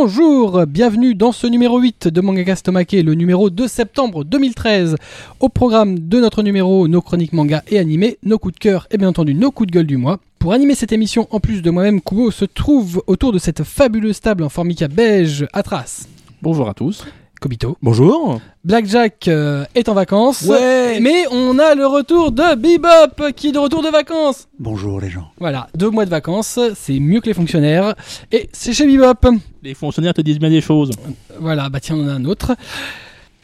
[0.00, 4.94] Bonjour, bienvenue dans ce numéro 8 de Manga Stomake, le numéro de septembre 2013.
[5.40, 8.96] Au programme de notre numéro, nos chroniques manga et animés, nos coups de cœur et
[8.96, 10.20] bien entendu nos coups de gueule du mois.
[10.38, 14.20] Pour animer cette émission, en plus de moi-même, Kubo se trouve autour de cette fabuleuse
[14.20, 16.08] table en formica beige à traces.
[16.42, 17.04] Bonjour à tous.
[17.40, 17.76] Kobito.
[17.82, 18.40] Bonjour.
[18.64, 20.42] Blackjack euh, est en vacances.
[20.42, 20.98] Ouais.
[21.00, 24.48] Mais on a le retour de Bebop qui est de retour de vacances.
[24.58, 25.28] Bonjour les gens.
[25.38, 27.94] Voilà, deux mois de vacances, c'est mieux que les fonctionnaires.
[28.32, 29.36] Et c'est chez Bebop.
[29.62, 30.90] Les fonctionnaires te disent bien des choses.
[31.38, 32.56] Voilà, bah tiens, on en a un autre.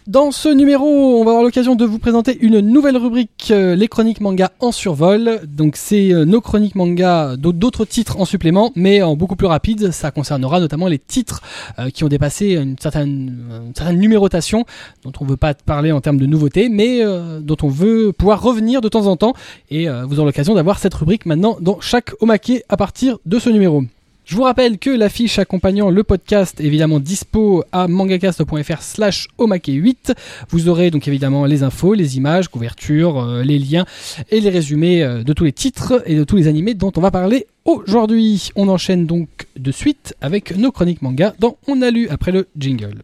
[0.06, 3.88] Dans ce numéro, on va avoir l'occasion de vous présenter une nouvelle rubrique, euh, les
[3.88, 5.40] chroniques manga en survol.
[5.48, 9.46] Donc c'est euh, nos chroniques manga, d'aut- d'autres titres en supplément, mais en beaucoup plus
[9.46, 9.92] rapide.
[9.92, 11.40] Ça concernera notamment les titres
[11.78, 14.66] euh, qui ont dépassé une certaine, une certaine numérotation,
[15.04, 18.42] dont on veut pas parler en termes de nouveautés, mais euh, dont on veut pouvoir
[18.42, 19.32] revenir de temps en temps.
[19.70, 23.48] Et vous aurez l'occasion d'avoir cette rubrique maintenant dans chaque Omake à partir de ce
[23.48, 23.84] numéro.
[24.24, 30.14] Je vous rappelle que l'affiche accompagnant le podcast est évidemment dispo à mangacast.fr slash omake8.
[30.48, 33.84] Vous aurez donc évidemment les infos, les images, couvertures, euh, les liens
[34.30, 37.02] et les résumés euh, de tous les titres et de tous les animés dont on
[37.02, 38.48] va parler aujourd'hui.
[38.56, 42.48] On enchaîne donc de suite avec nos chroniques manga dans On a lu après le
[42.56, 43.02] jingle.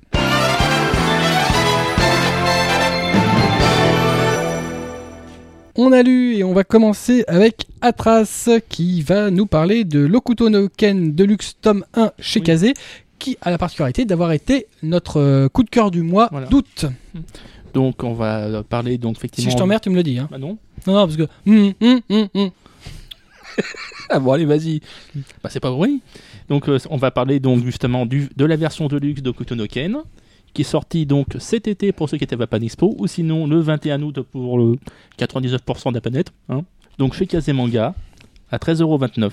[5.77, 10.51] On a lu et on va commencer avec Atras qui va nous parler de Lokuto
[10.51, 12.47] no Ken Deluxe tome 1 chez Oui.
[12.47, 12.75] Kazé
[13.19, 16.47] qui a la particularité d'avoir été notre euh, coup de cœur du mois Voilà.
[16.47, 16.87] d'août.
[17.75, 19.51] Donc on va euh, parler donc Si effectivement.
[19.53, 20.19] je t'emmerde, tu me le dis.
[20.19, 20.29] Hein.
[20.31, 20.59] Bah non.
[20.87, 21.29] Non, non, parce que...
[21.47, 22.51] hum, hum, hum.
[24.09, 24.81] Ah bon allez vas-y.
[25.43, 25.91] Bah c'est pas vrai.
[26.49, 29.99] Donc euh, on va parler donc justement du, de la version de luxe de Kutonoken
[30.53, 33.47] qui est sortie donc cet été pour ceux qui étaient à Japan Expo ou sinon
[33.47, 34.77] le 21 août pour le
[35.19, 36.33] 99% de la planète.
[36.49, 36.63] hein.
[36.99, 37.95] Donc chez Kazemanga
[38.51, 39.31] à 13,29€.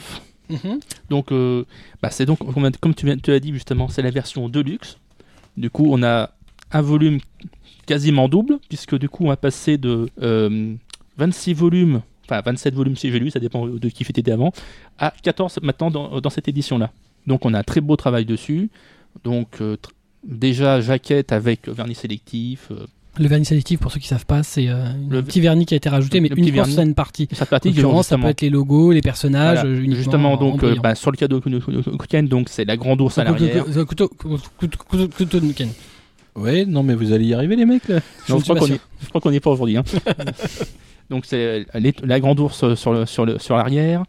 [0.49, 0.79] Mhm.
[1.09, 1.65] Donc, euh,
[2.01, 2.39] bah, c'est donc,
[2.79, 4.97] comme tu, tu as dit justement, c'est la version Deluxe.
[5.57, 6.31] Du coup, on a
[6.71, 7.19] un volume
[7.85, 10.73] quasiment double, puisque du coup, on va passer de euh,
[11.17, 14.51] 26 volumes, enfin 27 volumes si j'ai lu, ça dépend de qui fêtait avant,
[14.99, 16.91] à 14 maintenant dans, dans cette édition-là.
[17.25, 18.69] Donc, on a un très beau travail dessus.
[19.25, 19.89] Donc, euh, tr-
[20.25, 22.67] déjà, jaquette avec vernis sélectif.
[22.71, 22.85] euh,
[23.19, 25.73] Le vernis sélectif, pour ceux qui savent pas, c'est euh, un Le- petit vernis qui
[25.73, 26.73] a été rajouté, mais uniquement vernis.
[26.73, 27.27] sur une partie.
[27.31, 30.33] cette En partie qui l'occurrence, ça peut être les logos, les personnages, voilà, uniquement justement,
[30.33, 33.23] en- donc, en euh, bah, sur le cadeau Kutonoken, donc c'est la grande ours à
[33.23, 33.65] l'arrière.
[33.85, 35.65] Couteau- de.
[36.35, 37.99] Ouais, non, mais vous allez y arriver, les mecs, là.
[38.27, 38.75] Je Non, ne je suis crois qu'on sûr.
[38.75, 39.77] est, je crois qu'on n'y est pas aujourd'hui.
[39.77, 39.83] hein.
[41.09, 44.03] Donc c'est euh, la grande ours sur le sur le sur l'arrière,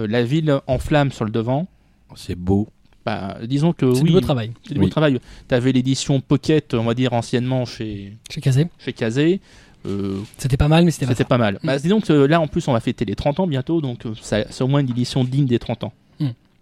[0.00, 1.66] euh, la ville en flammes sur le devant.
[2.14, 2.68] C'est beau.
[3.06, 4.52] Bah, disons que C'est oui, du beau travail.
[4.66, 4.90] c'est du beau Oui.
[4.90, 5.20] travail.
[5.48, 8.66] T'avais l'édition Pocket, on va dire anciennement chez Chez Kazé.
[8.78, 9.40] chez Kazé.
[9.86, 11.54] Euh, C'était pas mal, mais c'était pas pas mal.
[11.62, 11.66] Mm.
[11.66, 14.14] Bah, disons que là en plus on va fêter les 30 ans bientôt, donc euh,
[14.22, 15.92] ça- c'est au moins une édition digne des 30 ans.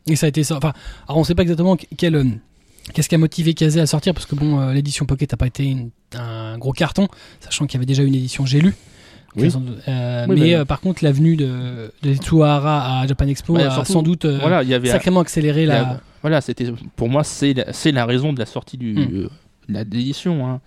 [0.08, 0.56] Et ça a été ça.
[0.56, 0.72] Enfin,
[1.06, 2.16] alors on sait pas exactement quel.
[2.16, 2.25] euh,
[2.92, 5.47] Qu'est-ce qui a motivé Kazé à sortir Parce que bon, euh, l'édition Pocket n'a pas
[5.47, 7.06] été une- un gros carton,
[7.38, 8.74] sachant qu'il y avait déjà une édition J'ai lu.
[9.37, 9.48] Oui.
[9.88, 13.70] Euh, Oui, mais bah, euh, par contre, l'avenue de, de Tsuhara à Japan Expo a
[13.70, 15.81] surtout, sans doute euh, voilà, il y avait sacrément accéléré la.
[15.82, 16.66] la- voilà, c'était
[16.97, 18.98] pour moi c'est la, c'est la raison de la sortie du Mm.
[18.98, 19.28] euh,
[19.69, 20.47] de la- de l'édition.
[20.48, 20.60] hein.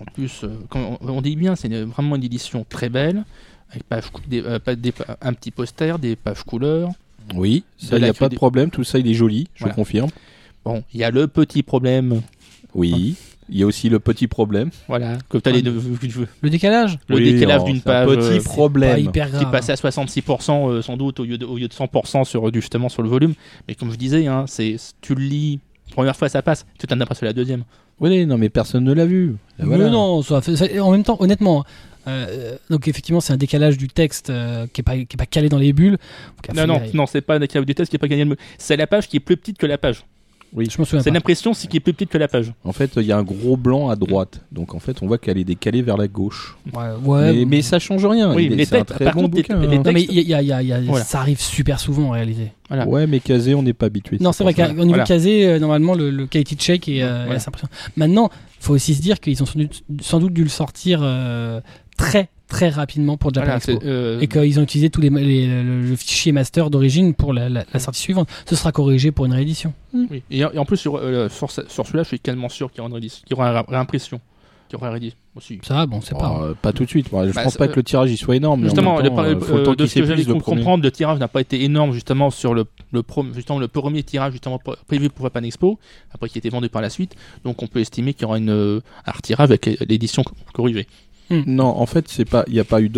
[0.00, 3.24] En plus, euh, quand on, on dit bien, c'est vraiment une édition très belle,
[3.70, 6.90] avec page des, euh, pas- des- un petit poster, des pages couleurs.
[7.34, 8.70] Oui, ça, il n'y a pas de problème.
[8.70, 9.74] Tout ça, il est joli, je Voilà.
[9.74, 10.10] confirme.
[10.64, 12.22] Bon, il y a le petit problème,
[12.74, 13.16] Oui.
[13.48, 14.70] Il y a aussi le petit problème.
[14.88, 15.60] voilà, que tu as Ouais.
[15.62, 15.72] le
[16.42, 18.98] Le décalage le Oui, décalage oh, d'une c'est un page petit euh, Pas problème.
[18.98, 19.50] hyper qui grave.
[19.52, 22.88] passait à 66% euh, sans doute au lieu de, au lieu de 100% sur justement
[22.88, 23.34] sur le volume.
[23.68, 25.60] Mais comme je disais, hein, c'est tu le lis
[25.92, 27.62] première fois ça passe, tu t'en as pas sur la deuxième.
[28.00, 29.36] Oui, non, mais personne ne l'a vu.
[29.58, 29.88] Et Mais voilà.
[29.88, 31.64] non, ça fait- ça- en même temps, honnêtement,
[32.08, 35.24] euh, donc effectivement, c'est un décalage du texte euh, qui est pas qui est pas
[35.26, 35.96] calé dans les bulles.
[36.46, 38.24] Donc, Non, non, non, c'est pas un du test qui est pas gagné.
[38.24, 40.04] le- C'est la page qui est plus petite que la page.
[40.56, 42.52] Je me souviens C'est l'impression, c'est qui est plus petite que la page.
[42.64, 44.40] En fait, il y a un gros blanc à droite.
[44.52, 46.56] Donc, en fait, on voit qu'elle est décalée vers la gauche.
[46.74, 48.34] Ouais, ouais, mais, mais ça change rien.
[48.34, 49.58] Oui, Il est- les c'est un textes, très par bon contre, bouquin.
[49.58, 49.66] les.
[49.78, 51.04] Non, mais textes- il y a- il y a- il y a- Voilà.
[51.04, 52.52] ça arrive super souvent en réalité.
[52.68, 52.86] Voilà.
[52.88, 54.16] Ouais, mais casé, on n'est pas habitué.
[54.20, 55.04] Non, c'est vrai qu'au niveau Voilà.
[55.04, 57.36] casé, euh, normalement, le, le quality check est, euh, Voilà.
[57.36, 57.72] assez impressionnant.
[57.96, 61.60] Maintenant, faut aussi se dire qu'ils ont sans doute, sans doute dû le sortir euh,
[61.96, 63.80] très très rapidement pour Japan Voilà, Expo.
[63.84, 67.48] euh, Et qu'ils ont utilisé tous les, les- le, le fichier master d'origine pour la,
[67.48, 68.28] la- la sortie suivante.
[68.48, 69.72] Ce sera corrigé pour une réédition.
[69.92, 70.22] oui.
[70.30, 72.70] et, en- et en plus, sur, euh, sur, ce- sur celui-là, je suis quasiment sûr
[72.70, 74.20] qu'il y aura une réédition, qu'il y aura une réimpression,
[74.68, 75.58] qu'il y aura une réédition aussi.
[75.64, 76.40] Ça, bon, c'est Oh, pas.
[76.44, 77.10] euh, pas tout de suite.
[77.10, 78.60] Moi, je Bah, pense pas que le tirage il soit énorme.
[78.60, 80.24] mais en Justement, même le temps, euh, faut le euh, temps de ce que j'avais
[80.24, 84.04] comprendre, le tirage n'a pas été énorme justement sur le, le, pro- justement, le premier
[84.04, 85.80] tirage justement pr- prévu pour Japan Expo,
[86.12, 87.16] après qui a été vendu par la suite.
[87.44, 90.22] Donc on peut estimer qu'il y aura une, un retirage avec l'édition
[90.54, 90.86] corrigée.
[91.30, 92.90] Non, en fait, c'est pas, il n'y a pas eu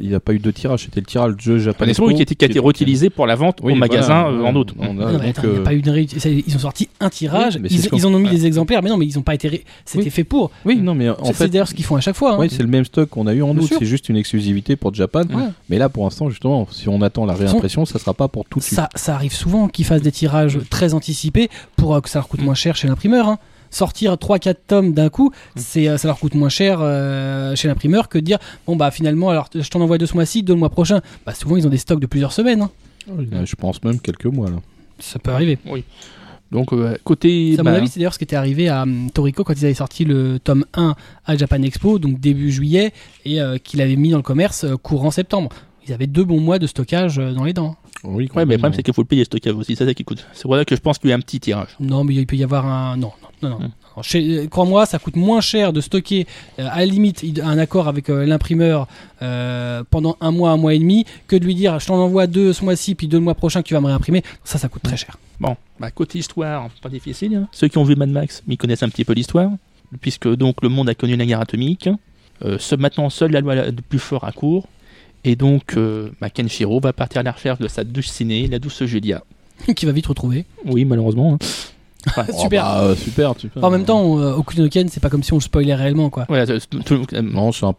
[0.00, 1.90] il y a pas eu de tirage, c'était le tirage de jeu japonais.
[1.98, 4.50] Honnêtement, qui, était- qui a été réutilisé pour la vente Oui, au magasin voilà, euh,
[4.50, 4.74] en août.
[4.78, 6.44] on a- Non, mais donc, attends, il n'y a euh, pas eu de ré- c'est-
[6.46, 8.34] Ils ont sorti un tirage, Oui, ils, ils en ont mis Ouais.
[8.34, 9.48] des exemplaires, mais non, mais ils n'ont pas été.
[9.48, 10.10] ré- C'était Oui.
[10.10, 10.50] fait pour.
[10.64, 12.34] Oui, non, mais en C'est- c'est fait, d'ailleurs ce qu'ils font à chaque fois.
[12.34, 12.38] hein.
[12.38, 13.70] oui, c'est le même stock qu'on a eu en août.
[13.78, 15.22] C'est juste une exclusivité pour Japan.
[15.32, 15.44] Ouais.
[15.68, 18.58] Mais là, pour l'instant, justement, si on attend la réimpression, ça sera pas pour tout
[18.58, 18.76] de suite.
[18.76, 22.28] ça, ça arrive souvent qu'ils fassent des tirages très anticipés pour euh, que ça leur
[22.28, 23.36] coûte moins cher chez l'imprimeur.
[23.70, 23.76] Hein.
[23.76, 28.08] Sortir 3-4 tomes d'un coup, c'est, euh, ça leur coûte moins cher euh, chez l'imprimeur
[28.08, 30.58] que de dire bon bah finalement alors je t'en envoie deux ce mois-ci, deux le
[30.58, 31.00] mois prochain.
[31.24, 32.62] Bah souvent ils ont des stocks de plusieurs semaines.
[32.62, 32.70] hein.
[33.10, 34.56] Euh, Je pense même quelques mois là.
[34.98, 35.58] Ça peut arriver.
[36.52, 37.54] Donc, euh, côté.
[37.58, 39.64] À mon bah, avis, c'est d'ailleurs ce qui était arrivé à hum, Toriko quand ils
[39.64, 42.92] avaient sorti le tome 1 à Japan Expo, donc début juillet,
[43.24, 45.50] et euh, qu'il avait mis dans le commerce euh, courant septembre.
[45.86, 47.76] Ils avaient deux bons mois de stockage euh, dans les dents.
[48.02, 49.76] Oui, Ouais, mais le problème, c'est qu'il faut le payer, stockage aussi.
[49.76, 50.26] C'est ça qui coûte.
[50.32, 51.68] C'est pour ça que je pense qu'il y a un petit tirage.
[51.78, 52.96] Non, mais il peut y avoir un.
[52.96, 53.58] Non, non, non.
[53.60, 53.66] non.
[53.66, 53.70] Hmm.
[53.96, 56.26] Non, euh, Crois-moi, ça coûte moins cher de stocker,
[56.58, 58.86] euh, à la limite, un accord avec euh, l'imprimeur
[59.22, 62.26] euh, pendant un mois, un mois et demi, que de lui dire je t'en envoie
[62.26, 64.22] deux ce mois-ci, puis deux le mois prochain que tu vas me réimprimer.
[64.44, 65.16] Ça, ça coûte très cher.
[65.40, 67.34] Bon, bah, côté histoire, pas difficile.
[67.34, 67.48] hein.
[67.52, 69.50] Ceux qui ont vu Mad Max, ils connaissent un petit peu l'histoire,
[70.00, 71.88] puisque donc le monde a connu la guerre atomique.
[72.44, 74.66] Euh, ce- maintenant, seule la loi la- du plus fort à court.
[75.24, 78.58] Et donc, euh, bah, Kenshiro va partir à la recherche de sa douce ciné, la
[78.58, 79.22] douce Julia.
[79.76, 80.46] qui va vite retrouver.
[80.64, 81.34] Oui, malheureusement.
[81.34, 81.38] hein.
[82.08, 82.62] Enfin, Oh, Super.
[82.64, 83.62] bah, euh, super, super.
[83.64, 86.24] en même temps, euh, Okuno Ken, c'est pas comme si on le spoilait réellement, quoi.
[86.28, 87.74] voilà, c'est- tout- euh, non, c'est un...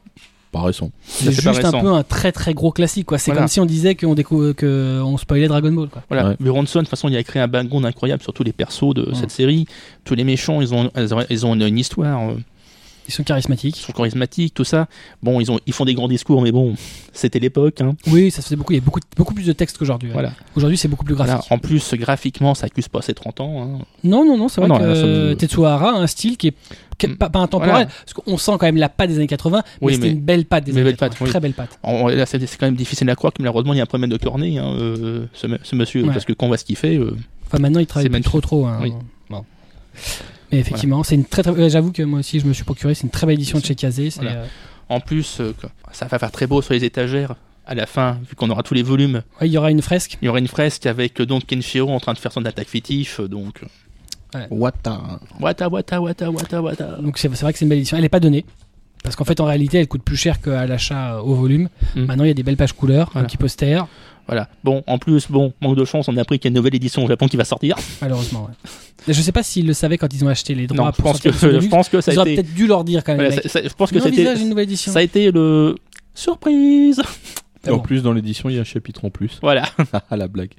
[0.52, 0.92] pas récent.
[1.06, 3.18] C'est juste un peu un très très gros classique, quoi.
[3.18, 3.42] C'est Voilà.
[3.42, 6.04] comme si on disait qu'on décou- que on spoilait Dragon Ball, quoi.
[6.10, 6.36] Voilà, Ouais.
[6.42, 9.04] Buronson, de toute façon, il a créé un background incroyable sur tous les persos de
[9.04, 9.16] Ouais.
[9.16, 9.66] cette série.
[10.04, 10.90] Tous les méchants, ils ont,
[11.30, 12.34] ils ont, une histoire, euh,
[13.12, 13.76] Ils sont ils charismatiques.
[13.76, 14.88] sont charismatiques, tout ça.
[15.22, 16.76] Bon, ils, ont, ils font des grands discours, mais bon,
[17.14, 17.82] c'était l'époque.
[17.82, 17.96] Hein.
[18.08, 18.72] Oui, ça se faisait beaucoup.
[18.72, 20.10] Il y a beaucoup, beaucoup plus de textes qu'aujourd'hui.
[20.12, 20.32] Voilà.
[20.56, 21.34] Aujourd'hui, c'est beaucoup plus graphique.
[21.50, 21.56] Voilà.
[21.56, 23.62] En plus, graphiquement, ça accuse pas ses 30 ans.
[23.64, 23.80] hein.
[24.04, 26.48] Non, non, non, c'est Ah vrai non, que euh, Tetsuo Hara a un style qui
[26.48, 26.54] est,
[26.98, 27.18] qui est Mm.
[27.18, 27.86] pas, pas intemporel, Voilà.
[27.88, 30.46] parce qu'on sent quand même la patte des années 80, mais Oui, c'était une belle
[30.46, 31.10] patte des années belle 80.
[31.10, 31.30] patte, oui.
[31.30, 31.80] Très belle patte.
[32.28, 34.58] C'est quand même difficile à croire que malheureusement, il y a un problème de cornée,
[34.60, 36.14] hein, euh, ce, monsieur, Ouais.
[36.14, 37.16] parce que quand on voit ce qu'il fait, euh,
[37.48, 38.30] Enfin, maintenant, il travaille magnifique.
[38.32, 38.68] trop trop.
[38.82, 38.94] Oui.
[39.30, 39.44] Bon.
[40.52, 41.52] Mais effectivement, c'est une très, très...
[41.52, 42.94] ouais, J'avoue que moi aussi, je me suis procuré.
[42.94, 44.10] C'est une très belle édition de chez Kazé.
[44.16, 44.32] Voilà.
[44.32, 44.46] euh,
[44.90, 45.54] en plus, euh,
[45.92, 47.36] ça va faire très beau sur les étagères.
[47.66, 50.18] À la fin, vu qu'on aura tous les volumes, ouais, il y aura une fresque.
[50.22, 52.68] il y aura une fresque avec euh, donc Kenshiro en train de faire son attaque
[52.68, 53.62] fictif, euh, donc
[54.36, 55.20] euh, Wata.
[55.40, 56.86] wata wata wata wata wata.
[57.02, 57.98] Donc c'est vrai que c'est une belle édition.
[57.98, 58.46] Elle n'est pas donnée.
[59.04, 61.70] Parce qu'en fait, en réalité, elle coûte plus cher qu'à l'achat euh, au volume.
[61.96, 62.06] Mm.
[62.06, 63.88] Maintenant, il y a des belles pages couleurs, un petit poster,
[64.32, 64.48] Voilà.
[64.64, 66.74] Bon, en plus, bon, manque de chance, on a appris qu'il y a une nouvelle
[66.76, 67.76] édition au Japon qui va sortir.
[68.02, 68.46] malheureusement.
[68.50, 69.14] ouais.
[69.14, 71.12] Je sais pas s'ils le savaient quand ils ont acheté les droits Non, je pour
[71.12, 71.68] pense que, je luxe.
[71.68, 73.26] pense que ça Ils a auraient été, peut-être dû leur dire quand même.
[73.28, 74.92] voilà, ça- ça- je pense que On ça a été, envisage une nouvelle édition.
[74.92, 75.76] ça a été le
[76.16, 77.02] surprise.
[77.68, 77.80] En bon.
[77.80, 79.38] plus, dans l'édition, il y a un chapitre en plus.
[79.42, 79.64] Voilà.
[80.10, 80.52] Ah, la blague.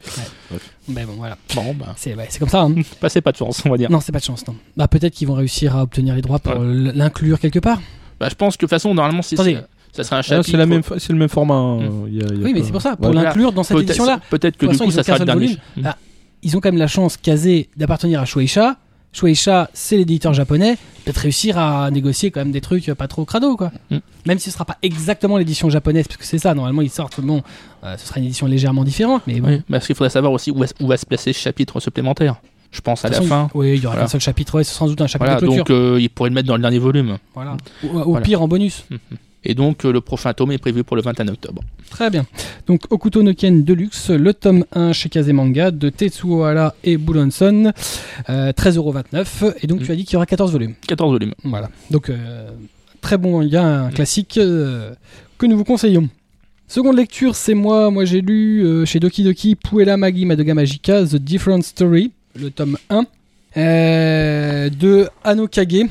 [0.89, 1.37] Mais bon, voilà.
[1.55, 2.63] Bon, bah, C'est ouais, c'est comme ça.
[2.63, 2.75] hein.
[3.01, 3.91] passez pas de chance, on va dire.
[3.91, 4.47] non, c'est pas de chance.
[4.47, 4.55] Non.
[4.77, 7.81] Bah, peut-être qu'ils vont réussir à obtenir les droits pour l'inclure quelque part.
[8.21, 9.59] Bah, je pense que de toute façon, normalement, c'est Attendez.
[9.93, 10.51] Ça serait un Ah, chapitre.
[10.51, 11.55] c'est la même, fa- c'est le même format.
[11.55, 11.77] hein.
[11.83, 12.05] Mm.
[12.09, 12.97] Il y a- il y a Oui, mais c'est pour ça.
[12.97, 13.15] Pour Ouais.
[13.23, 15.05] l'inclure dans cette Peut-être- édition-là, Peut-être que De du toute façon, coup, ils ça ont
[15.05, 15.47] sera le dernier.
[15.47, 15.59] volume.
[15.85, 15.97] Ah,
[16.43, 18.77] ils ont quand même la chance casée d'appartenir à Shueisha.
[19.15, 20.79] Shueisha, c'est l'éditeur japonais.
[21.05, 23.71] Peut-être réussir à négocier quand même des trucs pas trop crado, quoi.
[23.91, 23.99] Mm.
[24.25, 26.55] Même si ce sera pas exactement l'édition japonaise, parce que c'est ça.
[26.55, 27.21] Normalement, ils sortent.
[27.21, 27.43] Bon,
[27.85, 29.49] euh, ce sera une édition légèrement différente, mais bon.
[29.49, 32.37] Oui, parce qu'il faudrait savoir aussi où, va- où va se placer ce chapitre supplémentaire?
[32.71, 33.49] Je pense à la façon, fin.
[33.53, 34.03] Oui, il y aura Voilà.
[34.05, 34.55] qu'un seul chapitre.
[34.55, 35.65] Ouais, sans doute un chapitre Voilà, de clôture.
[35.65, 37.19] donc euh, il pourrait le mettre dans le dernier volume.
[37.35, 37.59] Voilà.
[37.85, 38.25] Ou, ou Voilà.
[38.25, 38.87] pire en bonus.
[39.45, 41.63] Et donc euh, le prochain tome est prévu pour le 21 octobre.
[41.91, 42.25] Très bien.
[42.67, 47.73] Donc Okuto no Ken Deluxe, le tome 1 chez Kazemanga de Tetsuo Hara et Bulonson,
[48.31, 49.55] euh, 13,29€.
[49.63, 49.85] Et donc Mm.
[49.85, 50.75] tu as dit qu'il y aura 14 volumes.
[50.87, 51.35] 14 volumes.
[51.45, 51.71] Voilà.
[51.91, 52.51] Donc euh,
[53.01, 54.95] très bon manga, un classique euh,
[55.39, 56.09] que nous vous conseillons.
[56.69, 57.91] Seconde lecture, c'est moi.
[57.91, 62.79] Moi j'ai lu chez Doki Doki Puella Magi Madoga Magica The Different Story, le tome
[62.89, 63.05] 1
[63.59, 65.85] euh, de Ano Kage.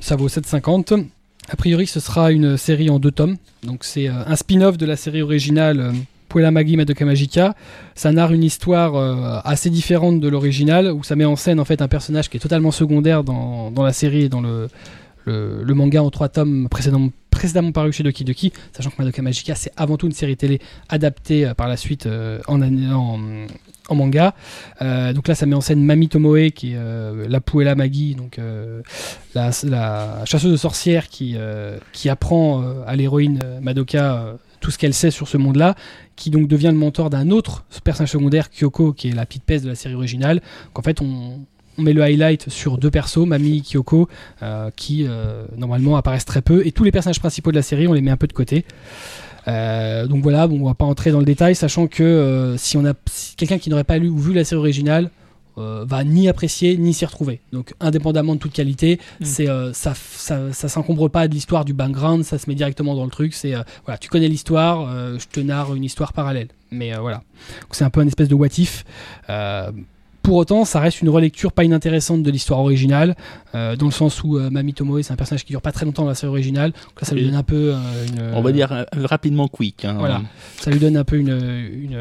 [0.00, 1.04] Ça vaut 7,50.
[1.48, 3.36] A priori, ce sera une série en deux tomes.
[3.64, 5.92] Donc c'est euh, un spin-off de la série originale euh,
[6.28, 7.54] Puella Magi Madoka Magica.
[7.94, 11.64] Ça narre une histoire euh, assez différente de l'original, où ça met en scène en
[11.64, 14.68] fait un personnage qui est totalement secondaire dans, dans la série et dans le,
[15.26, 19.54] le, manga en trois tomes précédemment, précédemment paru chez Doki Doki, sachant que Madoka Magica
[19.54, 23.20] c'est avant tout une série télé adaptée euh, par la suite euh, en, an- en,
[23.88, 24.34] en manga.
[24.80, 28.14] Euh, donc là ça met en scène Mami Tomoe qui est euh, la Puella Magi,
[28.14, 28.82] donc euh,
[29.34, 29.50] la,
[30.24, 31.36] chasseuse de sorcières qui,
[31.92, 35.74] qui apprend à l'héroïne Madoka tout ce qu'elle sait sur ce monde-là,
[36.14, 39.64] qui donc devient le mentor d'un autre personnage secondaire, Kyoko, qui est la petite peste
[39.64, 40.40] de la série originale.
[40.66, 41.40] Donc en fait on,
[41.78, 44.08] on met le highlight sur deux persos, Mami et Kyoko,
[44.42, 47.86] euh, qui euh, normalement apparaissent très peu, et tous les personnages principaux de la série,
[47.86, 48.64] on les met un peu de côté.
[49.48, 52.84] Euh, donc voilà, bon, on va pas entrer dans le détail, sachant que si on
[52.84, 55.10] a si quelqu'un qui n'aurait pas lu ou vu la série originale,
[55.56, 57.40] va ni apprécier ni s'y retrouver.
[57.52, 59.24] Donc indépendamment de toute qualité, Mm.
[59.24, 63.04] c'est ça, ça, ça s'encombre pas de l'histoire du background, ça se met directement dans
[63.04, 63.34] le truc.
[63.34, 63.52] C'est
[63.84, 66.48] voilà, tu connais l'histoire, je te narre une histoire parallèle.
[66.70, 67.22] Mais voilà,
[67.70, 68.84] c'est un peu un espèce de what if.
[70.22, 73.16] Pour autant, ça reste une relecture pas inintéressante de l'histoire originale,
[73.54, 75.84] euh, dans le sens où euh, Mami Tomoe, c'est un personnage qui dure pas très
[75.84, 76.70] longtemps dans la série originale.
[76.70, 78.34] Donc là, ça lui donne un peu euh, une.
[78.36, 79.84] On va dire euh, rapidement quick.
[79.84, 79.96] hein.
[79.98, 80.22] Voilà.
[80.58, 81.96] ça lui donne un peu une, une,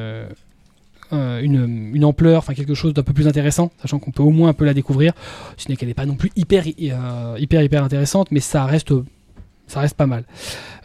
[1.13, 4.29] euh, une, une ampleur, enfin quelque chose d'un peu plus intéressant, sachant qu'on peut au
[4.29, 5.13] moins un peu la découvrir.
[5.57, 8.93] Ce n'est qu'elle n'est pas non plus hyper, euh, hyper, hyper intéressante, mais ça reste,
[9.67, 10.25] ça reste pas mal.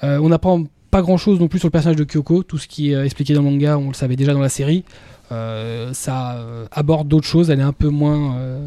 [0.05, 2.43] Euh, on n'apprend pas grand chose non plus sur le personnage de Kyoko.
[2.43, 4.85] Tout ce qui est expliqué dans le manga, on le savait déjà dans la série.
[5.33, 8.65] Euh, ça euh, aborde d'autres choses, elle est un peu moins euh,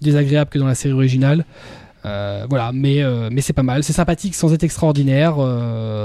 [0.00, 1.44] désagréable que dans la série originale.
[2.48, 5.36] Voilà, mais, mais c'est pas mal, c'est sympathique sans être extraordinaire.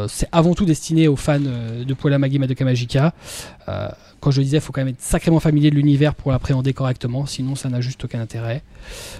[0.10, 3.13] C'est avant tout destiné aux fans de Puella Magi Madoka Magica.
[3.69, 3.88] Euh,
[4.19, 6.74] quand je le disais, il faut quand même être sacrément familier de l'univers pour l'appréhender
[6.74, 8.63] correctement, sinon ça n'a juste aucun intérêt.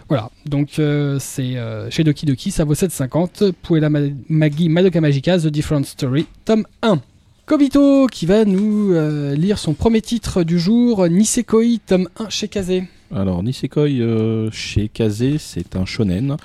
[0.10, 0.72] Voilà, donc
[1.20, 1.56] c'est
[1.90, 3.54] chez Doki Doki, ça vaut 7,50.
[3.54, 7.00] Puella Ma- Magi Madoka Magica, The Different Story, tome 1.
[7.46, 12.48] Kobito qui va nous euh, lire son premier titre du jour, Nisekoi, tome 1 chez
[12.48, 12.84] Kazé.
[13.14, 16.38] Alors, Nisekoi euh, chez Kazé, c'est un shonen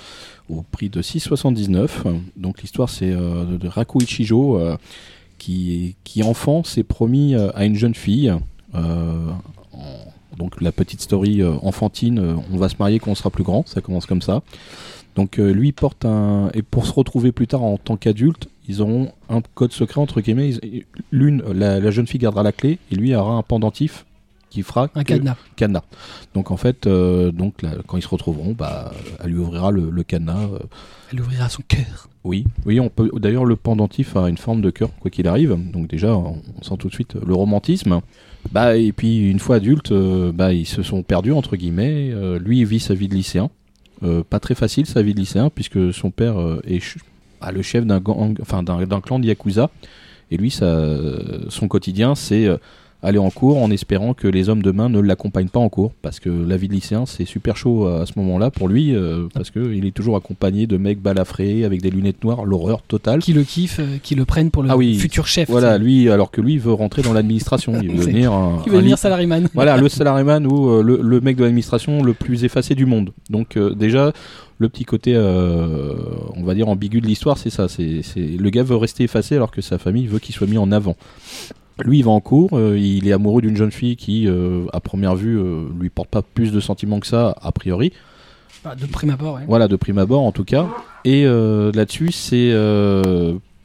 [0.51, 1.89] au prix de 6,79.
[2.37, 4.61] Donc, l'histoire, c'est euh, de- Raku Ichijo
[5.39, 8.33] qui, qui, enfant, s'est promis à une jeune fille.
[10.37, 13.81] donc, la petite story enfantine, on va se marier quand on sera plus grand, ça
[13.81, 14.43] commence comme ça.
[15.19, 16.49] Donc, euh, lui porte un.
[16.55, 20.21] Et pour se retrouver plus tard en tant qu'adulte, ils auront un code secret, entre
[20.21, 20.51] guillemets.
[20.63, 24.05] Ils- L'une, la, la jeune fille gardera la clé et lui aura un pendentif
[24.49, 25.37] qui fera Un que- cadenas.
[25.57, 25.83] cadenas.
[26.35, 29.91] Donc en fait, euh, donc là, quand ils se retrouveront, bah, elle lui ouvrira le,
[29.91, 30.45] le cadenas.
[30.55, 30.59] euh,
[31.13, 32.09] Elle ouvrira son cœur.
[32.25, 33.11] oui, oui, on peut.
[33.17, 35.59] D'ailleurs, le pendentif a une forme de cœur, quoi qu'il arrive.
[35.73, 38.01] Donc déjà, on, sent tout de suite le romantisme.
[38.53, 42.11] Bah et puis une fois adulte, euh, bah ils se sont perdus entre guillemets.
[42.13, 43.51] Euh, lui, il vit sa vie de lycéen.
[44.05, 46.81] Euh, pas très facile sa vie de lycéen puisque son père euh, est
[47.41, 48.03] bah, le chef d'un
[48.41, 48.65] enfin
[49.01, 49.71] clan de yakuza.
[50.31, 52.59] Et lui, son quotidien, c'est euh,
[53.03, 55.93] aller en cours en espérant que les hommes de main ne l'accompagnent pas en cours
[56.03, 59.29] parce que la vie de lycéen c'est super chaud à ce moment-là pour lui euh,
[59.35, 63.21] parce que il est toujours accompagné de mecs balafrés avec des lunettes noires l'horreur totale
[63.21, 64.97] Qui le kiffe, euh, qui le prennent pour le Ah oui.
[64.99, 65.49] futur chef.
[65.49, 68.71] voilà lui alors que lui il veut rentrer dans l'administration il veut devenir un, Qui
[68.71, 69.49] veut devenir salaryman.
[69.55, 73.13] voilà le salaryman ou euh, le, le mec de l'administration le plus effacé du monde
[73.31, 74.13] donc euh, déjà
[74.59, 75.95] le petit côté euh,
[76.35, 79.37] on va dire ambigu de l'histoire c'est ça c'est c'est- le gars veut rester effacé
[79.37, 80.97] alors que sa famille veut qu'il soit mis en avant
[81.85, 84.81] lui il va en cours euh, il est amoureux d'une jeune fille qui euh, à
[84.81, 87.93] première vue euh, lui porte pas plus de sentiments que ça a priori
[88.79, 89.43] de prime abord, ouais.
[89.47, 90.69] voilà, de prime abord en tout cas.
[91.07, 92.53] Et euh, là-dessus, c'est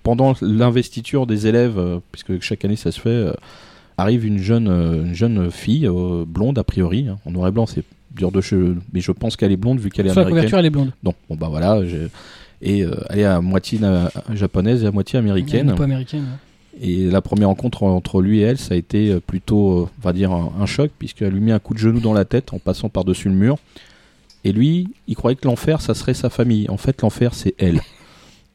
[0.03, 1.79] pendant l'investiture des élèves,
[2.11, 3.25] puisque chaque année ça se fait,
[3.97, 5.89] arrive une jeune, une jeune fille
[6.27, 7.83] blonde a priori, hein, en noir et blanc, c'est
[8.15, 10.49] dur de cheveux, mais je pense qu'elle est blonde vu qu'elle est Sur la américaine.
[10.51, 10.91] couverture, elle est blonde.
[11.03, 11.81] Non, bon bah voilà,
[12.61, 15.67] et elle est à moitié na- japonaise et à moitié américaine.
[15.69, 16.21] Elle est pas américaine.
[16.21, 16.52] ouais.
[16.81, 20.01] Et la première rencontre entre lui et elle, ça a été euh, plutôt, euh, on
[20.01, 22.59] va dire, un, choc, puisqu'elle lui met un coup de genou dans la tête en
[22.59, 23.57] passant par-dessus le mur.
[24.43, 26.67] Et lui, il croyait que l'enfer, ça serait sa famille.
[26.69, 27.81] En fait, l'enfer, c'est elle.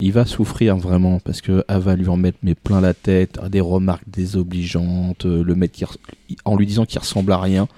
[0.00, 3.60] Il va souffrir vraiment, parce qu'elle va lui en mettre mais plein la tête, des
[3.60, 5.56] remarques désobligeantes, euh, le
[6.44, 7.68] en lui disant qu'il ressemble à rien.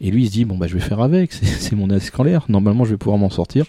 [0.00, 2.84] Et lui, il se dit, bon, bah, je vais faire avec, c'est mon l'air, normalement,
[2.84, 3.66] je vais pouvoir m'en sortir.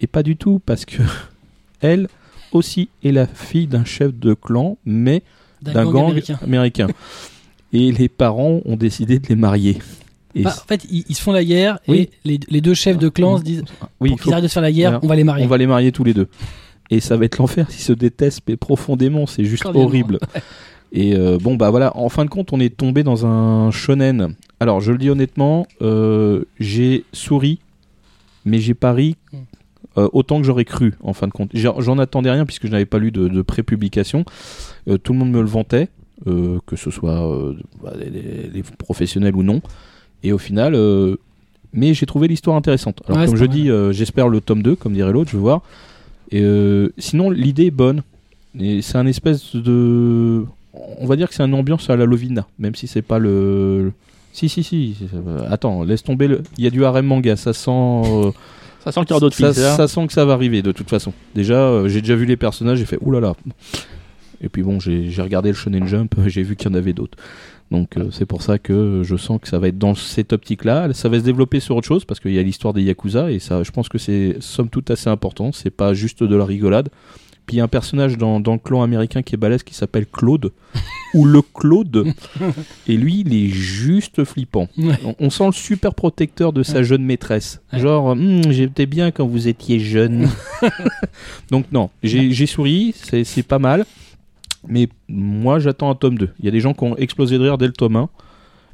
[0.00, 1.02] Et pas du tout, parce que
[1.80, 2.08] elle
[2.52, 5.22] aussi est la fille d'un chef de clan, mais
[5.62, 6.38] d'un gang américain.
[6.42, 6.86] américain.
[7.72, 9.78] Et les parents ont décidé de les marier.
[10.34, 11.98] Et Bah, en fait, ils, ils se font la guerre Oui.
[11.98, 13.62] et les, les deux chefs de clan se disent
[14.00, 15.44] oui, pour qu'ils arrêtent de se faire la guerre, on va les marier.
[15.44, 16.28] on va les marier tous les deux.
[16.90, 20.18] Et ça va être l'enfer s'ils se détestent mais profondément, c'est juste horrible.
[20.92, 24.34] Et euh, bon bah voilà, en fin de compte, on est tombé dans un shonen.
[24.58, 27.60] Alors je le dis honnêtement, euh, j'ai souri,
[28.44, 29.36] mais j'ai pas ri Mm.
[30.00, 30.94] Euh, autant que j'aurais cru.
[31.02, 34.24] En fin de compte, j'en attendais rien puisque je n'avais pas lu de, de pré-publication.
[34.88, 35.88] Euh, tout le monde me le vantait,
[36.26, 39.60] euh, que ce soit bah, les, professionnels ou non.
[40.22, 40.76] Et au final,
[41.72, 43.02] mais j'ai trouvé l'histoire intéressante.
[43.06, 45.62] Alors Ouais, comme je dis, j'espère le tome 2, comme dirait l'autre, je veux voir.
[46.30, 46.44] Et
[46.98, 48.02] sinon, l'idée est bonne.
[48.58, 50.44] Et c'est un espèce de.
[50.72, 53.92] On va dire que c'est une ambiance à la Lovina, même si c'est pas le.
[54.32, 54.96] Si, si, si.
[55.48, 56.42] Attends, laisse tomber le.
[56.58, 57.70] Il y a du harem manga, ça sent.
[57.70, 58.30] euh,
[58.84, 60.72] Ça sent qu'il y aura d'autres ça, ça ça sent que ça va arriver de
[60.72, 61.12] toute façon.
[61.34, 63.34] Déjà, euh, j'ai déjà vu les personnages, j'ai fait oulala.
[64.42, 66.92] Et puis bon, j'ai j'ai regardé le Shonen Jump, j'ai vu qu'il y en avait
[66.92, 67.18] d'autres.
[67.70, 70.92] Donc euh, c'est pour ça que je sens que ça va être dans cette optique-là.
[70.92, 73.38] Ça va se développer sur autre chose parce qu'il y a l'histoire des Yakuza et
[73.38, 75.52] ça, je pense que c'est somme toute assez important.
[75.52, 76.88] C'est pas juste de la rigolade.
[77.50, 79.74] Puis il y a un personnage dans, dans le clan américain qui est balèze qui
[79.74, 80.52] s'appelle Claude,
[81.14, 82.06] ou le Claude,
[82.86, 84.68] et lui, il est juste flippant.
[84.78, 84.94] Ouais.
[85.04, 86.84] On, on sent le super protecteur de sa Ouais.
[86.84, 87.60] jeune maîtresse.
[87.72, 87.80] Ouais.
[87.80, 90.28] Genre, Hum, j'étais bien quand vous étiez jeune.
[91.50, 93.84] Donc non, j'ai souri, c'est c'est pas mal.
[94.68, 96.28] Mais moi, j'attends un tome 2.
[96.38, 98.08] Il y a des gens qui ont explosé de rire dès le tome 1.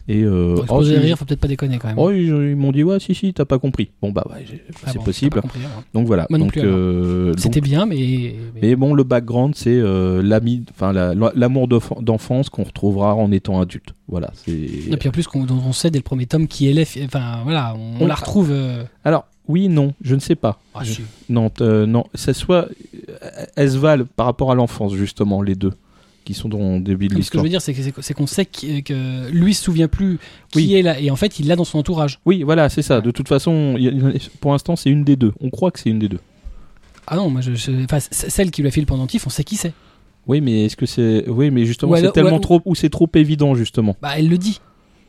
[0.09, 1.99] Et euh, oh, rire, faut peut-être pas déconner quand même.
[1.99, 3.91] Oh, ils, ils m'ont dit, ouais, si, si, t'as pas compris.
[4.01, 4.45] Bon, bah, ouais,
[4.85, 5.41] Ah c'est bon, possible.
[5.41, 5.59] compris.
[5.95, 6.27] Donc voilà.
[6.31, 6.75] Moi non donc, plus, alors.
[6.77, 8.37] euh, C'était bien, mais.
[8.63, 13.33] mais- bon, le background, c'est euh, l'ami, enfin la- l'amour d'enf- d'enfance qu'on retrouvera en
[13.33, 13.95] étant adulte.
[14.07, 14.33] Voilà.
[14.47, 16.97] Et puis en plus, dont on sait dès le premier tome qui est l'EF.
[17.05, 18.51] Enfin voilà, on, On- la retrouve.
[18.53, 20.61] euh, Alors, oui, non, je ne sais pas.
[20.75, 21.03] ah, Je-.
[21.29, 22.69] Non, euh, non, ça soit
[23.57, 25.73] elles se valent par rapport à l'enfance justement les deux
[26.27, 27.45] qui sont dans le début de Ce que je l'histoire.
[27.45, 30.19] veux dire, c'est que- que- qu'on sait qui- que lui se souvient plus
[30.53, 30.75] qui Oui.
[30.75, 32.19] est là, et en fait, il l'a dans son entourage.
[32.27, 33.01] Oui, voilà, c'est ça.
[33.01, 33.77] De toute façon,
[34.41, 35.33] pour l'instant, c'est une des deux.
[35.41, 36.21] On croit que c'est une des deux.
[37.07, 37.53] Ah non, moi, je,
[38.11, 39.73] celle qui lui a fait le pendentif, on sait qui c'est.
[40.27, 43.09] Oui, mais est-ce que c'est Oui, mais justement, c'est tellement ou- trop ou c'est trop
[43.15, 43.95] évident justement.
[44.03, 44.61] Bah, elle le dit.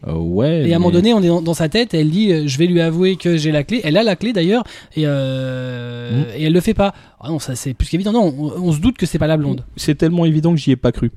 [0.06, 0.68] Euh, ouais.
[0.70, 2.58] Et à un moment donné, on est dans, dans sa tête, elle dit euh, Je
[2.60, 3.82] vais lui avouer que j'ai la clé.
[3.84, 4.64] Elle a la clé d'ailleurs,
[4.96, 6.26] et, euh, Mm.
[6.38, 6.94] et elle le fait pas.
[7.20, 8.12] Ah non, ça c'est plus qu'évident.
[8.12, 9.64] Non, on, on se doute que c'est pas la blonde.
[9.76, 11.12] c'est tellement évident que j'y ai pas cru.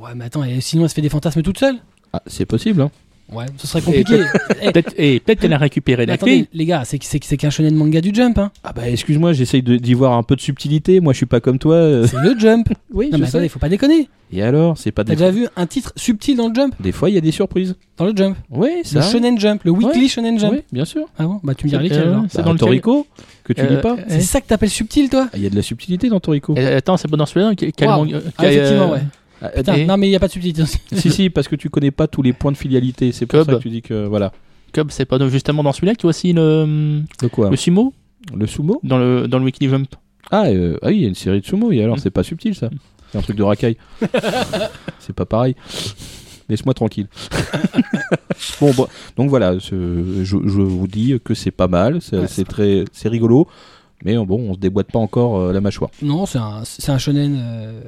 [0.00, 1.76] Ouais, mais attends, et sinon elle se fait des fantasmes toute seule
[2.12, 2.80] Ah, c'est possible.
[2.82, 2.90] Hein.
[3.32, 4.20] Ouais, ce serait compliqué.
[4.60, 6.48] Eh, Peut-être et peut-être qu'elle a récupéré mais la attendez, clé.
[6.52, 8.50] les gars, c'est qu'un shonen manga du jump, hein.
[8.62, 11.00] Ah bah excuse-moi, j'essaye d'y voir un peu de subtilité.
[11.00, 11.74] Moi, je suis pas comme toi.
[11.76, 12.06] euh.
[12.06, 12.68] C'est le jump.
[12.92, 13.48] Oui, Non, je mais attendez, sais.
[13.48, 14.08] faut pas déconner.
[14.32, 16.74] Et alors, c'est pas T'as déjà vu un titre subtil dans le jump?
[16.80, 17.76] Des fois, il y a des surprises.
[17.96, 19.02] Dans le jump Oui, Le ça.
[19.10, 20.52] shonen jump, le weekly shonen jump.
[20.52, 21.06] Oui, bien sûr.
[21.18, 21.40] Ah bon?
[21.42, 22.20] Bah tu me diras lesquels Euh.
[22.28, 23.06] C'est Bah, dans lequel Toriko,
[23.44, 23.92] que tu Euh, lis pas.
[23.94, 25.28] euh, C'est ça que t'appelles subtil toi?
[25.32, 26.54] Ah, Il y a de la subtilité dans Toriko.
[26.58, 27.46] euh, Attends, c'est pas dans celui-là
[27.96, 29.02] manga- Ah, effectivement, euh, ouais.
[29.46, 31.56] Ah, Putain, et- non mais il y a pas de subtilité si, si, parce que
[31.56, 33.12] tu connais pas tous les points de filialité.
[33.12, 33.50] C'est pour Cub.
[33.50, 34.06] ça que tu dis que.
[34.06, 34.32] Voilà.
[34.72, 37.92] Cub, c'est pas justement dans celui-là y a aussi le, De quoi le sumo
[38.34, 39.94] Le sumo dans le, dans le Weekly Jump.
[40.30, 41.70] ah, euh, ah oui, il y a une série de sumo.
[41.72, 42.00] Et alors, Mm.
[42.00, 42.70] c'est pas subtil ça.
[43.12, 43.76] C'est un truc de racaille.
[44.98, 45.54] c'est pas pareil.
[46.48, 47.06] Laisse-moi tranquille.
[48.60, 48.86] bon, bon,
[49.16, 53.08] donc voilà, je, je vous dis que c'est pas mal, c'est Ouais, c'est très, c'est
[53.08, 53.46] rigolo,
[54.04, 55.90] mais bon, on se déboîte pas encore euh, la mâchoire.
[56.02, 57.80] Non, c'est un, c'est un shonen euh,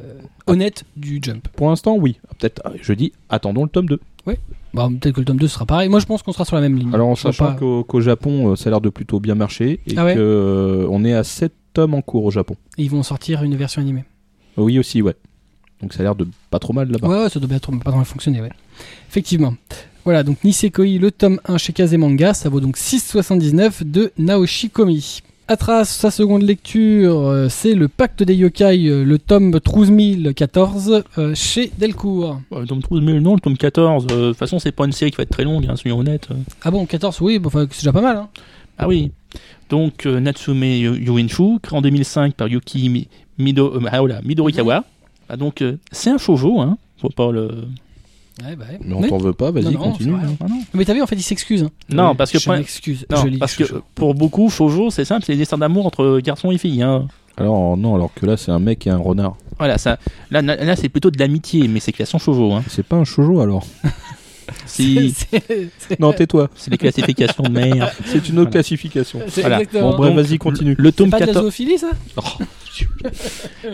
[0.46, 1.46] honnête du jump.
[1.48, 2.18] Pour l'instant, oui.
[2.38, 4.00] Peut-être, euh, je dis, attendons le tome 2.
[4.74, 5.88] Bon, peut-être que le tome 2 sera pareil.
[5.88, 6.92] Moi je pense qu'on sera sur la même ligne.
[6.92, 9.81] Alors en Je sachant pas- qu'au Japon, euh, ça a l'air de plutôt bien marcher
[9.87, 12.57] et Ah ouais que euh, on est à 7 tomes en cours au Japon.
[12.76, 14.05] Ils vont sortir une version animée.
[14.59, 15.14] Euh, Oui aussi, ouais.
[15.81, 17.07] Donc ça a l'air de pas trop mal là-bas.
[17.09, 18.50] Ouais, ouais, ça doit bien trop- pas trop mal fonctionner, ouais.
[19.09, 19.55] Effectivement.
[20.05, 25.20] Voilà, donc Nisekoi, le tome 1 chez Kazemanga, ça vaut donc 6,79 de Naoshi Komi.
[25.48, 31.35] Atras, sa seconde lecture, euh, c'est le Pacte des Yokai, euh, le tome 13014 euh,
[31.37, 32.40] chez Delcourt.
[32.50, 34.06] Le tome 12 000, non, le tome 14.
[34.11, 35.98] euh, De toute façon, c'est pas une série qui va être très longue, hein, soyons
[36.00, 36.28] honnêtes.
[36.62, 38.16] Ah bon, 14, oui, enfin, c'est déjà pas mal.
[38.16, 38.28] Hein.
[38.76, 39.12] Ah oui.
[39.70, 43.06] Donc, euh, Natsume Yu- Yuinshu, créé en 2005 par Yuki Mi-
[43.38, 44.82] Mido, ah, voilà, Midorikawa.
[45.28, 46.76] Ah, donc, c'est un shoujo, hein.
[47.00, 47.50] Faut pas le.
[48.44, 48.79] Ouais, bah ouais.
[48.85, 49.09] Mais on Oui.
[49.09, 50.14] t'en veut pas, vas-y, continue.
[50.20, 50.37] c'est hein.
[50.40, 51.62] Ah, non, Mais t'as vu, en fait, il s'excuse.
[51.64, 51.70] hein.
[51.90, 55.25] non parce que, Je point- m'excuse, non, je parce que pour beaucoup, shoujo, c'est simple,
[55.25, 56.83] c'est des histoires d'amour entre garçons et filles.
[56.83, 57.09] Hein.
[57.38, 59.37] Alors non, alors que là c'est un mec et un renard.
[59.59, 59.99] Voilà, ça,
[60.31, 62.53] là, là, là, c'est plutôt de l'amitié, mais c'est création shoujo.
[62.53, 62.62] Hein.
[62.68, 63.66] C'est pas un shoujo alors.
[64.64, 65.42] Si, C'est-
[65.77, 66.49] c'est- non, tais-toi.
[66.55, 67.90] c'est des classifications de merde.
[68.05, 68.51] C'est une autre Voilà.
[68.53, 69.18] classification.
[69.29, 69.61] c'est Voilà.
[69.72, 70.77] Bon bref, vas-y, continue.
[70.79, 71.46] Le c'est tome pas de la 14.
[71.46, 71.90] zoophilie, ça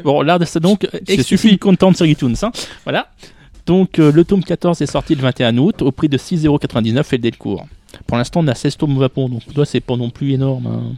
[0.05, 2.33] Bon, là, c'est donc explicit content de Toons.
[2.42, 2.53] Hein.
[2.85, 3.09] Voilà.
[3.66, 7.16] Donc, euh, le tome 14 est sorti le 21 août au prix de 6,99€ et
[7.16, 7.66] le Delcourt.
[8.07, 10.66] Pour l'instant, on a 16 tomes au Japon, donc toi, c'est pas non plus énorme.
[10.66, 10.96] hein.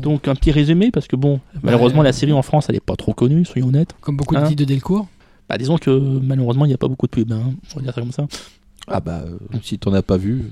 [0.00, 2.96] Donc, un petit résumé, parce que bon, malheureusement, la série en France, elle est pas
[2.96, 3.94] trop connue, soyons honnêtes.
[4.00, 5.06] Comme beaucoup de Hein titres de Delcourt.
[5.48, 7.52] Bah, disons que malheureusement, il n'y a pas beaucoup de pubs, hein.
[7.64, 8.26] faut dire ça comme ça.
[8.88, 10.44] Ah bah euh, si t'en as pas vu.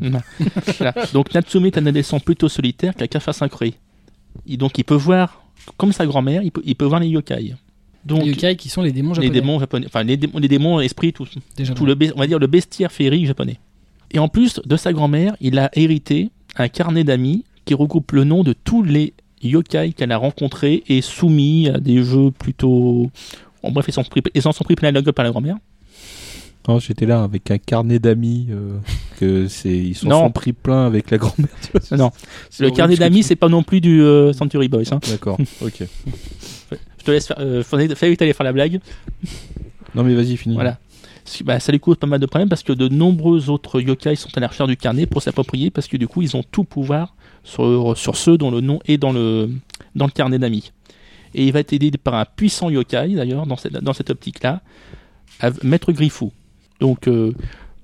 [0.78, 0.94] Voilà.
[1.12, 3.35] Donc, Natsume est un adolescent plutôt solitaire qui a qu'à faire
[4.57, 5.44] donc, il peut voir,
[5.76, 7.54] comme sa grand-mère, il peut, il peut voir les yokai.
[8.06, 9.30] Donc, les yokai qui sont les démons les japonais.
[9.30, 11.72] démons japonais, enfin les démons, les démons esprits, tout, déjà.
[11.74, 13.58] tout le, on va dire le bestiaire féerique japonais.
[14.10, 18.24] Et en plus de sa grand-mère, il a hérité un carnet d'amis qui regroupe le
[18.24, 23.10] nom de tous les yokai qu'elle a rencontrés et soumis à des jeux plutôt.
[23.62, 25.30] En bref, ils s'en sont pris, ils s'en sont pris plein la gueule par la
[25.30, 25.56] grand-mère.
[26.68, 28.78] Non, j'étais là avec un carnet d'amis euh,
[29.20, 31.48] que c'est ils sont, sont pris plein avec la grand-mère.
[31.92, 32.10] Non,
[32.58, 34.84] le carnet d'amis, tu- c'est pas non plus du euh, Century Boys.
[34.92, 35.00] Hein.
[35.10, 35.38] D'accord.
[35.62, 35.82] OK.
[37.04, 37.36] Je te laisse faire.
[37.38, 38.80] Euh, fallait que t'allais faire la blague.
[39.94, 40.54] Non mais vas-y, finis.
[40.54, 40.78] Voilà.
[41.44, 44.28] Bah, ça lui cause pas mal de problèmes parce que de nombreux autres yokai sont
[44.36, 47.14] à la recherche du carnet pour s'approprier parce que du coup ils ont tout pouvoir
[47.44, 49.50] sur, sur ceux dont le nom est dans le,
[49.94, 50.72] dans le carnet d'amis.
[51.34, 54.60] Et il va être aidé par un puissant yokai d'ailleurs dans cette, dans cette optique-là,
[55.62, 56.32] Maître Griffou.
[56.80, 57.32] Donc euh,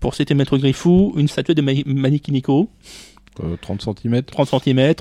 [0.01, 2.69] pour citer Maître Griffou, une statuette de Mani- Manikiniko,
[3.43, 4.23] Euh, 30 cm.
[4.23, 4.95] 30 cm,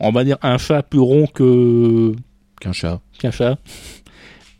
[0.00, 2.12] on va dire un chat plus rond que,
[2.62, 3.00] Qu'un chat.
[3.18, 3.58] qu'un chat.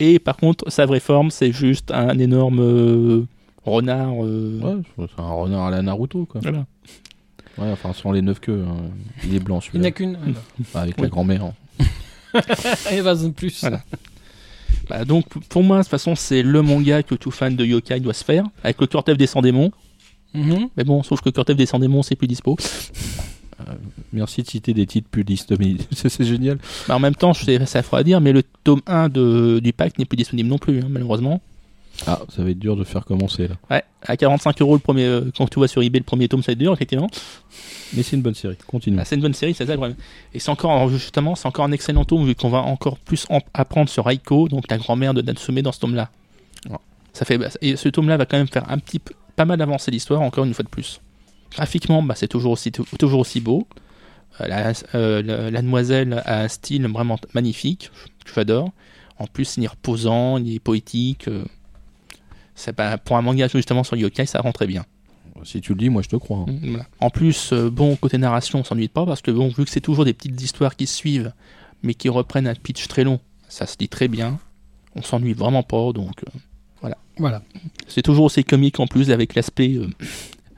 [0.01, 3.25] Et par contre, sa vraie forme, c'est juste un énorme euh,
[3.65, 4.25] renard.
[4.25, 4.59] euh,
[4.97, 6.41] Ouais, c'est un renard à la Naruto, quoi.
[6.43, 6.65] Voilà.
[7.59, 8.65] Ouais, enfin, sans les neuf queues.
[8.69, 8.77] hein.
[9.25, 10.17] Il est blanc, Il n'y en a celui-là.
[10.17, 10.35] qu'une.
[10.75, 11.03] Avec Oui.
[11.05, 11.45] la grand-mère.
[11.45, 11.55] hein.
[12.91, 13.61] Et vas de plus.
[13.61, 13.83] Voilà.
[14.88, 18.01] Bah, donc, pour moi, de toute façon, c'est le manga que tout fan de yokai
[18.01, 19.71] doit se faire, avec le Kurtev des 100 démons.
[20.35, 20.71] Mhm.
[20.77, 22.57] Mais bon, sauf que Kurtev des 100 démons, c'est plus dispo.
[24.12, 25.87] Merci de citer des titres plus distomiques.
[25.92, 26.59] c'est génial.
[26.88, 29.61] Bah, en même temps, je sais, ça fera à dire, mais le tome 1 de,
[29.62, 31.40] du pack n'est plus disponible non plus, hein, malheureusement.
[32.07, 33.55] Ah, ça va être dur de faire commencer, là.
[33.70, 36.42] Ouais, à 45 euros le premier, euh, quand tu vois sur eBay le premier tome,
[36.42, 37.09] ça va être dur, effectivement.
[37.94, 38.57] Mais c'est une bonne série.
[38.66, 38.96] Continue.
[38.96, 39.96] Bah, c'est une bonne série, c'est ça le problème.
[40.33, 43.40] Et c'est encore, justement, c'est encore un excellent tome vu qu'on va encore plus en-
[43.53, 46.09] apprendre sur Raiko, donc la grand-mère de Natsume dans ce tome-là.
[46.70, 46.77] Ouais.
[47.12, 49.61] Ça fait, bah, et ce tome-là va quand même faire un petit peu, pas mal
[49.61, 50.98] avancer l'histoire, encore une fois de plus.
[51.55, 53.67] Graphiquement, bah, c'est toujours aussi, toujours aussi beau.
[54.41, 57.91] Euh, la, euh, la- la demoiselle a un style vraiment magnifique,
[58.25, 58.71] que j'adore.
[59.19, 61.29] En plus, il est reposant, il est poétique.
[61.29, 61.45] euh,
[62.55, 64.85] c'est pas, pour un manga justement sur yokai, ça rend très bien.
[65.45, 66.38] Si tu le dis, moi je te crois.
[66.38, 66.47] hein.
[66.49, 66.87] Mm, voilà.
[67.01, 69.81] En plus, euh, bon, côté narration, on s'ennuie pas parce que bon, vu que c'est
[69.81, 71.33] toujours des petites histoires qui se suivent,
[71.83, 74.38] mais qui reprennent un pitch très long, ça se lit très bien.
[74.95, 76.38] On s'ennuie vraiment pas, donc euh,
[76.83, 77.43] Voilà.
[77.88, 79.88] c'est toujours aussi comique en plus avec l'aspect euh,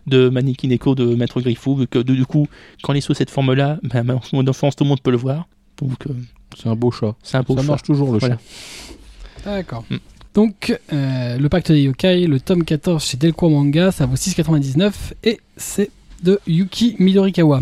[0.07, 2.47] de Mannequin Echo de Maître Griffou, vu que du du coup,
[2.83, 5.17] quand il est sous cette forme-là, bah, en mode enfance, tout le monde peut le
[5.17, 5.47] voir.
[5.81, 6.13] Donc, euh,
[6.57, 7.15] C'est un beau chat.
[7.23, 7.71] c'est un beau ça choix.
[7.73, 8.37] marche toujours, le Voilà.
[8.37, 9.51] chat.
[9.51, 9.85] D'accord.
[9.91, 9.97] Mm.
[10.35, 15.13] Donc, euh, le pacte des yokai, le tome 14 chez Delcourt Manga, ça vaut 6,99
[15.23, 15.91] et c'est
[16.23, 17.61] de Yuki Midorikawa.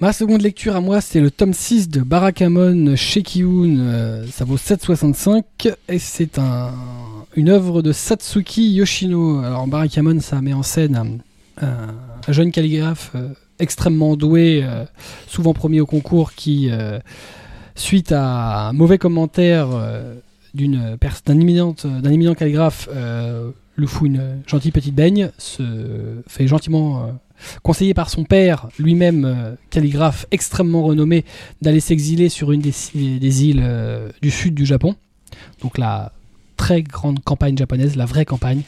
[0.00, 4.44] Ma seconde lecture à moi, c'est le tome 6 de Barakamon chez Kiun, euh, ça
[4.44, 5.44] vaut 7,65
[5.88, 6.70] et c'est un,
[7.36, 9.40] une œuvre de Satsuki Yoshino.
[9.40, 11.20] Alors, Barakamon, ça met en scène
[11.60, 11.94] un, un-
[12.26, 14.84] un jeune calligraphe euh, extrêmement doué, euh,
[15.26, 16.98] souvent premier au concours, qui, euh,
[17.74, 20.14] suite à un mauvais commentaire euh,
[20.54, 21.74] d'une d'un éminent,
[22.34, 25.62] calligraphe, euh, lui fout une gentille petite baigne, se
[26.28, 27.06] fait gentiment euh,
[27.62, 31.24] conseiller par son père, lui-même euh, calligraphe extrêmement renommé,
[31.62, 34.94] d'aller s'exiler sur une des, des îles euh, du sud du Japon.
[35.62, 36.12] Donc la
[36.56, 38.62] très grande campagne japonaise, la vraie campagne,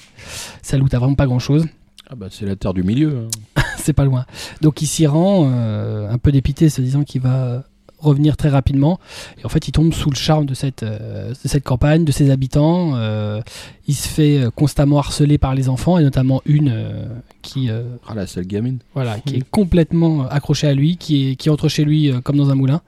[0.62, 1.66] celle où t'as vraiment pas grand-chose.
[2.10, 3.26] Ah bah c'est la terre du milieu.
[3.56, 3.62] hein.
[3.78, 4.24] c'est pas loin.
[4.60, 7.64] Donc il s'y rend, euh, un peu dépité, se disant qu'il va
[7.98, 9.00] revenir très rapidement.
[9.40, 12.12] Et en fait, il tombe sous le charme de cette, euh, de cette campagne, de
[12.12, 12.92] ses habitants.
[12.96, 13.40] Euh,
[13.86, 17.06] il se fait constamment harceler par les enfants, et notamment une euh,
[17.40, 17.70] qui,
[18.06, 18.78] Ah la sale gamine.
[18.92, 22.50] voilà, qui est complètement accrochée à lui, qui, est, qui entre chez lui comme dans
[22.50, 22.82] un moulin.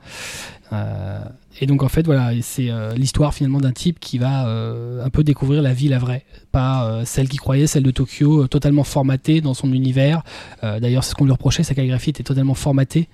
[1.61, 5.11] Et donc en fait voilà, c'est euh, l'histoire finalement d'un type qui va euh, un
[5.11, 8.85] peu découvrir la vie la vraie, pas euh, celle qu'il croyait, celle de Tokyo, totalement
[8.85, 10.23] formatée dans son univers.
[10.62, 13.09] D'ailleurs c'est ce qu'on lui reprochait, sa calligraphie était totalement formatée,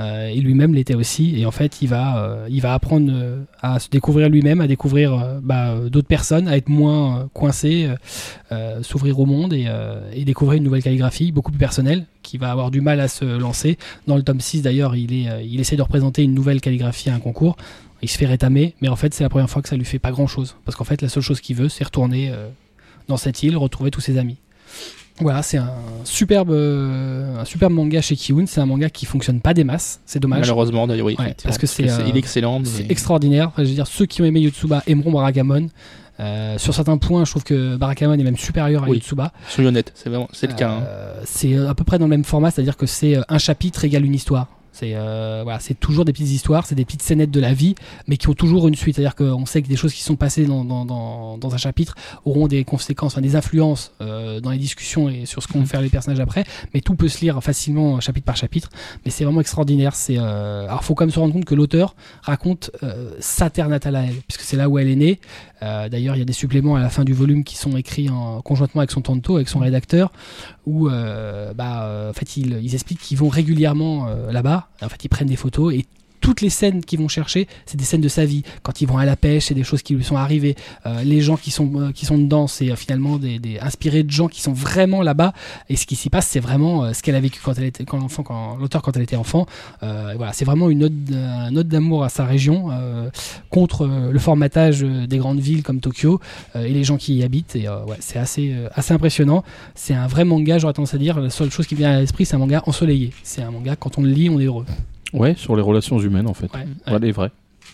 [0.00, 1.40] et lui-même l'était aussi.
[1.40, 3.12] Et en fait il va, il va apprendre
[3.60, 7.88] à se découvrir lui-même, à découvrir bah, d'autres personnes, à être moins coincé,
[8.82, 12.80] s'ouvrir au monde et, découvrir une nouvelle calligraphie beaucoup plus personnelle, qui va avoir du
[12.82, 13.78] mal à se lancer.
[14.06, 17.14] Dans le tome 6 d'ailleurs, il, est, il essaie de représenter une nouvelle calligraphie à
[17.14, 17.56] un concours.
[18.02, 19.98] Il se fait rétamer, mais en fait c'est la première fois que ça lui fait
[19.98, 20.56] pas grand chose.
[20.64, 22.48] Parce qu'en fait la seule chose qu'il veut c'est retourner euh,
[23.08, 24.36] dans cette île, retrouver tous ses amis.
[25.20, 25.72] Voilà, c'est un
[26.04, 28.46] superbe, euh, un superbe manga chez Kiun.
[28.46, 30.40] C'est un manga qui fonctionne pas des masses, c'est dommage.
[30.42, 31.16] Malheureusement, d'ailleurs, oui.
[31.18, 32.62] Ouais, effectivement, parce que c'est, euh, il est excellent.
[32.64, 33.48] C'est mais- extraordinaire.
[33.48, 35.70] Enfin, je veux dire, ceux qui ont aimé Yotsuba aimeront Barakamon.
[36.20, 38.98] Euh, sur certains points, je trouve que Barakamon est même supérieur à Oui.
[38.98, 39.32] Yotsuba.
[39.48, 40.70] Soyons honnêtes, c'est vraiment, c'est le cas.
[40.70, 40.82] hein.
[41.24, 44.14] C'est à peu près dans le même format, c'est-à-dire que c'est un chapitre égale une
[44.14, 44.46] histoire.
[44.78, 47.74] C'est euh, voilà, c'est toujours des petites histoires, c'est des petites scénettes de la vie,
[48.06, 48.94] mais qui ont toujours une suite.
[48.94, 51.96] C'est-à-dire qu'on sait que des choses qui sont passées dans, dans, dans, dans un chapitre
[52.24, 55.66] auront des conséquences, enfin, des influences euh, dans les discussions et sur ce qu'ont Mhm.
[55.66, 56.44] faire les personnages après.
[56.74, 58.68] Mais tout peut se lire facilement euh, chapitre par chapitre.
[59.04, 59.96] Mais c'est vraiment extraordinaire.
[59.96, 60.68] C'est euh...
[60.68, 62.70] alors faut quand même se rendre compte que l'auteur raconte
[63.18, 65.20] sa terre natale à elle, puisque c'est là où elle est née.
[65.62, 68.10] Euh, D'ailleurs, il y a des suppléments à la fin du volume qui sont écrits
[68.10, 70.12] en, conjointement avec son tanto, avec son rédacteur,
[70.66, 74.68] où euh, bah, euh, en fait, ils, ils expliquent qu'ils vont régulièrement là-bas.
[74.82, 75.86] En fait, ils prennent des photos et
[76.20, 78.42] toutes les scènes qu'ils vont chercher, c'est des scènes de sa vie.
[78.62, 80.56] Quand ils vont à la pêche, c'est des choses qui lui sont arrivées.
[80.86, 84.10] Euh, les gens qui sont euh, qui sont dedans, c'est euh, finalement des, inspirés de
[84.10, 85.32] gens qui sont vraiment là-bas.
[85.68, 87.98] Et ce qui s'y passe, c'est vraiment ce qu'elle a vécu quand elle était quand
[87.98, 89.46] l'enfant, quand l'auteur quand elle était enfant.
[89.80, 92.70] Voilà, c'est vraiment une ode, d'amour à sa région
[93.50, 96.20] contre le formatage des grandes villes comme Tokyo
[96.54, 97.56] et les gens qui y habitent.
[97.56, 99.44] Et ouais, c'est assez assez impressionnant.
[99.74, 101.20] C'est un vrai manga, j'aurais tendance à dire.
[101.20, 103.12] La seule chose qui vient à l'esprit, c'est un manga ensoleillé.
[103.22, 104.66] C'est un manga quand on le lit, on est heureux.
[105.12, 106.52] Ouais, sur les relations humaines en fait.
[106.54, 106.92] Ouais, Ouais.
[106.94, 107.30] Ouais, les vraies.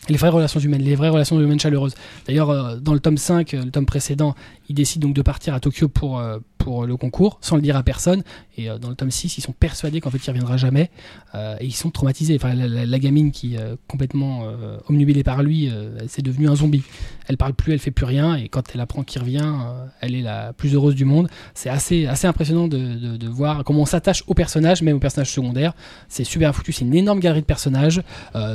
[0.08, 1.94] les vraies relations humaines, les vraies relations humaines chaleureuses.
[2.26, 4.34] D'ailleurs, euh, dans le tome 5, euh, le tome précédent,
[4.68, 7.76] il décide donc de partir à Tokyo pour, euh, pour le concours, sans le dire
[7.76, 8.22] à personne.
[8.56, 10.90] Et euh, dans le tome 6, ils sont persuadés qu'en fait il reviendra jamais.
[11.34, 12.34] Euh, et ils sont traumatisés.
[12.36, 14.44] Enfin, la, gamine qui est complètement
[14.88, 15.70] omnubilée par lui,
[16.06, 16.82] c'est devenu un zombie.
[17.26, 18.36] Elle parle plus, elle fait plus rien.
[18.36, 19.52] Et quand elle apprend qu'il revient,
[20.00, 21.28] elle est la plus heureuse du monde.
[21.52, 25.00] C'est assez, assez impressionnant de, de- de voir comment on s'attache aux personnages, même aux
[25.00, 25.74] personnages secondaires.
[26.08, 26.72] C'est super foutu.
[26.72, 28.00] C'est une énorme galerie de personnages.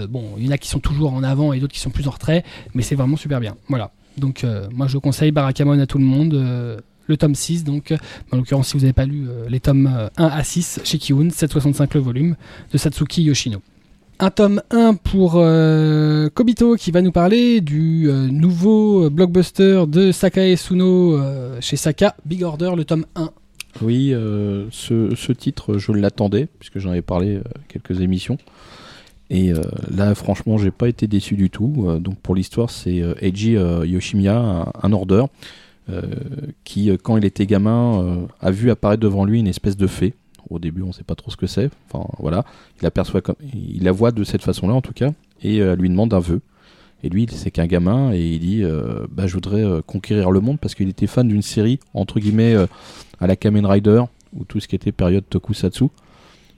[0.10, 2.08] Bon, il y en a qui sont toujours en avant et d'autres qui sont plus
[2.08, 2.44] en retrait.
[2.74, 3.56] Mais c'est vraiment super bien.
[3.68, 3.92] Voilà.
[4.20, 6.34] Donc, euh, moi, je conseille Barakamon à tout le monde.
[6.34, 7.98] euh, le tome 6, donc, euh,
[8.32, 11.32] en l'occurrence, si vous n'avez pas lu les tomes euh, 1 à 6 chez Kiun,
[11.32, 12.36] 765 le volume,
[12.72, 13.64] de Satsuki Yoshino.
[14.20, 15.42] Un tome 1 pour
[16.36, 21.18] Kobito qui va nous parler du nouveau blockbuster de Sakae Suno
[21.62, 23.30] chez Saka, Big Order, le tome 1.
[23.82, 24.14] Oui,
[24.72, 28.38] ce, ce titre, je l'attendais, puisque j'en avais parlé quelques émissions.
[29.30, 29.62] Et euh,
[29.96, 31.86] là, franchement, j'ai pas été déçu du tout.
[31.88, 35.28] Euh, donc, pour l'histoire, c'est euh, Eiji Yoshimiya, un, un
[36.64, 40.14] qui, quand il était gamin, a vu apparaître devant lui une espèce de fée.
[40.52, 41.72] Au début, on sait pas trop ce que c'est.
[41.92, 42.46] Enfin, voilà.
[42.80, 45.10] Il aperçoit comme, il la voit de cette façon-là, en tout cas,
[45.42, 46.42] et lui demande un vœu.
[47.02, 48.64] Et lui, c'est qu'un gamin, et il dit
[49.10, 52.56] bah, Je voudrais conquérir le monde parce qu'il était fan d'une série, entre guillemets,
[53.20, 54.04] à la Kamen Rider,
[54.38, 55.86] ou tout ce qui était période Tokusatsu.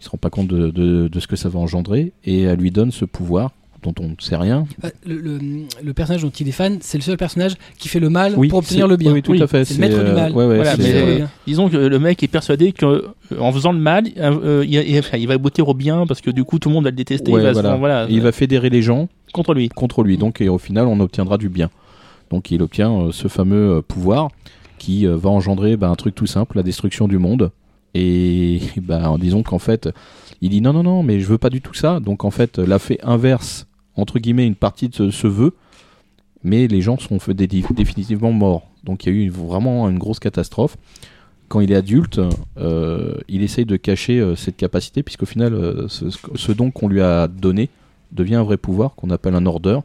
[0.02, 2.58] Il se rend pas compte de, de- de ce que ça va engendrer, et elle
[2.60, 3.52] lui donne ce pouvoir
[3.84, 4.66] dont on ne sait rien.
[4.84, 5.40] Euh, Le, le-
[5.84, 8.48] le personnage dont il est fan, c'est le seul personnage qui fait le mal Oui,
[8.48, 9.12] pour obtenir le bien.
[9.12, 9.64] Oui, tout Oui, à fait.
[9.66, 10.32] c'est le maître du euh, mal.
[10.34, 11.30] ouais, ouais, Voilà, c'est- C'est mais- le bien.
[11.48, 15.28] Disons que le mec est persuadé qu'en faisant le mal, euh, il, il- enfin, il
[15.28, 17.32] va botter au bien parce que du coup tout le monde va le détester.
[17.32, 17.76] Ouais, il va, se- voilà.
[17.78, 19.70] voilà, Et il va fédérer les gens contre lui.
[19.70, 20.18] contre lui.
[20.18, 21.70] Donc, et au final, on obtiendra du bien.
[22.32, 24.30] Donc, il obtient euh, ce fameux euh, pouvoir
[24.78, 27.52] qui euh, va engendrer bah, un truc tout simple, la destruction du monde.
[27.93, 29.89] Et bah, disons qu'en fait,
[30.41, 31.99] il dit non, non, non, mais je veux pas du tout ça.
[31.99, 35.56] Donc, en fait, la fait inverse, entre guillemets, une partie de ce, vœu.
[36.43, 37.19] Mais les gens sont
[37.75, 38.67] définitivement morts.
[38.84, 40.77] Donc, il y a eu vraiment une grosse catastrophe.
[41.51, 42.19] Quand il est adulte,
[42.58, 47.01] euh, il essaye de cacher euh, cette capacité, puisqu'au final, euh, ce, don qu'on lui
[47.01, 47.69] a donné
[48.13, 49.80] devient un vrai pouvoir qu'on appelle un order.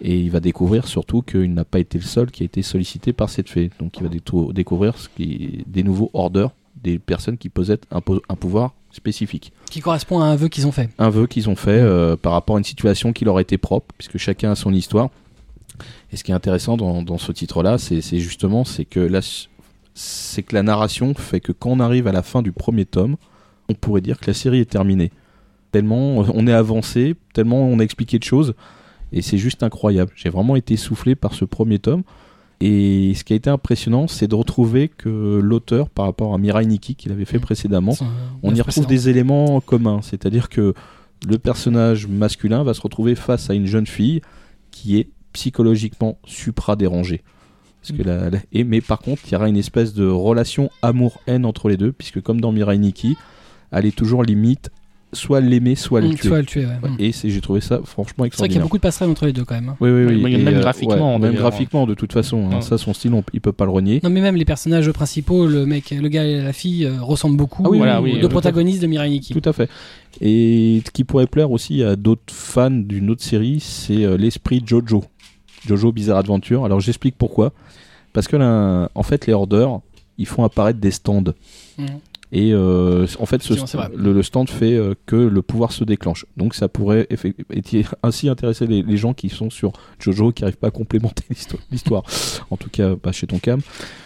[0.00, 3.12] Et il va découvrir surtout qu'il n'a pas été le seul qui a été sollicité
[3.12, 3.70] par cette fée.
[3.80, 4.08] Donc il va
[4.52, 6.52] découvrir ce qui des nouveaux orders,
[6.82, 9.52] des personnes qui possèdent un, po- un pouvoir spécifique.
[9.70, 10.90] Qui correspond à un vœu qu'ils ont fait.
[10.98, 13.94] Un vœu qu'ils ont fait euh, par rapport à une situation qui leur était propre,
[13.98, 15.10] puisque chacun a son histoire.
[16.12, 20.54] Et ce qui est intéressant dans, dans ce titre-là, c'est justement c'est que la, que
[20.54, 23.16] la narration fait que quand on arrive à la fin du premier tome,
[23.68, 25.12] on pourrait dire que la série est terminée.
[25.70, 28.54] Tellement on est avancé, tellement on a expliqué de choses,
[29.12, 30.10] et c'est juste incroyable.
[30.16, 32.02] J'ai vraiment été soufflé par ce premier tome.
[32.60, 36.66] Et ce qui a été impressionnant, c'est de retrouver que l'auteur, par rapport à Mirai
[36.66, 37.92] Nikki qu'il avait fait précédemment,
[38.42, 40.00] on y retrouve des éléments communs.
[40.02, 40.74] C'est-à-dire que
[41.28, 44.20] le personnage masculin va se retrouver face à une jeune fille
[44.72, 47.22] qui est psychologiquement supra-dérangée.
[47.80, 50.68] Parce que la- la- et, mais par contre, il y aura une espèce de relation
[50.82, 53.16] amour-haine entre les deux, puisque comme dans Mirai Nikki,
[53.70, 54.70] elle est toujours limite
[55.12, 56.28] soit l'aimer, soit le Mmh, tuer.
[56.28, 56.72] soit le tuer, ouais.
[56.82, 56.96] Ouais, Mmh.
[56.98, 58.62] Et c'est- j'ai trouvé ça franchement C'est vrai qu'il y a extraordinaire.
[58.64, 59.70] beaucoup de passerelles entre les deux quand même.
[59.70, 59.76] hein.
[59.80, 60.34] Oui, oui, oui.
[60.34, 62.48] Et, même euh, graphiquement, ouais, même graphiquement, de toute façon.
[62.50, 62.56] hein.
[62.56, 62.60] Ouais.
[62.60, 64.00] Ça, son style, on, il peut pas le renier.
[64.02, 67.36] Non mais même les personnages principaux, le mec, le gars et la fille euh, ressemblent
[67.38, 69.32] beaucoup Ah oui, Voilà, aux oui, deux protagonistes de Mirai Nikki.
[69.32, 69.70] Tout à fait.
[70.20, 74.62] Et ce qui pourrait plaire aussi à d'autres fans d'une autre série, c'est euh, l'esprit
[74.64, 75.04] Jojo.
[75.66, 76.64] Jojo Bizarre Adventure.
[76.64, 77.52] Alors j'explique pourquoi.
[78.12, 79.80] Parce que là, en fait, les orders,
[80.16, 81.22] ils font apparaître des stands.
[81.78, 81.84] Mmh.
[82.30, 83.54] Et euh, en fait, ce
[83.96, 86.26] le, le stand fait euh, que le pouvoir se déclenche.
[86.36, 87.08] Donc ça pourrait
[88.02, 91.24] ainsi intéresser les, les gens qui sont sur Jojo, qui n'arrivent pas à complémenter
[91.70, 92.04] l'histoire-
[92.50, 93.60] en tout cas, pas chez Tonkam.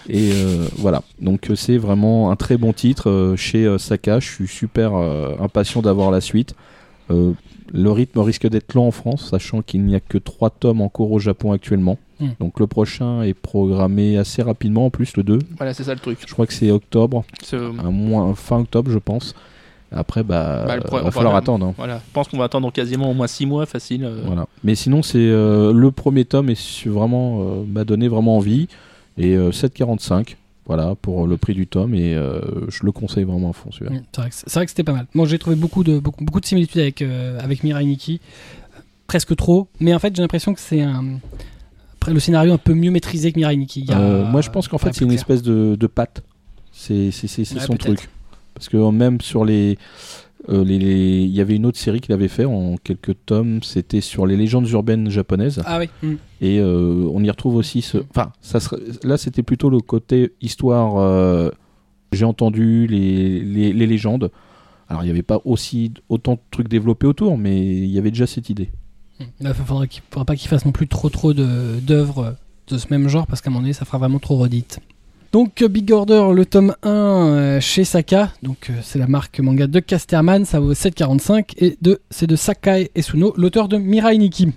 [0.09, 1.03] Et euh, voilà.
[1.21, 4.21] Donc euh, c'est vraiment un très bon titre euh, chez Saka.
[4.21, 6.55] Je suis super impatient d'avoir la suite.
[7.75, 10.81] Euh, le rythme risque d'être lent en France, sachant qu'il n'y a que trois tomes
[10.81, 11.99] en cours au Japon actuellement.
[12.21, 12.27] Mm.
[12.41, 15.39] Donc le prochain est programmé assez rapidement, en plus le 2.
[15.57, 16.19] Voilà, c'est ça le truc.
[16.27, 19.35] Je crois que c'est octobre, C'est- à moins fin octobre, je pense.
[19.95, 21.37] Après, bah, Bah, euh, va falloir voilà.
[21.37, 21.67] attendre.
[21.67, 21.75] hein.
[21.77, 24.05] Voilà, je pense qu'on va attendre quasiment au moins 6 mois facile.
[24.05, 24.23] euh.
[24.25, 24.47] Voilà.
[24.65, 26.57] Mais sinon, c'est euh, le premier tome et
[26.87, 28.69] vraiment euh, m'a donné vraiment envie.
[29.19, 33.51] Et euh, 7,45 voilà pour le prix du tome et euh, je le conseille vraiment
[33.51, 34.01] à fond celui-là.
[34.31, 35.07] C'est vrai que, c'était pas mal.
[35.15, 38.21] Moi j'ai trouvé beaucoup de, beaucoup, beaucoup de similitudes avec, euh, avec Mirai Nikki.
[38.77, 39.69] Euh, Presque trop.
[39.81, 41.19] Mais en fait j'ai l'impression que c'est un...
[41.95, 43.81] après, le scénario un peu mieux maîtrisé que Mirai Nikki.
[43.81, 46.23] Il y a- Euh, moi, je pense qu'en fait, c'est une espèce de, de patte.
[46.73, 48.09] C'est Ouais, son truc.
[48.55, 49.79] Parce que même sur les.
[50.49, 53.63] Euh, les- les- Il y avait une autre série qu'il avait fait en quelques tomes,
[53.63, 55.63] c'était sur les légendes urbaines japonaises.
[55.65, 55.89] Ah oui.
[56.03, 56.15] mmh.
[56.41, 57.99] Et euh, on y retrouve aussi ce.
[58.11, 60.97] Enfin, ça serait- là, c'était plutôt le côté histoire.
[60.99, 61.51] euh,
[62.13, 64.31] J'ai entendu les, les, les légendes.
[64.89, 68.11] Alors, il n'y avait pas aussi autant de trucs développés autour, mais il y avait
[68.11, 68.71] déjà cette idée.
[69.19, 69.25] Mmh.
[69.41, 72.37] Là, il faudra, qu'il- faudra pas qu'il fasse non plus trop trop de- d'œuvres
[72.69, 74.81] de ce même genre parce qu'à un moment donné ça fera vraiment trop redite.
[75.33, 79.67] Donc Big Order, le tome 1 euh, chez Saka, donc euh, c'est la marque manga
[79.67, 84.53] de Casterman, ça vaut 7,45 et de c'est de Sakai Esuno, l'auteur de Mirai Nikki.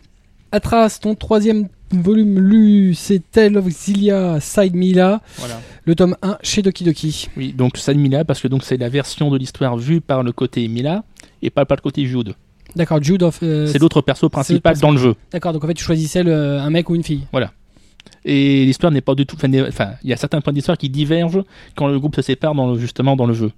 [0.51, 5.61] Atras, ton troisième volume lu, c'est Tale of Xillia Side Mila, Voilà.
[5.85, 7.29] le tome 1 chez Doki Doki.
[7.37, 10.33] Oui, donc ça Mila, parce que donc c'est la version de l'histoire vue par le
[10.33, 11.05] côté Mila
[11.41, 12.33] et pas par le côté Jude.
[12.75, 13.39] D'accord, Jude of.
[13.43, 14.81] euh, c'est l'autre perso principal perso.
[14.81, 15.15] dans le jeu.
[15.31, 17.21] D'accord, donc en fait tu choisissais le- un mec ou une fille.
[18.27, 19.37] Et l'histoire n'est pas du tout.
[19.67, 21.43] Enfin, il y a certains points d'histoire qui divergent
[21.75, 23.51] quand le groupe se sépare dans le- justement dans le jeu.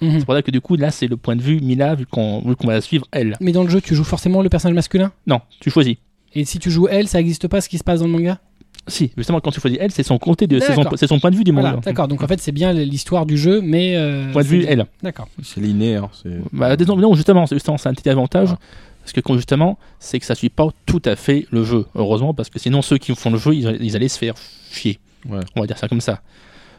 [0.00, 0.18] Mhm.
[0.20, 2.40] C'est pour ça que du coup, là, c'est le point de vue Mila, vu qu'on
[2.64, 3.36] va la suivre elle.
[3.40, 5.10] Mais dans le jeu, tu joues forcément le personnage masculin?
[5.26, 5.96] Non, tu choisis.
[6.34, 8.38] Et si tu joues elle, ça n'existe pas ce qui se passe dans le manga?
[8.86, 10.74] Si, justement, quand tu choisis elle, c'est son côté de, c'est
[11.06, 11.62] son, point de vue du monde.
[11.62, 12.06] Voilà, d'accord.
[12.06, 13.96] Donc en fait, c'est bien l'histoire du jeu, mais.
[13.96, 14.84] euh, Point de vue elle.
[15.02, 15.26] D'accord.
[15.42, 16.08] C'est linéaire.
[16.52, 18.50] Bah, non, justement, c'est justement, c'est un petit avantage.
[18.52, 18.58] Ah.
[19.04, 21.86] Parce que justement, c'est que ça suit pas tout à fait le jeu.
[21.94, 24.34] Heureusement, parce que sinon, ceux qui font le jeu, ils, ils allaient se faire
[24.72, 24.98] chier.
[25.28, 25.40] Ouais.
[25.56, 26.22] On va dire ça comme ça.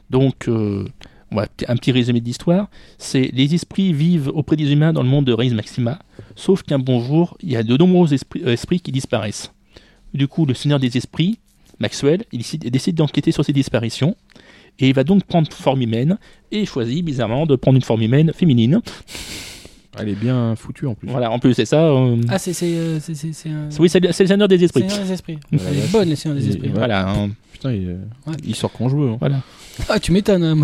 [0.10, 0.86] Donc, euh,
[1.32, 2.70] un petit résumé de l'histoire.
[2.98, 6.00] C'est les esprits vivent auprès des humains dans le monde de Reis Maxima.
[6.36, 9.52] Sauf qu'un bon jour, il y a de nombreux esprits, euh, esprits qui disparaissent.
[10.14, 11.40] Du coup, le Seigneur des Esprits,
[11.80, 14.16] Maxwell, il décide, il décide d'enquêter sur ces disparitions.
[14.80, 16.18] Et il va donc prendre forme humaine.
[16.52, 18.82] Et choisit, bizarrement, de prendre une forme humaine féminine.
[20.00, 21.08] Elle est bien foutue en plus.
[21.10, 21.84] Voilà, en plus, c'est ça.
[21.86, 23.70] euh, Ah, c'est c'est euh, c'est c'est c'est un.
[23.80, 24.82] Oui, c'est le le Seigneur des Esprits.
[24.90, 25.38] Seigneur des esprits.
[25.52, 26.70] Voilà, Elle est là, bonne, les Seigneurs des esprits.
[26.74, 27.10] Voilà.
[27.10, 27.30] hein.
[27.52, 27.96] Putain, il, euh,
[28.28, 28.36] Ouais.
[28.44, 29.10] il sort quand je veux.
[29.12, 29.18] hein.
[29.20, 29.42] Voilà.
[29.90, 30.44] Ah, tu m'étonnes.
[30.44, 30.58] hein.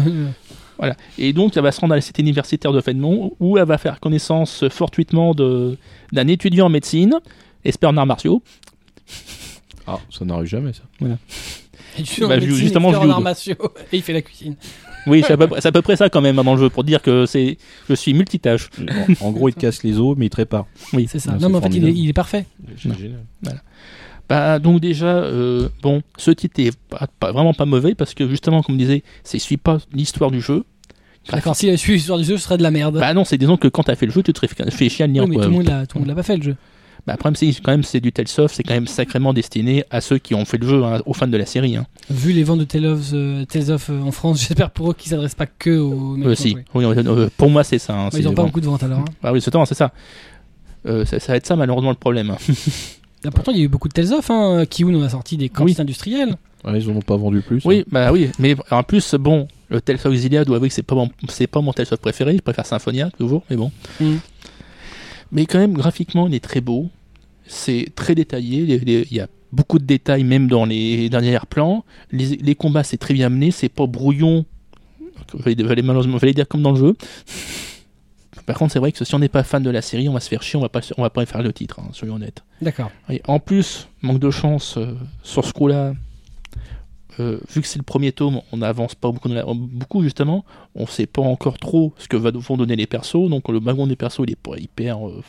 [0.77, 0.95] Voilà.
[1.17, 3.77] Et donc, elle va se rendre à la cité universitaire de Fenmont, où elle va
[3.77, 5.77] faire connaissance fortuitement de-
[6.11, 7.13] d'un étudiant en médecine,
[7.63, 8.41] expert en arts martiaux.
[9.87, 10.81] Ah, ça n'arrive jamais ça.
[10.99, 11.05] Tu
[11.97, 13.55] Bah, médecine, justement, expert en martiaux,
[13.93, 14.55] Et il fait la cuisine.
[15.07, 16.69] Oui, c'est à, peu près- c'est à peu près ça quand même dans le jeu,
[16.69, 17.57] pour dire que c'est,
[17.89, 18.69] je suis multitâche.
[19.21, 20.65] En, en gros, il te casse les os, mais il te répare.
[21.07, 21.31] C'est ça.
[21.33, 22.45] Ouais, non, mais en fait, il est, il est parfait.
[22.77, 22.95] C'est Non.
[22.95, 23.23] génial.
[24.29, 28.29] Bah, donc déjà, euh, bon, ce titre est pas, pas- vraiment pas mauvais, parce que
[28.29, 30.63] justement, comme je disais, c'est suit pas l'histoire du jeu.
[31.31, 32.97] D'accord, s'il a suivi l'histoire du jeu, ce serait de la merde.
[32.97, 34.39] Bah non, c'est disons que quand t'as fait le jeu, tu te
[34.71, 35.23] fais, chier à le lire.
[35.23, 35.45] oui, mais quoi.
[35.45, 36.55] tout le monde l'a tout le monde l'a pas fait le jeu.
[37.07, 40.01] Bah, après, c'est quand même c'est du Tales of, c'est quand même sacrément destiné à
[40.01, 41.75] ceux qui ont fait le jeu, hein, aux fans de la série.
[41.75, 41.85] Hein.
[42.09, 44.93] Vu les ventes de Tales of, euh, Tales of euh, en France, j'espère pour eux
[44.93, 47.93] qu'ils s'adressent pas que aux mecs Euh, si, oui, euh, pour moi c'est ça.
[47.97, 48.99] hein, c'est ils ont pas beaucoup de ventes alors.
[48.99, 49.05] hein.
[49.23, 49.91] Ah oui, c'est c'est ça.
[50.85, 51.19] Euh, ça.
[51.19, 52.35] Ça va être ça malheureusement le problème.
[53.23, 54.31] Ah, pourtant, il y a eu beaucoup de Tales of.
[54.31, 54.65] Hein.
[54.67, 55.83] Kiun en a sorti des quantités Oui.
[55.83, 56.37] industrielles.
[56.65, 57.61] Ouais, ils en ont pas vendu plus.
[57.65, 57.89] Oui, hein.
[57.91, 60.95] bah oui, mais en plus, bon, le Tales of Xillia doit avouer que c'est pas
[60.95, 63.71] mon, c'est pas mon Tales of préféré, je préfère Symphonia toujours, mais bon.
[63.99, 64.15] Mm.
[65.31, 66.89] Mais quand même, graphiquement, il est très beau,
[67.45, 72.37] c'est très détaillé, il y a beaucoup de détails même dans les derniers plans, les,
[72.37, 74.45] les combats c'est très bien mené, c'est pas brouillon,
[75.45, 76.95] j'allais malheureusement j'allais dire comme dans le jeu.
[78.45, 80.19] Par contre, c'est vrai que si on n'est pas fan de la série, on va
[80.19, 82.43] se faire chier, on va pas, on va pas faire le titre, hein, soyons honnêtes.
[82.61, 82.91] D'accord.
[83.27, 85.93] En plus, manque de chance euh, sur ce coup-là.
[87.19, 90.45] Euh, vu que c'est le premier tome, on n'avance pas beaucoup, beaucoup justement.
[90.75, 93.29] On sait pas encore trop ce que va- vont donner les persos.
[93.29, 95.21] Donc le wagon des persos, il est pas hyper euh,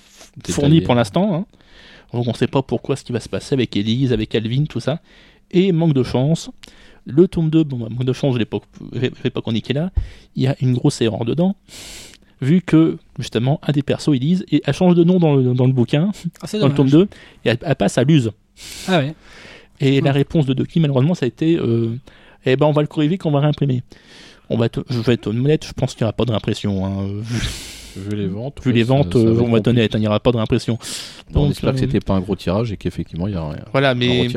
[0.53, 1.35] fourni pour l'instant.
[1.35, 1.47] hein.
[2.12, 4.81] Donc on sait pas pourquoi ce qui va se passer avec Elise, avec Alvin, tout
[4.81, 5.01] ça.
[5.51, 6.51] Et manque de chance.
[7.05, 8.59] Le tome 2, bon, bah, manque de chance, je l'ai pas,
[8.92, 9.90] je vais- pas chroniquer là.
[10.37, 11.57] Il y a une grosse erreur dedans.
[12.40, 15.66] Vu que, justement, un des persos, Elise, et elle change de nom dans le, dans
[15.66, 17.09] le bouquin, Ah, c'est dans le tome 2,
[17.45, 18.31] et elle, elle passe à Luz.
[18.88, 19.14] Ah ouais.
[19.83, 20.05] Et Hmm.
[20.07, 21.90] la réponse de Doki, malheureusement, ça a été euh,
[22.47, 23.83] Eh ben, on va le corriger qu'on va réimprimer.
[24.51, 26.85] On va te- je vais être honnête, je pense qu'il n'y aura pas de réimpression.
[26.87, 27.07] hein.
[27.23, 28.59] Vu, Vu les ventes.
[28.64, 29.68] vu ouais, les ventes, ça euh, va on va être compliqué.
[29.71, 30.79] honnête, hein, il n'y aura pas de réimpression.
[31.31, 33.37] Bon, on Donc, espère euh, que c'était pas un gros tirage et qu'effectivement il y
[33.37, 34.29] a un, Voilà, un mais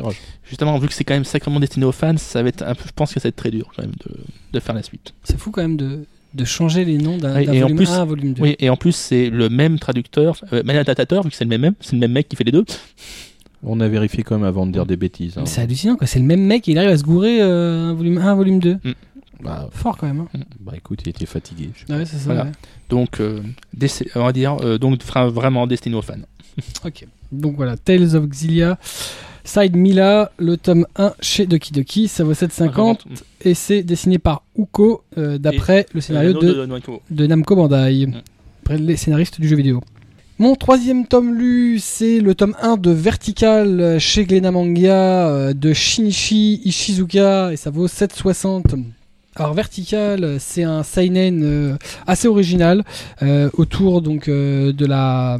[0.47, 2.83] justement, vu que c'est quand même sacrément destiné aux fans, ça va être un peu,
[2.85, 4.11] je pense que ça va être très dur quand même de,
[4.53, 5.13] de faire la suite.
[5.23, 8.01] C'est fou quand même de, de changer les noms d'un en volume plus- 1 à
[8.01, 8.41] un volume 2.
[8.43, 11.57] Oui, et en plus, c'est le même traducteur, euh, même adaptateur, vu que c'est le
[11.57, 12.65] même, c'est le même mec qui fait les deux.
[13.67, 15.37] On a vérifié quand même avant de dire des bêtises.
[15.37, 15.45] hein.
[15.45, 16.05] C'est hallucinant quoi.
[16.07, 18.59] C'est le même mec il arrive à se gourer euh, un volume 1, un volume
[18.59, 18.77] 2.
[19.43, 20.21] Bah, Fort quand même.
[20.33, 20.39] hein.
[20.59, 21.69] bah, écoute, il était fatigué.
[21.75, 22.25] je sais Ah ouais, c'est ça.
[22.25, 22.43] Voilà.
[22.45, 22.51] ouais.
[22.89, 23.41] Donc, euh,
[24.15, 26.13] on va dire, euh, donc vraiment destiné aux fans.
[26.85, 27.05] Ok.
[27.31, 28.77] Donc voilà, Tales of Xillia,
[29.43, 32.99] Side Mila, le tome 1 chez Doki Doki, ça vaut 7,50
[33.41, 37.01] et c'est dessiné par Uko euh, d'après le scénario de, Namco.
[37.11, 38.13] de Namco Bandai, Mm.
[38.63, 39.81] après les scénaristes du jeu vidéo.
[40.37, 45.71] Mon troisième tome lu, c'est le tome 1 de Vertical chez Glénat Manga euh, de
[45.71, 48.83] Shinichi Ishizuka et ça vaut 7,60.
[49.37, 52.85] Alors Vertical, c'est un seinen euh, assez original
[53.21, 55.37] euh, autour donc euh, de la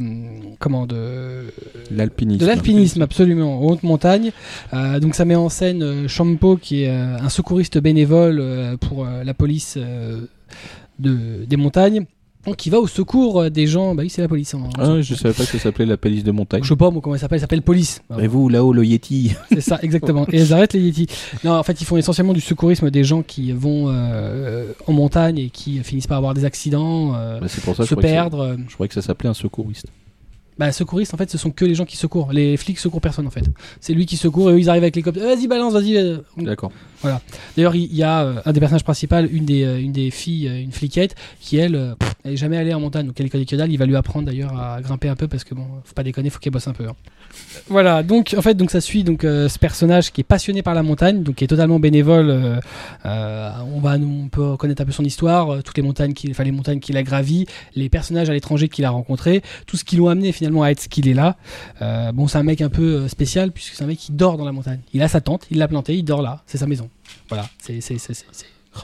[0.58, 1.44] comment de
[1.90, 2.40] L'alpinisme.
[2.40, 4.32] de l'alpinisme absolument en haute montagne.
[4.72, 9.78] Donc ça met en scène Champo qui est un secouriste bénévole pour la police
[10.98, 12.06] de, des montagnes.
[12.46, 13.94] Donc il va au secours euh, des gens.
[13.94, 14.54] Bah oui, c'est la police.
[14.54, 14.60] hein.
[14.78, 16.62] Ah, je savais pas que ça s'appelait la police de montagne.
[16.62, 17.36] Je sais pas moi comment elle s'appelle.
[17.36, 18.02] Elle s'appelle police.
[18.10, 20.26] Ah, Et vous, là-haut, le Yeti C'est ça, exactement.
[20.32, 21.08] Et elles arrêtent les Yétis.
[21.44, 25.38] Non, en fait, ils font essentiellement du secourisme des gens qui vont euh, en montagne
[25.38, 28.14] et qui finissent par avoir des accidents, euh, Bah, pour ça se je croyais que
[28.14, 28.56] ça- perdre.
[28.68, 29.86] je croyais que ça s'appelait un secouriste.
[30.58, 32.32] Bah, secouristes, en fait, ce sont que les gens qui secourent.
[32.32, 33.44] Les flics secourent personne, en fait.
[33.80, 35.18] C'est lui qui secourt et eux, ils arrivent avec les cops.
[35.18, 35.96] Vas-y, balance, vas-y.
[35.98, 36.18] euh.
[36.38, 36.72] D'accord.
[37.56, 40.48] D'ailleurs, il y a euh, un des personnages principaux, une des, euh, une des filles,
[40.48, 41.94] euh, une fliquette, qui elle,
[42.24, 43.70] elle est jamais allée en montagne, donc elle connaît que dalle.
[43.70, 46.30] Il va lui apprendre d'ailleurs à grimper un peu parce que bon, faut pas déconner,
[46.30, 46.88] faut qu'elle bosse un peu.
[46.88, 46.96] hein.
[47.68, 50.74] Voilà, donc en fait, donc ça suit donc euh, ce personnage qui est passionné par
[50.74, 52.30] la montagne, donc qui est totalement bénévole.
[52.30, 52.60] euh,
[53.06, 56.52] euh, on va, on peut connaître un peu son histoire, toutes les montagnes qu'il, les
[56.52, 60.08] montagnes qu'il a gravies, les personnages à l'étranger qu'il a rencontrés, tout ce qui l'ont
[60.08, 61.36] amené finalement à être ce qu'il est là.
[62.12, 64.52] Bon, c'est un mec un peu spécial puisque c'est un mec qui dort dans la
[64.52, 64.80] montagne.
[64.94, 66.88] Il a sa tente, il l'a plantée, il dort là, c'est sa maison.
[67.28, 67.80] Voilà, c'est-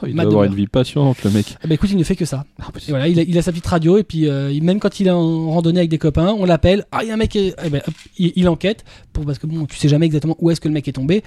[0.01, 1.57] Oh, il Matt doit avoir une vie passionnante, le mec.
[1.63, 2.45] Ah bah écoute, il ne fait que ça.
[2.59, 4.79] Ah, bah, Et voilà, il a, il a sa petite radio et puis euh, même
[4.79, 6.85] quand il est en randonnée avec des copains, on l'appelle.
[6.91, 9.25] Ah, il y a un mec, qui est- eh ben, hop, il, il enquête pour
[9.25, 11.23] parce que bon, tu sais jamais exactement où est-ce que le mec est tombé.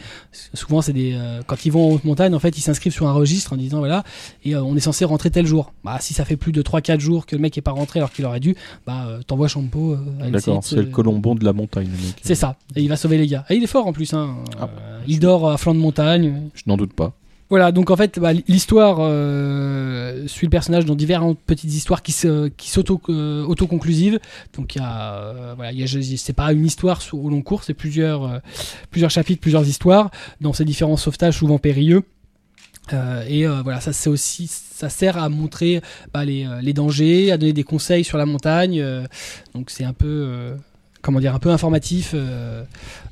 [0.55, 3.07] Souvent, c'est des euh, quand ils vont en haute montagne, en fait, ils s'inscrivent sur
[3.07, 4.05] un registre en disant voilà,
[4.45, 5.73] et euh, on est censé rentrer tel jour.
[5.85, 8.11] Bah, si ça fait plus de 3-4 jours que le mec est pas rentré alors
[8.13, 8.57] qu'il aurait dû,
[8.87, 9.97] bah t'envoies Champo.
[10.31, 12.17] D'accord, c'est le colombon de la montagne, le mec.
[12.23, 12.57] C'est ça.
[12.75, 13.45] Et il va sauver les gars.
[13.51, 14.13] Et il est fort en plus.
[14.15, 14.37] Hein.
[14.61, 14.69] Ah.
[15.07, 16.43] Il dort à flanc de montagne.
[16.55, 17.13] Je n'en doute pas.
[17.49, 22.11] Voilà, donc en fait, bah, l'histoire euh, suit le personnage dans différentes petites histoires qui
[22.11, 23.47] se, qui s'auto euh.
[24.57, 28.41] Donc il y a, euh, voilà, c'est pas une histoire au long cours, c'est plusieurs,
[29.09, 32.03] chapitres, plusieurs histoires dans ces différents sauvetages souvent périlleux.
[33.29, 35.81] Et voilà, ça aussi, ça sert à montrer
[36.13, 38.85] bah, les, les dangers, à donner des conseils sur la montagne.
[39.55, 40.57] donc c'est un peu,
[41.07, 42.11] comment dire, un peu informatif.
[42.15, 42.65] euh.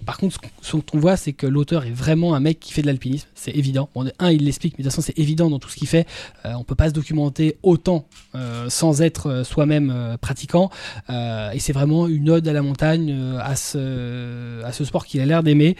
[0.05, 2.86] Par contre, ce qu'on- voit, c'est que l'auteur est vraiment un mec qui fait de
[2.88, 3.28] l'alpinisme.
[3.34, 3.88] C'est évident.
[4.18, 6.07] Un, il l'explique, mais de toute façon, c'est évident dans tout ce qu'il fait.
[6.45, 10.70] Euh, on peut pas se documenter autant euh, sans être euh, soi-même pratiquant.
[11.09, 15.26] Et c'est vraiment une ode à la montagne, à ce, à ce sport qu'il a
[15.26, 15.76] l'air d'aimer.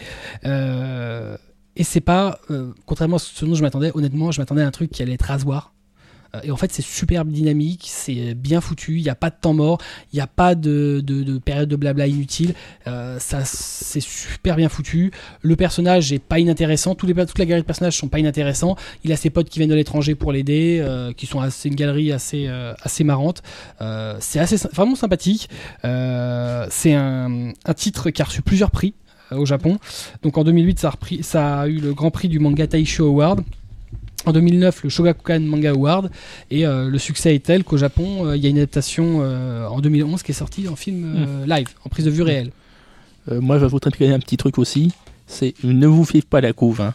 [1.77, 2.39] Et c'est pas,
[2.85, 5.25] contrairement à ce dont je m'attendais, honnêtement, je m'attendais à un truc qui allait être
[5.25, 5.73] rasoir.
[6.35, 9.35] Euh, Et en fait, c'est super dynamique, c'est bien foutu, il n'y a pas de
[9.39, 9.79] temps mort,
[10.13, 12.53] il n'y a pas de, de, de période de blabla inutile.
[12.87, 15.11] Euh, c'est super bien foutu.
[15.41, 18.75] Le personnage est pas inintéressant, tous les, toute la galerie de personnages sont pas inintéressants.
[19.03, 21.75] Il a ses potes qui viennent de l'étranger pour l'aider, euh, qui sont assez, une
[21.75, 22.47] galerie assez,
[22.81, 23.41] assez marrante.
[24.19, 25.49] C'est vraiment sympathique.
[25.83, 28.93] C'est un, un titre qui a reçu plusieurs prix
[29.31, 29.79] au Japon.
[30.21, 33.43] Donc en 2008, ça a, ça a eu le grand prix du manga Taisho Award.
[34.25, 36.09] En 2009, le Shogakukan Manga Award.
[36.51, 39.67] Et euh, le succès est tel qu'au Japon, euh, il y a une adaptation euh,
[39.67, 42.51] en 2011 qui est sortie en film euh, live, en prise de vue réelle.
[43.31, 44.91] Euh, moi, je vais vous traiter un petit truc aussi.
[45.27, 46.81] C'est ne vous fiez pas à la couve.
[46.81, 46.93] hein.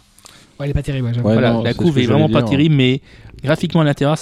[0.58, 1.26] Ouais, elle est pas terrible, ouais, j'avoue.
[1.26, 3.00] Ouais, voilà, non, la couve est vraiment pas terrible, mais
[3.42, 4.18] graphiquement à l'intérieur,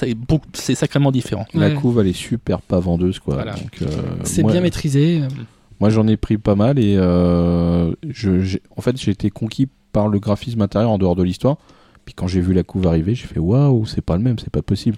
[0.52, 1.46] c'est sacrément différent.
[1.52, 3.34] La couve, elle est super pas vendeuse, quoi.
[3.34, 3.54] Voilà.
[3.82, 3.86] Euh,
[4.22, 5.22] C'est bien maîtrisé.
[5.80, 10.08] Moi, j'en ai pris pas mal et euh, je, en fait, j'ai été conquis par
[10.08, 11.56] le graphisme intérieur en dehors de l'histoire.
[12.08, 14.48] Puis quand j'ai vu la couve arriver, j'ai fait waouh, c'est pas le même, c'est
[14.48, 14.96] pas possible.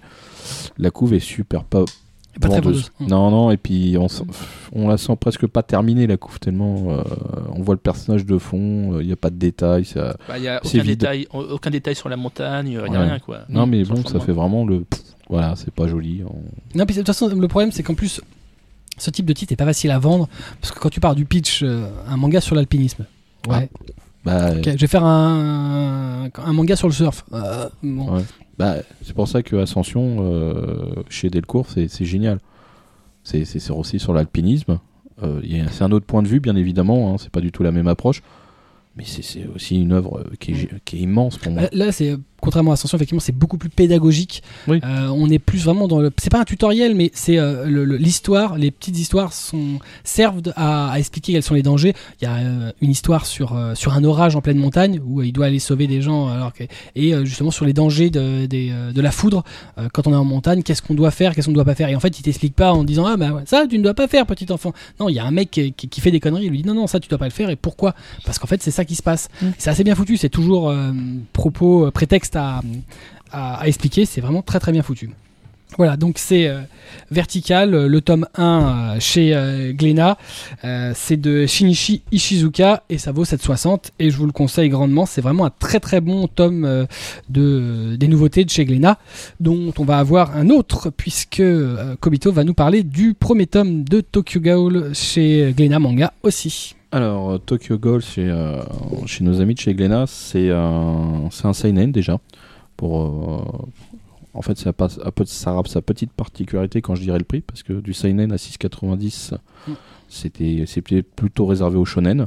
[0.78, 1.84] La couve est super pas
[2.40, 2.92] Pas très vendeuse.
[3.00, 3.96] Non, non, et puis
[4.72, 7.02] on, la sent presque pas terminée la couve tellement euh,
[7.52, 9.88] on voit le personnage de fond, il n'y a pas de détails.
[9.96, 13.06] Bah, Il n'y a aucun détail, aucun détail sur la montagne, rien, Ouais.
[13.08, 13.40] rien quoi.
[13.48, 14.82] Non, mais bon, ça fait vraiment le.
[14.82, 16.22] pff, Voilà, c'est pas joli.
[16.24, 18.20] on- Non, puis de toute façon, le problème, c'est qu'en plus,
[18.98, 20.28] ce type de titre est pas facile à vendre.
[20.61, 23.04] Parce que quand tu pars du pitch, euh, un manga sur l'alpinisme.
[23.48, 23.68] Ouais.
[24.24, 27.24] Bah, Ok, je vais faire un, un manga sur le surf.
[27.32, 28.16] Euh, bon.
[28.16, 28.22] Ouais.
[28.58, 32.38] bah, c'est pour ça que Ascension euh, chez Delcourt, c'est génial.
[33.22, 34.78] C'est aussi sur l'alpinisme.
[35.22, 35.40] Euh,
[35.70, 37.12] c'est un autre point de vue, bien évidemment.
[37.12, 38.22] Hein, c'est pas du tout la même approche.
[38.96, 41.62] Mais c'est aussi une œuvre euh, qui est, qui est immense pour moi.
[41.72, 44.43] Là, c'est contrairement à Ascension, effectivement, c'est beaucoup plus pédagogique.
[44.68, 44.80] Oui.
[44.84, 46.11] Euh, on est plus vraiment dans le.
[46.20, 48.57] C'est pas un tutoriel, mais c'est euh, le- le- l'histoire.
[48.57, 51.95] Les petites histoires sont servent à, à expliquer quels sont les dangers.
[52.20, 55.20] Il y a euh, une histoire sur euh, sur un orage en pleine montagne où
[55.20, 56.64] euh, il doit aller sauver des gens, alors que
[56.97, 59.45] et euh, justement sur les dangers de des, de la foudre
[59.78, 60.62] euh, quand on est en montagne.
[60.62, 61.88] Qu'est-ce qu'on doit faire, qu'est-ce qu'on ne doit pas faire?
[61.88, 64.09] Et en fait, il t'explique pas en disant ah bah ça tu ne dois pas
[64.09, 64.72] faire, petit enfant.
[64.99, 66.47] Non, il y a un mec qui, qui- qui fait des conneries.
[66.47, 67.51] Il lui dit non non ça tu dois pas le faire.
[67.51, 67.95] Et pourquoi?
[68.24, 69.28] Parce qu'en fait c'est ça qui se passe.
[69.43, 69.47] Mm.
[69.59, 70.16] C'est assez bien foutu.
[70.16, 70.93] C'est toujours euh,
[71.32, 71.91] propos, euh,
[72.37, 72.62] à,
[73.64, 74.07] expliquer.
[74.07, 75.11] C'est vraiment très très bien foutu.
[75.78, 76.61] Voilà, donc c'est euh,
[77.11, 79.72] Vertical, euh, le tome 1 euh, chez euh.
[80.64, 85.07] Euh, c'est de Shinichi Ishizuka et ça vaut 7,60 et je vous le conseille grandement.
[85.07, 86.87] C'est vraiment un très très bon tome
[87.28, 88.99] de, des nouveautés de chez Glénat
[89.39, 91.43] dont on va avoir un autre puisque
[92.01, 96.74] Kobito va nous parler du premier tome de Tokyo Ghoul chez Glénat Manga aussi.
[96.93, 98.62] Alors, euh, Tokyo chez, euh,
[99.07, 102.18] chez nos amis de chez Glénat, c'est un, c'est un seinen déjà.
[102.76, 103.66] Pour, euh,
[104.34, 107.62] En fait, ça, passe, ça a sa petite particularité quand je dirais le prix, parce
[107.62, 109.34] que du seinen à 6,90,
[109.68, 109.72] Mm.
[110.09, 112.26] c'était c'était plutôt réservé au shonen.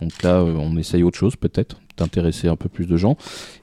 [0.00, 3.16] Donc là, euh, on essaye autre chose peut-être, d'intéresser un peu plus de gens.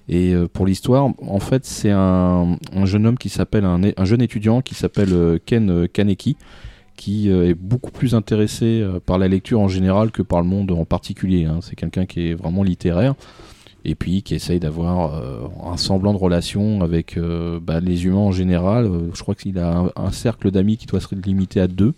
[0.09, 4.05] Et euh, pour l'histoire, en fait, c'est un, un jeune homme qui s'appelle un, un
[4.05, 6.35] jeune étudiant qui s'appelle euh, Ken euh, Kaneki,
[6.95, 10.47] qui euh, est beaucoup plus intéressé euh, par la lecture en général que par le
[10.47, 11.45] monde en particulier.
[11.45, 11.59] hein.
[11.61, 13.15] C'est quelqu'un qui est vraiment littéraire
[13.85, 17.19] et puis qui essaye d'avoir euh, un semblant de relation avec
[17.61, 18.89] bah, les humains en général.
[19.13, 21.93] Je crois qu'il a un, cercle d'amis qui doit se limiter à deux,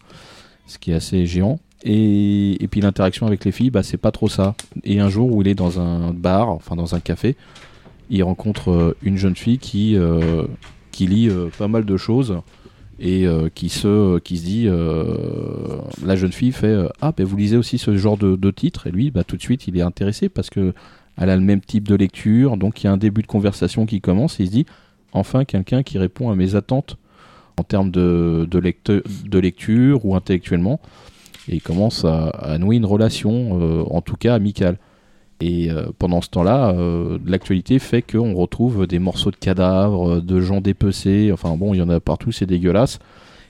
[0.65, 1.59] ce qui est assez géant.
[1.83, 4.55] Et, puis l'interaction avec les filles, bah, c'est pas trop ça.
[4.83, 7.35] Et un jour où il est dans un bar, enfin dans un café,
[8.09, 9.95] il rencontre une jeune fille qui,
[10.91, 11.29] qui lit
[11.59, 12.41] pas mal de choses
[12.99, 17.25] et euh, qui, se, qui se dit euh, la jeune fille fait euh, ah ben
[17.25, 18.87] vous lisez aussi ce genre de, de titre.
[18.87, 20.73] Et lui bah tout de suite il est intéressé parce que
[21.17, 22.57] elle a le même type de lecture.
[22.57, 24.65] Donc il y a un début de conversation qui commence et il se dit
[25.11, 26.97] enfin quelqu'un qui répond à mes attentes
[27.57, 30.79] en termes de, de, de lecture ou intellectuellement.
[31.47, 34.77] Et il commence à, nouer une relation euh, en tout cas amicale
[35.41, 40.21] et euh, pendant ce temps-là, euh, l'actualité fait qu'on retrouve des morceaux de cadavres, euh,
[40.21, 41.29] de gens dépecés.
[41.33, 42.99] Enfin bon, il y en a partout, c'est dégueulasse.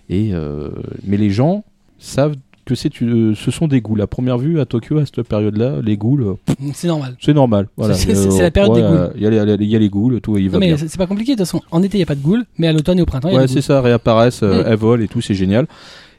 [0.10, 0.70] Et euh,
[1.06, 1.64] mais les gens
[2.00, 4.02] savent que c'est ce sont des ghouls.
[4.02, 7.16] À première vue, à Tokyo, à cette période-là, les ghouls, euh, C'est normal.
[7.22, 7.68] c'est normal.
[7.78, 7.94] Voilà.
[7.94, 10.36] C'est- la période des voilà, Il y, a les- il y a les ghouls, tout,
[10.40, 11.62] il va Non, mais c'est pas compliqué, de toute façon.
[11.70, 13.36] En été, il n'y a pas de ghouls, mais à l'automne et au printemps, il
[13.36, 14.64] y a Ouais, c'est ça, réapparaissent, Mm.
[14.66, 15.68] elles volent et tout, c'est génial.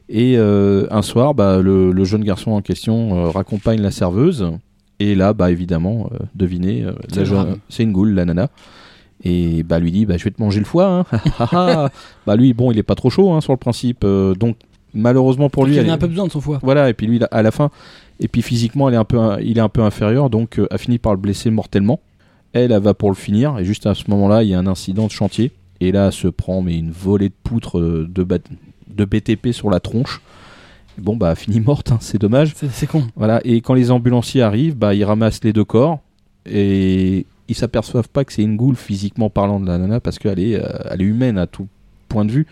[0.09, 4.47] Et euh, un soir, bah, le, le jeune garçon en question euh, raccompagne la serveuse.
[4.99, 7.59] Et là, bah, évidemment, euh, devinez, euh, C'est la le jeune- drame.
[7.69, 8.49] c'est une goule, la nana.
[9.25, 11.05] Et bah, lui dit, bah, je vais te manger le foie.
[11.11, 11.89] Hein.
[12.27, 14.05] bah, lui, bon, il est pas trop chaud hein, sur le principe.
[14.05, 14.57] euh, donc,
[14.95, 16.59] malheureusement pour lui, Il elle en a est- un peu besoin de son foie.
[16.63, 17.71] voilà, et puis lui, à la fin,
[18.21, 20.79] et puis physiquement, elle est un peu, il est un peu inférieur, donc euh, a
[20.79, 22.01] fini par le blesser mortellement.
[22.55, 24.67] Elle, elle va pour le finir, et juste à ce moment-là, il y a un
[24.67, 28.23] incident de chantier, et là, elle se prend mais une volée de poutres euh, de,
[28.23, 28.39] bat-
[28.89, 30.23] de BTP sur la tronche.
[30.99, 32.55] Bon, bah, finit morte, hein, c'est dommage.
[32.73, 33.05] C'est con.
[33.17, 36.01] Voilà, et quand les ambulanciers arrivent, bah, ils ramassent les deux corps,
[36.47, 40.39] et ils s'aperçoivent pas que c'est une goule physiquement parlant de la nana, parce qu'elle
[40.39, 41.69] est, euh, elle est humaine à tout
[42.09, 42.47] point de vue.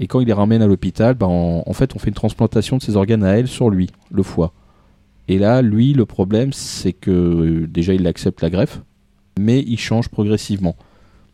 [0.00, 2.76] Et quand ils les ramènent à l'hôpital, bah, en, en fait, on fait une transplantation
[2.76, 4.52] de ses organes à elle sur lui, le foie.
[5.28, 8.82] Et là, lui, le problème, c'est que euh, déjà, il accepte la greffe,
[9.38, 10.76] mais il change progressivement.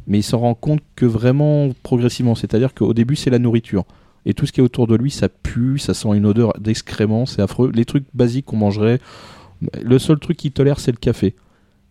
[0.07, 3.85] Mais il s'en rend compte que vraiment progressivement, c'est-à-dire qu'au début, c'est la nourriture.
[4.27, 7.27] Et tout ce qui est autour de lui, ça pue, ça sent une odeur d'excréments,
[7.27, 7.71] c'est affreux.
[7.75, 9.01] Les trucs basiques qu'on mangerait,
[9.83, 11.35] le seul truc qu'il tolère, c'est le café.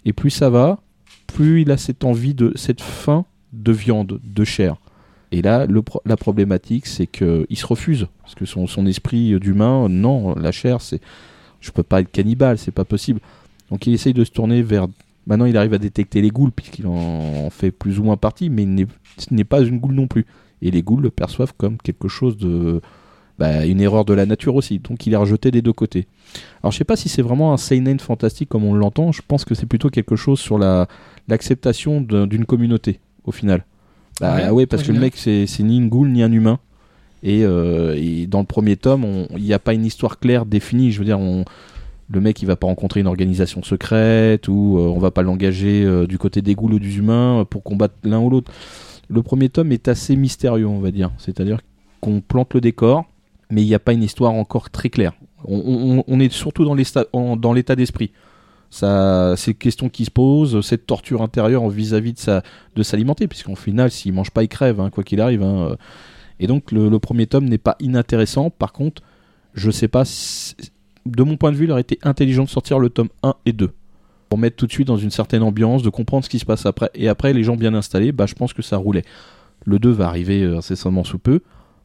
[0.06, 0.80] Et plus ça va,
[1.28, 4.78] plus il a cette envie de cette faim de viande, de chair.
[5.32, 5.68] Et là,
[6.06, 10.82] la problématique, c'est que il se refuse parce que son, esprit d'humain, non, la chair,
[10.82, 11.02] c'est,
[11.62, 13.20] je peux pas être cannibale, c'est pas possible.
[13.70, 14.88] Donc il essaye de se tourner vers.
[15.28, 18.66] Maintenant, il arrive à détecter les ghouls puisqu'il en fait plus ou moins partie, mais
[19.18, 20.26] ce n'est pas une goule non plus.
[20.62, 22.82] Et les ghouls le perçoivent comme quelque chose de,
[23.38, 24.80] bah, une erreur de la nature aussi.
[24.80, 26.08] Donc il est rejeté des deux côtés.
[26.62, 29.12] Alors je sais pas si c'est vraiment un seinen fantastique comme on l'entend.
[29.12, 30.88] Je pense que c'est plutôt quelque chose sur la
[31.28, 33.66] l'acceptation d'un- d'une communauté au final.
[34.20, 36.60] Bah Ouais, ouais, parce que le mec c'est ni une goule ni un humain.
[37.22, 40.92] Et, euh, et dans le premier tome, il n'y a pas une histoire claire définie.
[40.92, 41.44] Je veux dire, on,
[42.10, 45.84] le mec il va pas rencontrer une organisation secrète ou euh, on va pas l'engager
[45.86, 48.52] euh, du côté des ghouls ou des humains pour combattre l'un ou l'autre.
[49.10, 51.12] Le premier tome est assez mystérieux, on va dire.
[51.18, 51.60] C'est-à-dire
[52.00, 53.06] qu'on plante le décor,
[53.50, 55.14] mais il n'y a pas une histoire encore très claire.
[55.46, 58.12] On, est surtout dans l'état d'esprit.
[58.70, 62.44] Ces questions qui se posent, cette torture intérieure vis-à-vis de sa,
[62.76, 65.42] de s'alimenter, puisqu'en final, s'il mange pas, il crève, hein, quoi qu'il arrive.
[65.44, 65.76] hein.
[66.40, 68.50] Et donc, le, premier tome n'est pas inintéressant.
[68.50, 69.02] Par contre,
[69.56, 70.04] je sais pas,
[71.06, 73.54] de mon point de vue, il aurait été intelligent de sortir le tome 1 et
[73.54, 73.72] 2
[74.30, 76.66] pour mettre tout de suite dans une certaine ambiance, de comprendre ce qui se passe
[76.66, 76.90] après.
[76.94, 79.04] Et après, les gens bien installés, bah, je pense que ça roulait.
[79.66, 81.42] Le 2 va arriver euh, incessamment sous peu,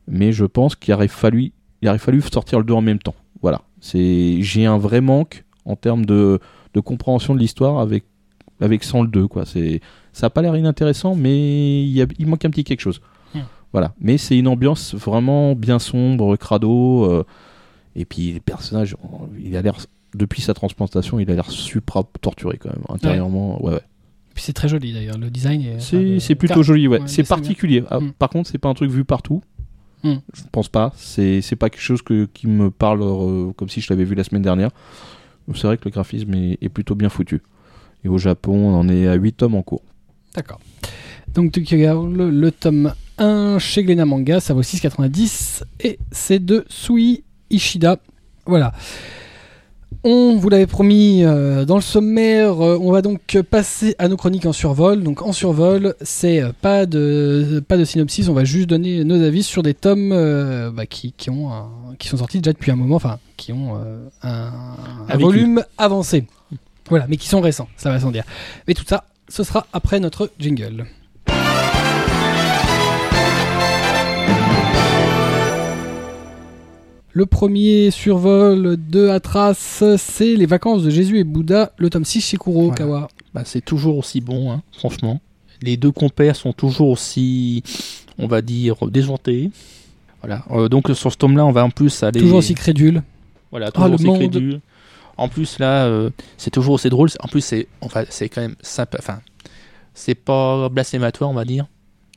[0.07, 3.15] mais je pense qu'il aurait fallu, il aurait fallu sortir le 2 en même temps.
[3.43, 3.63] Voilà.
[3.81, 6.39] C'est, j'ai un vrai manque en termes de,
[6.75, 8.05] de compréhension de l'histoire avec,
[8.61, 9.45] avec sans le 2, quoi.
[9.47, 9.81] C'est,
[10.13, 13.01] ça a pas l'air inintéressant, mais il, y a- il manque un petit quelque chose.
[13.73, 13.93] Voilà.
[13.99, 17.05] Mais c'est une ambiance vraiment bien sombre, crado.
[17.11, 17.25] euh,
[17.97, 18.95] et puis les personnages,
[19.43, 19.75] il a l'air
[20.15, 23.63] depuis sa transplantation, il a l'air supra torturé quand même intérieurement.
[23.65, 23.81] Ouais, ouais.
[24.35, 25.63] Puis c'est très joli d'ailleurs, le design.
[25.63, 27.01] Est, C'est enfin, c'est plutôt joli, ouais.
[27.01, 27.85] ouais, c'est particulier.
[27.91, 28.13] Ah, Mm.
[28.13, 29.43] Par contre, c'est pas un truc vu partout.
[30.03, 30.15] Mm.
[30.33, 30.93] Je pense pas.
[30.97, 34.15] C'est c'est pas quelque chose que, qui me parle euh, comme si je l'avais vu
[34.15, 34.71] la semaine dernière.
[35.55, 37.43] C'est vrai que le graphisme est, est plutôt bien foutu.
[38.05, 39.83] Et au Japon, on en est à 8 tomes en cours.
[40.35, 40.59] D'accord.
[41.33, 47.25] Donc Tokyo le tome 1 chez Glénat Manga, ça vaut 6,90 et c'est de Sui
[47.51, 47.99] Ishida.
[48.47, 48.73] Voilà.
[50.03, 54.17] On vous l'avait promis euh, dans le sommaire, euh, on va donc passer à nos
[54.17, 55.03] chroniques en survol.
[55.03, 59.23] Donc en survol, c'est euh, pas de pas de synopsis, on va juste donner nos
[59.23, 60.11] avis sur des tomes
[60.75, 63.79] bah, qui, qui ont un- qui sont sortis déjà depuis un moment, enfin qui ont
[64.23, 64.53] un,
[65.19, 66.27] volume avancé.
[66.91, 68.25] Voilà, mais qui sont récents, ça va sans dire.
[68.69, 70.85] Mais tout ça, ce sera après notre jingle.
[77.17, 79.55] Le premier survol de Atras,
[79.99, 82.87] c'est les vacances de Jésus et Bouddha, le tome 6 chez Kurokawa.
[82.91, 83.09] Voilà.
[83.33, 85.21] Bah, c'est toujours aussi bon, hein, franchement.
[85.63, 87.63] Les deux compères sont toujours aussi,
[88.19, 89.51] on va dire, déjantés.
[90.23, 90.45] Voilà.
[90.51, 92.19] Euh, donc sur ce tome-là, on va en plus aller.
[92.21, 93.03] Toujours aussi crédule.
[93.53, 94.17] Voilà, Ah, toujours le aussi monde.
[94.19, 94.61] crédule.
[95.17, 97.09] En plus là, euh, c'est toujours aussi drôle.
[97.21, 98.99] En plus, c'est, enfin, c'est quand même sympa.
[98.99, 99.21] Enfin,
[99.95, 101.67] c'est pas blasphématoire, on va dire.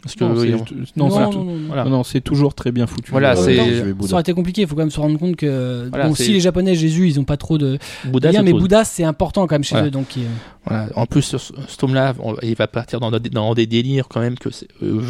[0.03, 1.57] Parce que Non, c'est- euh, non, non, c'est- non, non, non.
[1.67, 1.83] voilà.
[1.85, 3.09] non, non, c'est toujours très bien foutu.
[3.11, 5.87] Voilà, Euh, c'est- Ça aurait été compliqué, il faut quand même se rendre compte que
[5.89, 8.51] Voilà, bon, c'est- si les Japonais, Jésus, ils ont pas trop de Bouddha, liens, mais
[8.51, 8.59] chose.
[8.61, 9.87] Bouddha, c'est important quand même chez Voilà.
[9.87, 9.91] eux.
[9.91, 10.23] Donc, il-
[10.65, 10.87] Voilà.
[10.95, 14.07] En plus, sur ce ce tome-là, on- il va partir dans, des- dans des délires
[14.07, 14.49] quand même que
[14.83, 15.01] euh,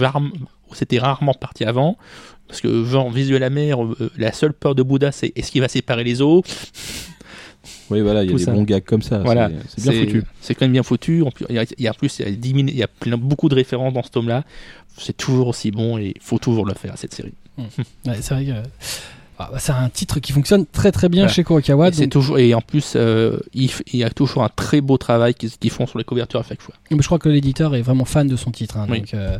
[0.71, 1.97] c'était rarement parti avant.
[2.47, 5.67] Parce que, genre, visuel amer, euh, la seule peur de Bouddha, c'est est-ce qu'il va
[5.67, 6.43] séparer les os
[7.89, 8.51] Oui, voilà, il y a des ça.
[8.51, 9.19] bons gags comme ça.
[9.19, 9.49] Voilà.
[9.75, 10.23] c'est- bien foutu.
[10.41, 11.21] C'est quand même bien foutu.
[11.23, 12.79] En plus, il y a, il y a plus, il y a, 10 minutes- il
[12.79, 14.43] y a plein- beaucoup de références dans ce tome-là.
[14.97, 17.33] C'est toujours aussi bon et il faut toujours le faire, cette série.
[17.57, 17.65] ouais,
[18.21, 18.51] c'est vrai que
[19.39, 21.33] ah, bah, c'est un titre qui fonctionne très très bien Voilà.
[21.33, 21.89] chez Kurokawa.
[21.89, 25.35] et, donc- toujours, et en plus, euh, il, y a toujours un très beau travail
[25.35, 26.73] qu'ils font sur les couvertures à chaque fois.
[26.89, 28.77] Mais je crois que l'éditeur est vraiment fan de son titre.
[28.77, 29.01] hein, Oui.
[29.01, 29.37] Donc, euh,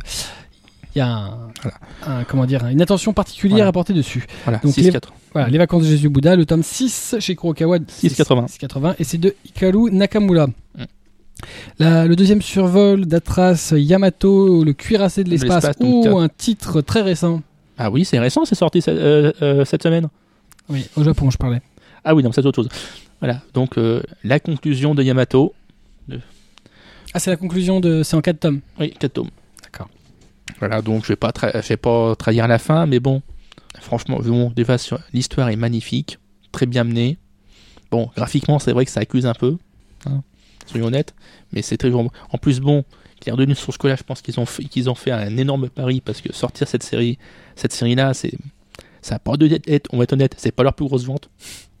[0.98, 1.76] il y a un, Voilà.
[2.20, 3.68] un- comment dire, une attention particulière Voilà.
[3.68, 4.26] à porter dessus.
[4.44, 5.12] Voilà, Donc, 6,80.
[5.32, 7.78] Voilà, Les vacances de Jésus Bouddha, le tome 6 chez Kurokawa.
[7.86, 8.46] 6,80.
[8.48, 10.46] 6,80 et c'est de Hikaru Nakamura.
[10.48, 10.84] Mm.
[11.78, 15.66] La- le deuxième survol d'Atras Yamato, le cuirassé de l'espace.
[15.80, 17.42] Oh, t'as- un titre très récent.
[17.78, 20.08] Ah oui, c'est récent, c'est sorti euh, euh, cette semaine.
[20.68, 21.62] Oui, au Japon, je parlais.
[22.04, 22.68] Ah oui, non, c'est autre chose.
[23.20, 25.54] Voilà, donc euh, la conclusion de Yamato.
[27.14, 28.02] Ah, c'est la conclusion de.
[28.02, 28.60] C'est en 4 tomes.
[28.78, 29.30] Oui, 4 tomes.
[30.58, 33.22] Voilà, donc je vais pas, tra- je vais pas trahir la fin, mais bon,
[33.80, 36.18] franchement, bon, déjà, sur- l'histoire est magnifique,
[36.52, 37.16] très bien menée.
[37.90, 39.56] Bon, graphiquement, c'est vrai que ça accuse un peu,
[40.06, 40.22] hein,
[40.66, 41.14] soyons honnêtes,
[41.52, 42.10] mais c'est très bon.
[42.32, 42.84] En plus, bon,
[43.20, 45.36] Claire de Lune sur ce coup-là, je pense qu'ils ont, fait, qu'ils ont fait un
[45.36, 47.18] énorme pari parce que sortir cette série,
[47.56, 48.32] cette série-là, c'est,
[49.00, 51.30] ça a pas de être, on va être honnête, c'est pas leur plus grosse vente,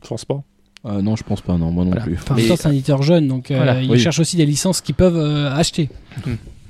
[0.02, 0.42] je pense pas.
[0.84, 2.04] Ah, non, je pense pas, non, moi non Voilà.
[2.06, 2.14] plus.
[2.14, 3.98] Enfin, en Mais- même temps, c'est un éditeur jeune, donc euh, Voilà, ils oui.
[3.98, 5.90] cherchent aussi des licences qu'ils peuvent euh, acheter.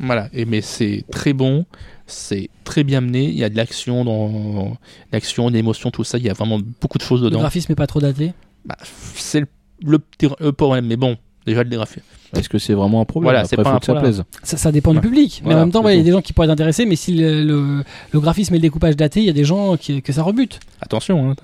[0.00, 1.64] Voilà, et mais c'est très bon,
[2.08, 4.76] c'est très bien mené, il y a de l'action dans
[5.12, 7.40] l'action, de l'émotion, tout ça, il y a vraiment beaucoup de choses Le dedans.
[7.40, 8.32] graphisme est pas trop daté?
[8.64, 8.76] Bah,
[9.14, 9.46] c'est le,
[9.84, 12.02] le petit le problème, mais bon, déjà le graphisme.
[12.34, 13.26] Est-ce que c'est vraiment un problème?
[13.28, 14.22] Voilà, Après, c'est pas faut un que ça plaise.
[14.42, 15.02] Ça, ça dépend du Ouais.
[15.02, 15.38] public.
[15.40, 16.84] Mais Voilà, en même temps, ouais, il y a des gens qui pourraient être intéressés,
[16.84, 19.76] mais si le, le- le graphisme et le découpage daté, il y a des gens
[19.78, 20.60] qui, que ça rebute.
[20.82, 21.36] Attention, hein.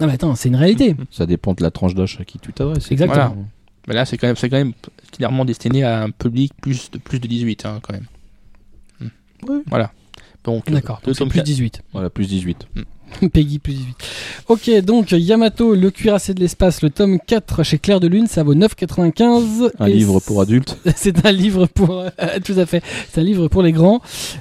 [0.00, 0.94] Non, mais attends, c'est une réalité.
[1.10, 2.90] Ça dépend de la tranche d'âge à qui tu t'adresses.
[2.90, 3.14] Exactement.
[3.28, 3.34] Voilà.
[3.88, 4.72] mais là c'est quand même c'est quand même
[5.12, 8.04] clairement destiné à un public plus de plus de 18 hein, quand même.
[9.66, 9.92] Voilà.
[10.44, 11.82] Donc D'accord, le donc c'est plus 4 18.
[11.92, 12.68] Voilà, plus 18.
[13.32, 13.96] Peggy plus 18.
[14.48, 18.42] Ok, donc Yamato, le cuirassé de l'espace, le tome 4 chez Claire de Lune, ça
[18.42, 19.70] vaut 9,95.
[19.78, 20.78] Un livre pour adultes.
[20.96, 22.08] C'est un livre pour euh,
[22.44, 22.82] tout à fait.
[23.10, 24.00] C'est un livre pour les grands,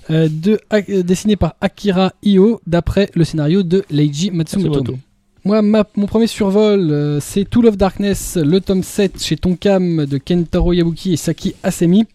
[0.09, 4.69] euh, de, euh, dessiné par Akira Io, d'après le scénario de Leiji Matsumoto.
[4.79, 4.99] Matsumoto.
[5.45, 10.05] Moi, ma- mon premier survol, euh, c'est Tool of Darkness, le tome 7 chez Tonkam
[10.05, 12.05] de Kentaro Yabuki et Saki Asemi.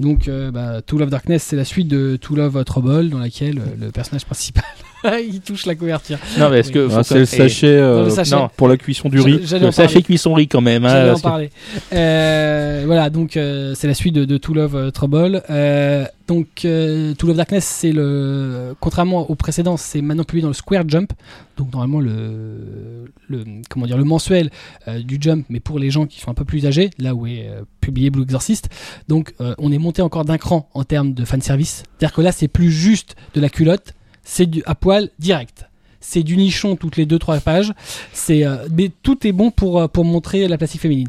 [0.00, 3.76] Donc, euh, bah, of Darkness, c'est la suite de Tool of Trouble, dans laquelle euh,
[3.78, 4.64] le personnage principal
[5.28, 6.18] il touche la couverture.
[6.38, 8.34] Non mais est-ce que Ah, c'est le que- sachet, euh, le sachet.
[8.36, 8.48] non.
[8.56, 9.40] pour la cuisson du riz.
[9.60, 11.50] Le sachet cuisson riz quand même hein, en que- parler.
[11.92, 15.42] Euh, voilà, donc euh, c'est la suite de, de Tool of euh, Trouble.
[15.50, 20.48] Euh, donc euh, Tool of Darkness, c'est le, contrairement au précédent, c'est maintenant publié dans
[20.48, 21.12] le Square Jump.
[21.56, 24.50] Donc normalement le, le comment dire le mensuel
[24.88, 27.26] euh, du Jump, mais pour les gens qui sont un peu plus âgés, là où
[27.26, 28.68] est euh, publié Blue Exorcist.
[29.08, 31.82] Donc euh, on est monté encore d'un cran en termes de fan service.
[31.98, 33.92] C'est-à-dire que là, c'est plus juste de la culotte,
[34.22, 35.66] c'est du à poil direct.
[36.00, 37.72] C'est du nichon toutes les 2-3 pages.
[38.12, 41.08] C'est, euh, mais tout est bon pour, euh, pour montrer la plastique féminine.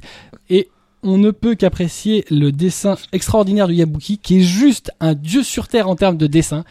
[0.49, 0.70] Et
[1.01, 5.68] on ne peut qu'apprécier le dessin extraordinaire du Yabuki, qui est juste un dieu sur
[5.68, 6.64] terre en termes de dessin.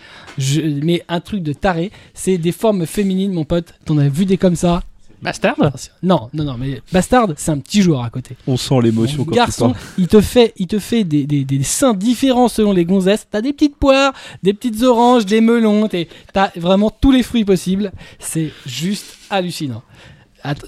[0.82, 1.90] Mais un truc de taré.
[2.14, 3.74] C'est des formes féminines, mon pote.
[3.84, 4.82] T'en as vu des comme ça?
[5.23, 5.57] Bastard
[6.03, 8.37] Non, non, non, mais Bastard, c'est un petit joueur à côté.
[8.47, 11.95] On sent l'émotion quand garçon, il te fait, il te fait des, des, des seins
[11.95, 13.27] différents selon les gonzesses.
[13.31, 14.12] T'as des petites poires,
[14.43, 15.87] des petites oranges, des melons.
[15.89, 17.93] t'es- T'as vraiment tous les fruits possibles.
[18.18, 19.83] C'est juste hallucinant.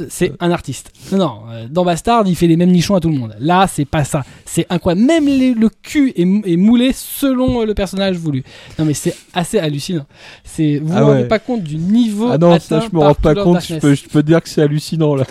[0.08, 0.92] C'est un artiste.
[1.12, 1.40] Non, non.
[1.50, 3.34] euh, Dans Bastard, il fait les mêmes nichons à tout le monde.
[3.40, 4.22] Là, c'est pas ça.
[4.44, 5.04] C'est incroyable.
[5.06, 6.20] Même les- le cul est,
[6.52, 8.44] est moulé selon euh, le personnage voulu.
[8.78, 10.06] Non, mais c'est assez hallucinant.
[10.44, 12.28] C'est vous Ah vous rendez pas compte du niveau.
[12.30, 13.64] Ah non, ça je me rends pas compte.
[13.66, 15.24] Je peux, je peux dire que c'est hallucinant là.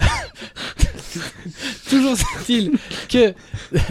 [1.90, 2.72] toujours est-il
[3.08, 3.34] que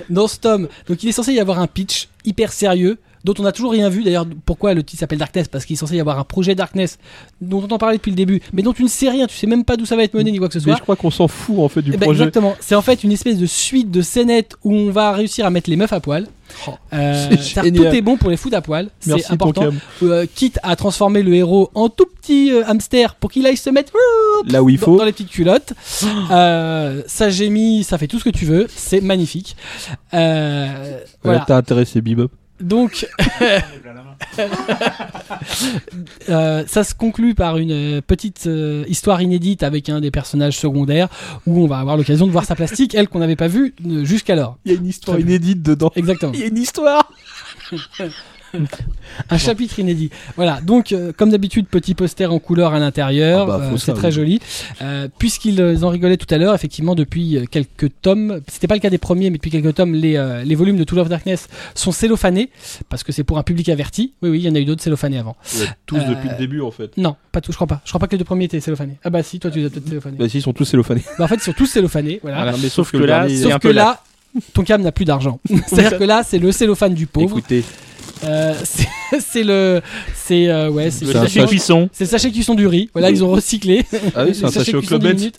[0.10, 3.44] dans ce tome, donc il est censé y avoir un pitch hyper sérieux dont on
[3.44, 4.04] n'a toujours rien vu.
[4.04, 6.98] D'ailleurs, pourquoi le titre s'appelle Darkness Parce qu'il est censé y avoir un projet Darkness
[7.42, 9.48] dont on entend parler depuis le début, mais dont tu ne sais rien, tu sais
[9.48, 10.76] même pas d'où ça va être mené ni quoi que ce Mais soit.
[10.78, 12.24] je crois qu'on s'en fout en fait du Eh ben, projet.
[12.24, 12.56] exactement.
[12.60, 15.70] C'est en fait une espèce de suite de scénettes où on va réussir à mettre
[15.70, 16.28] les meufs à poil.
[16.68, 18.90] Oh, Euh, tout est bon pour les foutre à poil.
[19.00, 19.70] C'est important.
[20.04, 23.70] Euh, quitte à transformer le héros en tout petit euh, hamster pour qu'il aille se
[23.70, 23.94] mettre
[24.48, 24.98] Là où il dans, faut.
[24.98, 25.72] dans les petites culottes.
[27.08, 28.68] Ça gémit, ça fait tout ce que tu veux.
[28.76, 29.56] C'est magnifique.
[30.12, 31.46] Voilà.
[31.48, 32.30] t'as intéressé Bebop?
[32.62, 33.08] Donc,
[36.30, 40.58] euh, ça se conclut par une euh, petite euh, histoire inédite avec un des personnages
[40.58, 41.10] secondaires
[41.46, 44.58] où on va avoir l'occasion de voir sa plastique, elle qu'on n'avait pas vue jusqu'alors.
[44.66, 45.92] Il y a une histoire inédite dedans.
[45.96, 46.32] Exactement.
[46.36, 47.12] Il y a une histoire.
[49.30, 50.10] Un chapitre inédit.
[50.36, 53.94] Voilà, donc euh, comme d'habitude, petit poster en couleur à l'intérieur, Ah bah, euh, c'est
[53.94, 54.14] très oui.
[54.14, 54.40] joli.
[54.82, 58.90] Euh, Puisqu'ils en rigolaient tout à l'heure, effectivement, depuis quelques tomes, c'était pas le cas
[58.90, 61.92] des premiers, mais depuis quelques tomes, les, euh, les volumes de Tool of Darkness sont
[61.92, 62.50] cellophanés,
[62.90, 64.14] parce que c'est pour un public averti.
[64.22, 65.36] Oui, oui, il y en a eu d'autres cellophanés avant.
[65.86, 66.96] tous Euh, depuis le début en fait.
[66.98, 67.82] Non, pas tous, je crois pas.
[67.86, 68.98] Je crois pas que les deux premiers étaient cellophanés.
[69.04, 70.18] Ah bah si, toi tu les as peut-être cellophanés.
[70.18, 71.04] Bah si, ils sont tous cellophanés.
[71.18, 72.38] Bah, en fait, ils sont tous cellophanés, voilà.
[72.38, 72.52] Voilà.
[72.54, 74.02] Non, mais Sauf que là, Sauf un que peu là,
[74.54, 75.40] ton cam n'a plus d'argent.
[75.68, 77.38] C'est-à-dire que là, c'est le cellophane du pauvre.
[77.38, 77.64] Écoutez,
[78.24, 78.54] Euh,
[79.20, 79.82] c'est- le,
[80.16, 81.90] c'est euh, ouais, c'est Le sachet cuisson.
[81.92, 82.90] C'est le sachet cuisson du riz.
[82.94, 83.84] Voilà, ils ont recyclé.
[84.16, 85.34] ah oui, c'est un sachet au cuisson Club d'une Med.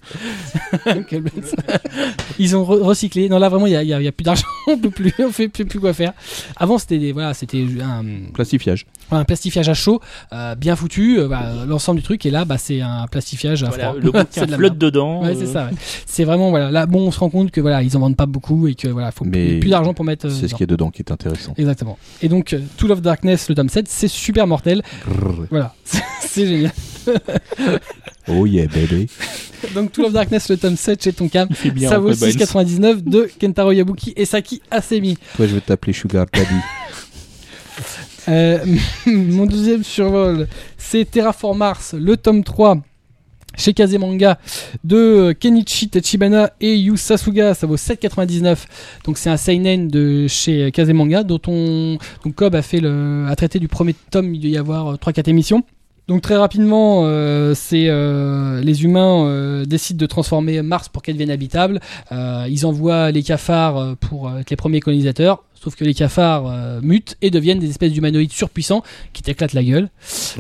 [0.87, 1.07] minute.
[1.09, 1.45] Club Med.
[2.39, 3.29] ils ont re- recyclé.
[3.29, 4.43] Non, là vraiment, il y a, y y plus d'argent.
[4.69, 6.13] On peut plus, on fait plus, plus quoi faire.
[6.57, 8.87] Avant, c'était voilà, c'était un, Plastifiage.
[9.11, 10.01] un plastifiage à chaud,
[10.33, 12.25] euh, bien foutu, euh, voilà, l'ensemble du truc.
[12.27, 13.97] Et là, bah, c'est un plastifiage à Voilà, froid.
[14.01, 15.23] le bouquin de flotte dedans.
[15.23, 15.65] Ouais, euh, c'est ça.
[15.67, 15.71] ouais.
[16.07, 16.71] C'est vraiment voilà.
[16.71, 18.87] Là, bon, on se rend compte que voilà, ils en vendent pas beaucoup et que
[18.87, 20.27] voilà, faut Mais plus, plus d'argent pour mettre.
[20.27, 21.55] euh, C'est ce qui est dedans qui est intéressant.
[21.59, 21.99] Exactement.
[22.23, 24.83] Et donc, euh, Tool of Darkness, le tome 7, c'est super mortel.
[25.07, 25.47] Grrr.
[25.51, 25.75] Voilà,
[26.21, 26.73] c'est génial.
[28.29, 29.09] Oh yeah, baby.
[29.75, 31.49] Donc, Tool of Darkness, le tome 7 chez Tonkam.
[31.75, 31.89] Bien.
[31.89, 32.31] ça vaut Uncle Bones.
[32.31, 35.19] 6,99 de Kentaro Yabuki et Saki Asemi.
[35.37, 36.55] Toi, je vais t'appeler Sugar Daddy.
[38.29, 38.65] Euh,
[39.07, 40.47] mon deuxième survol,
[40.79, 42.79] c'est Terraform Mars, le tome 3
[43.57, 44.39] chez Kazemanga
[44.85, 48.57] de Kenichi Tachibana et Yu Sasuga, ça vaut 7,99.
[49.05, 53.37] Donc c'est un seinen de chez Kazemanga dont on donc Cobb a fait le a
[53.37, 55.65] traité du premier tome, il doit y avoir 3 4 émissions.
[56.09, 61.15] Donc très rapidement, euh, c'est euh, les humains euh, décident de transformer Mars pour qu'elle
[61.15, 61.81] devienne habitable.
[62.11, 65.95] Euh, ils envoient les cafards euh, pour euh, être les premiers colonisateurs, sauf que les
[65.95, 68.83] cafards euh, mutent et deviennent des espèces d'humanoïdes surpuissants
[69.13, 69.89] qui t'éclatent la gueule.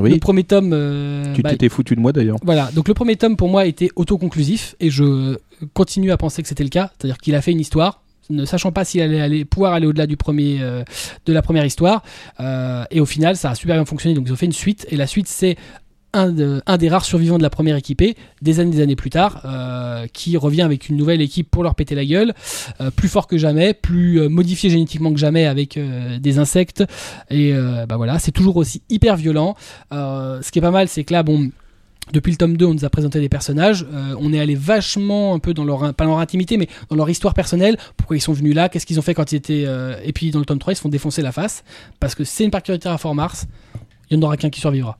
[0.02, 2.38] Le premier tome, euh, tu bah, t'étais foutu de moi d'ailleurs.
[2.42, 2.70] voilà.
[2.74, 5.36] Donc le premier tome pour moi était autoconclusif et je
[5.74, 8.02] continue à penser que c'était le cas, c'est-à-dire qu'il a fait une histoire.
[8.30, 10.84] Ne sachant pas s'il allait aller, pouvoir aller au-delà du premier, euh,
[11.26, 12.02] de la première histoire,
[12.40, 14.14] Euh, et au final, ça a super bien fonctionné.
[14.14, 15.56] Donc ils ont fait une suite, et la suite c'est
[16.14, 19.10] un, de- un des rares survivants de la première équipée, des années, des années plus
[19.10, 22.34] tard, euh, qui revient avec une nouvelle équipe pour leur péter la gueule,
[22.80, 25.78] euh, plus fort que jamais, plus euh, modifié génétiquement que jamais avec
[26.20, 26.84] des insectes.
[27.30, 27.52] Et
[27.88, 29.56] bah voilà, c'est toujours aussi hyper violent.
[29.90, 31.50] Ce qui est pas mal, c'est que là, bon.
[32.12, 33.86] Depuis le tome 2, on nous a présenté des personnages.
[34.18, 37.08] on est allé vachement un peu dans leur, pas dans leur intimité, mais dans leur
[37.08, 37.78] histoire personnelle.
[37.96, 38.68] Pourquoi ils sont venus là?
[38.68, 39.64] Qu'est-ce qu'ils ont fait quand ils étaient.
[40.04, 41.62] Et puis dans le tome 3, ils se font défoncer la face.
[42.00, 43.46] Parce que c'est une particularité à Fort Mars.
[44.10, 44.98] Il n'y en aura qu'un qui survivra.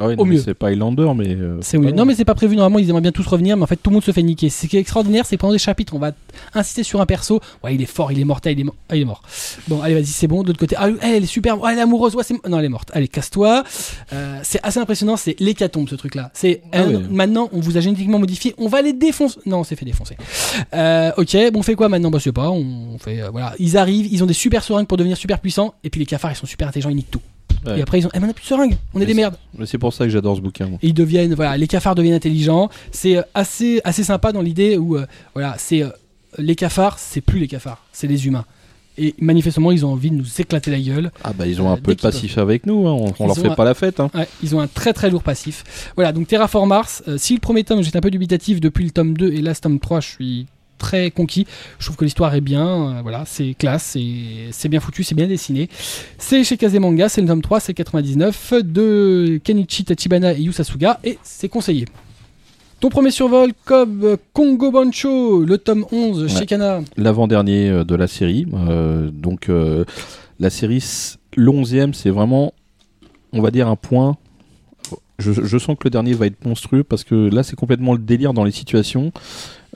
[0.00, 0.38] Ah oui, Au non, mieux.
[0.40, 1.28] C'est pas Highlander, mais.
[1.36, 1.92] euh, C'est oui.
[1.92, 2.56] Non, mais c'est pas prévu.
[2.56, 4.48] Normalement, ils aimeraient bien tous revenir, mais en fait, tout le monde se fait niquer.
[4.50, 6.12] Ce qui est extraordinaire, c'est que pendant des chapitres, on va
[6.54, 7.40] insister sur un perso.
[7.62, 9.22] Ouais, il est fort, il est mortel, il est, mo- ah, il est mort.
[9.68, 10.42] Bon, allez, vas-y, c'est bon.
[10.42, 11.56] De l'autre côté, ah, elle, est super.
[11.68, 12.14] Elle est amoureuse.
[12.16, 12.34] Ouais, c'est...
[12.48, 12.90] Non, elle est morte.
[12.92, 13.62] Allez, casse-toi.
[14.12, 15.16] Euh, c'est assez impressionnant.
[15.16, 16.30] C'est l'hécatombe, ce truc-là.
[16.34, 16.96] C'est Ah oui.
[17.10, 18.54] maintenant, on vous a génétiquement modifié.
[18.58, 19.38] On va les défoncer.
[19.46, 20.16] Non, on s'est fait défoncer.
[20.74, 22.10] Euh, ok, bon, on fait quoi maintenant?
[22.10, 22.50] Bah, je sais pas.
[22.50, 23.54] On fait, euh, voilà.
[23.58, 25.74] Ils arrivent, ils ont des super seringues pour devenir super puissants.
[25.84, 27.20] Et puis les cafards, ils sont super intelligents, ils niquent tout.
[27.66, 27.78] Ouais.
[27.78, 28.76] Et après, ils ont, eh, mais on a plus de seringues.
[28.94, 29.36] On est des merdes.
[29.58, 30.66] Mais c'est pour ça que j'adore ce bouquin.
[30.66, 30.78] moi.
[30.82, 32.68] Et ils deviennent, voilà, les cafards deviennent intelligents.
[32.92, 35.88] C'est euh, assez, assez sympa dans l'idée où, euh, voilà, c'est euh,
[36.38, 38.44] les cafards, c'est plus les cafards, c'est les humains.
[38.96, 41.10] Et manifestement, ils ont envie de nous éclater la gueule.
[41.24, 43.12] Ah bah ils ont Euh, un dès peu de passif avec nous, hein.
[43.18, 43.98] on, leur fait un- pas la fête.
[43.98, 44.08] Hein.
[44.14, 45.90] Ouais, ils ont un très très lourd passif.
[45.96, 48.90] Voilà, donc Terraform Mars, euh, si le premier tome j'étais un peu dubitatif depuis le
[48.92, 50.46] tome 2 et là ce tome 3, je suis
[50.78, 51.46] très conquis.
[51.78, 52.66] Je trouve que l'histoire est bien,
[52.98, 53.96] euh, voilà, c'est classe,
[54.52, 55.68] c'est- bien foutu, c'est bien dessiné.
[56.18, 60.98] C'est chez Kazemanga, c'est le tome 3, c'est 99 de Kenichi Tachibana et Yu Sasuga
[61.04, 61.84] et c'est conseillé.
[62.80, 66.46] Ton premier survol, Cobb euh, Kongo Bancho, le tome 11 chez Ouais.
[66.46, 66.80] Kana.
[66.98, 68.46] L'avant-dernier euh, de la série.
[68.52, 69.84] euh, donc euh,
[70.40, 72.52] la série, s- le 11e, c'est vraiment,
[73.32, 74.16] on va dire, un point.
[75.20, 78.00] Je, je sens que le dernier va être monstrueux parce que là, c'est complètement le
[78.00, 79.12] délire dans les situations.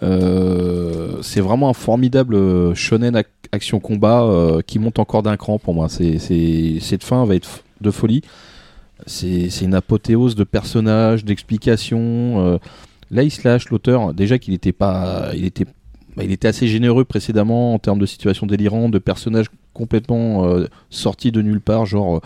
[0.03, 5.37] Euh, c'est vraiment un formidable euh, shonen ac- action combat euh, qui monte encore d'un
[5.37, 5.89] cran pour moi.
[5.89, 8.23] Cette fin va être de folie.
[9.07, 12.59] C'est, une apothéose de personnages, d'explications.
[13.11, 14.13] là, il se lâche l'auteur.
[14.13, 15.31] Déjà qu'il n'était pas,
[16.17, 20.53] bah, il était assez généreux précédemment en termes de situations délirantes, de personnages complètement
[20.91, 22.21] sortis de nulle part, genre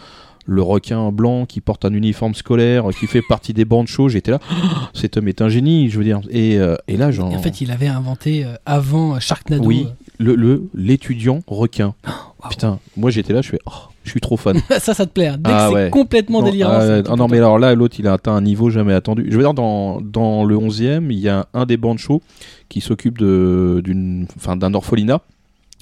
[0.45, 3.87] le requin blanc qui porte un uniforme scolaire, qui fait partie des bandes.
[4.09, 4.39] J'étais là,
[4.95, 6.21] cet homme est un génie, je veux dire.
[6.31, 9.65] Et, euh, et là, genre, en fait, il avait inventé euh, avant Sharknado.
[9.65, 11.95] oui, euh, le le- l'étudiant requin.
[12.51, 13.71] Putain, moi j'étais là, je fais, oh,
[14.03, 14.61] je suis trop fan.
[14.81, 15.29] ça, ça te plaît.
[15.29, 15.37] hein.
[15.39, 15.91] Dès Ah que c'est ouais.
[15.91, 16.73] complètement Non, délirant.
[16.73, 17.29] ah, ah non, content.
[17.29, 19.27] mais alors là, l'autre, il a atteint un niveau jamais attendu.
[19.31, 22.21] Je veux dire, dans, dans le 11e, il y a un des bandes shows
[22.69, 25.21] qui s'occupe de- d'une, enfin, d'un orphelinat.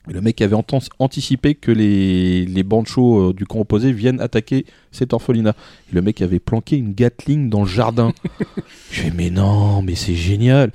[0.09, 0.57] Le mec avait
[0.99, 5.55] anticipé que les, les bandes shows euh, du camp opposé viennent attaquer cet orphelinat.
[5.91, 8.13] Et le mec avait planqué une Gatling dans le jardin.
[8.91, 10.73] je fais, mais non, mais c'est génial.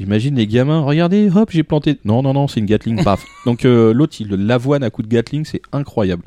[0.00, 1.98] Imagine les gamins, regardez, hop, j'ai planté.
[2.04, 3.24] Non, non, non, c'est une Gatling, paf.
[3.46, 6.22] Donc euh, l'autre, il l'avoine à coup de Gatling, c'est incroyable.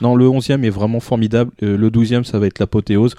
[0.00, 1.52] Non, le 11e est vraiment formidable.
[1.62, 3.14] Euh, le 12e, ça va être l'apothéose.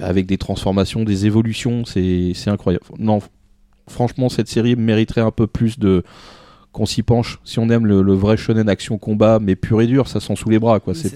[0.00, 2.84] Avec des transformations, des évolutions, c'est incroyable.
[2.98, 3.20] Non,
[3.88, 6.02] franchement, cette série mériterait un peu plus de
[6.74, 7.38] qu'on s'y penche.
[7.44, 10.34] Si on aime le, le vrai shonen action combat, mais pur et dur, ça sent
[10.36, 10.92] sous les bras, quoi.
[10.94, 11.08] C'est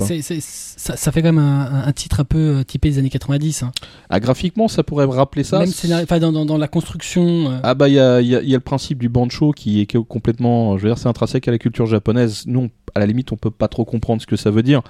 [0.79, 3.65] ça, ça fait quand même un, un titre un peu euh, typé des années 90.
[3.65, 3.73] hein.
[4.09, 5.59] Ah, graphiquement, ça pourrait me rappeler ça.
[5.59, 7.51] Même scénario, dans, dans, dans la construction.
[7.51, 9.81] euh, Ah bah il y a, y a- y a le principe du bancho qui
[9.81, 12.45] est complètement, je veux dire, c'est intrinsèque à la culture japonaise.
[12.47, 14.83] Nous, on- à la limite, on peut pas trop comprendre ce que ça veut dire.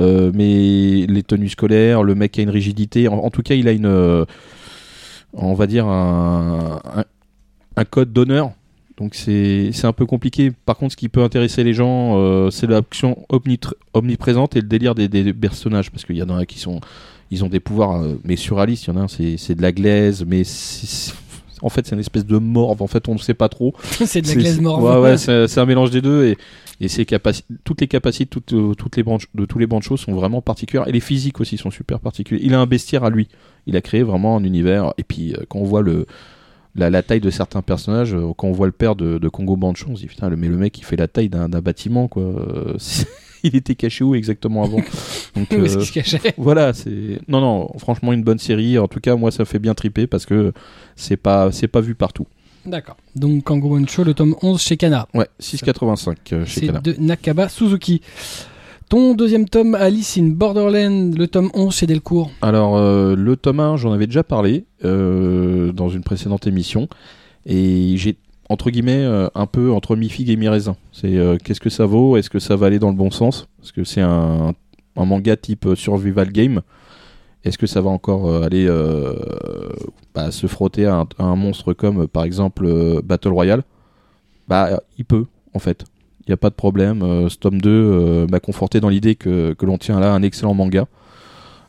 [0.00, 3.08] Euh, mais les tenues scolaires, le mec a une rigidité.
[3.08, 4.24] En, en tout cas, il a une, euh,
[5.32, 7.04] on va dire un, un,
[7.76, 8.52] un code d'honneur.
[8.98, 10.50] Donc c'est c'est un peu compliqué.
[10.50, 13.24] Par contre, ce qui peut intéresser les gens, euh, c'est l'action
[13.94, 16.80] omniprésente et le délire des, des personnages, parce qu'il y en a qui sont,
[17.30, 18.86] ils ont des pouvoirs, euh, mais surréalistes.
[18.86, 20.42] Il y en a un, c'est c'est de la glaise, mais
[21.62, 22.82] en fait, c'est une espèce de morve.
[22.82, 23.72] En fait, on ne sait pas trop.
[23.82, 24.82] c'est de la glaise morve.
[24.82, 25.16] Ouais, ouais,
[25.48, 26.38] c'est un mélange des deux et,
[26.80, 27.06] et ses
[27.64, 30.42] toutes les capacités, toutes, euh, toutes les branches, de tous les bandes choses sont vraiment
[30.42, 32.40] particulières et les physiques aussi sont super particuliers.
[32.44, 33.28] Il a un bestiaire à lui.
[33.66, 36.06] Il a créé vraiment un univers et puis euh, quand on voit le
[36.78, 39.56] la, la taille de certains personnages, euh, quand on voit le père de, de Congo
[39.56, 42.08] Bancho, on se dit putain, le, mais le mec il fait la taille d'un bâtiment
[42.08, 42.22] quoi.
[43.44, 44.78] Il était caché où exactement avant
[45.36, 46.34] Donc Où est-ce euh, qu'il se cachait?
[46.36, 48.78] voilà, c'est non non, franchement une bonne série.
[48.78, 50.52] En tout cas, moi ça fait bien triper parce que
[50.96, 52.26] c'est pas c'est pas vu partout.
[52.66, 52.96] D'accord.
[53.14, 55.06] Donc Kango One Show, le tome 11 chez Kana.
[55.14, 56.80] Ouais, 6,85 euh, chez C'est Kana.
[56.80, 58.02] de Nakaba Suzuki.
[58.88, 62.30] Ton deuxième tome, Alice in Borderland, le tome 11 chez Delcourt.
[62.40, 66.88] Alors, euh, le tome 1, j'en avais déjà parlé euh, dans une précédente émission.
[67.44, 68.16] Et j'ai,
[68.48, 70.74] entre guillemets, euh, un peu entre mi-figue et mi-raisin.
[70.90, 72.16] C'est qu'est-ce que ça vaut?
[72.16, 73.46] Est-ce que ça va aller dans le bon sens?
[73.58, 74.54] Parce que c'est un,
[74.96, 76.62] manga type survival game.
[77.44, 78.66] Est-ce que ça va encore aller
[80.14, 83.64] bah, se frotter à un, monstre comme, par exemple, Battle Royale?
[84.48, 85.84] Bah, il peut, en fait.
[86.28, 87.02] Il n'y a pas de problème.
[87.02, 90.22] Euh, ce tome 2 euh, m'a conforté dans l'idée que, que l'on tient là un
[90.22, 90.86] excellent manga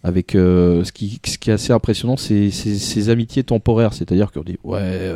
[0.04, 3.94] avec euh, ce, qui, ce qui est assez impressionnant, c'est ces amitiés temporaires.
[3.94, 5.14] C'est-à-dire qu'on dit, ouais,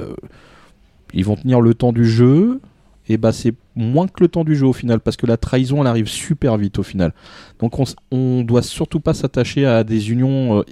[1.13, 2.59] ils vont tenir le temps du jeu,
[3.07, 5.81] et bah c'est moins que le temps du jeu au final, parce que la trahison,
[5.81, 7.13] elle arrive super vite au final.
[7.59, 10.63] Donc on, on doit surtout pas s'attacher à des unions,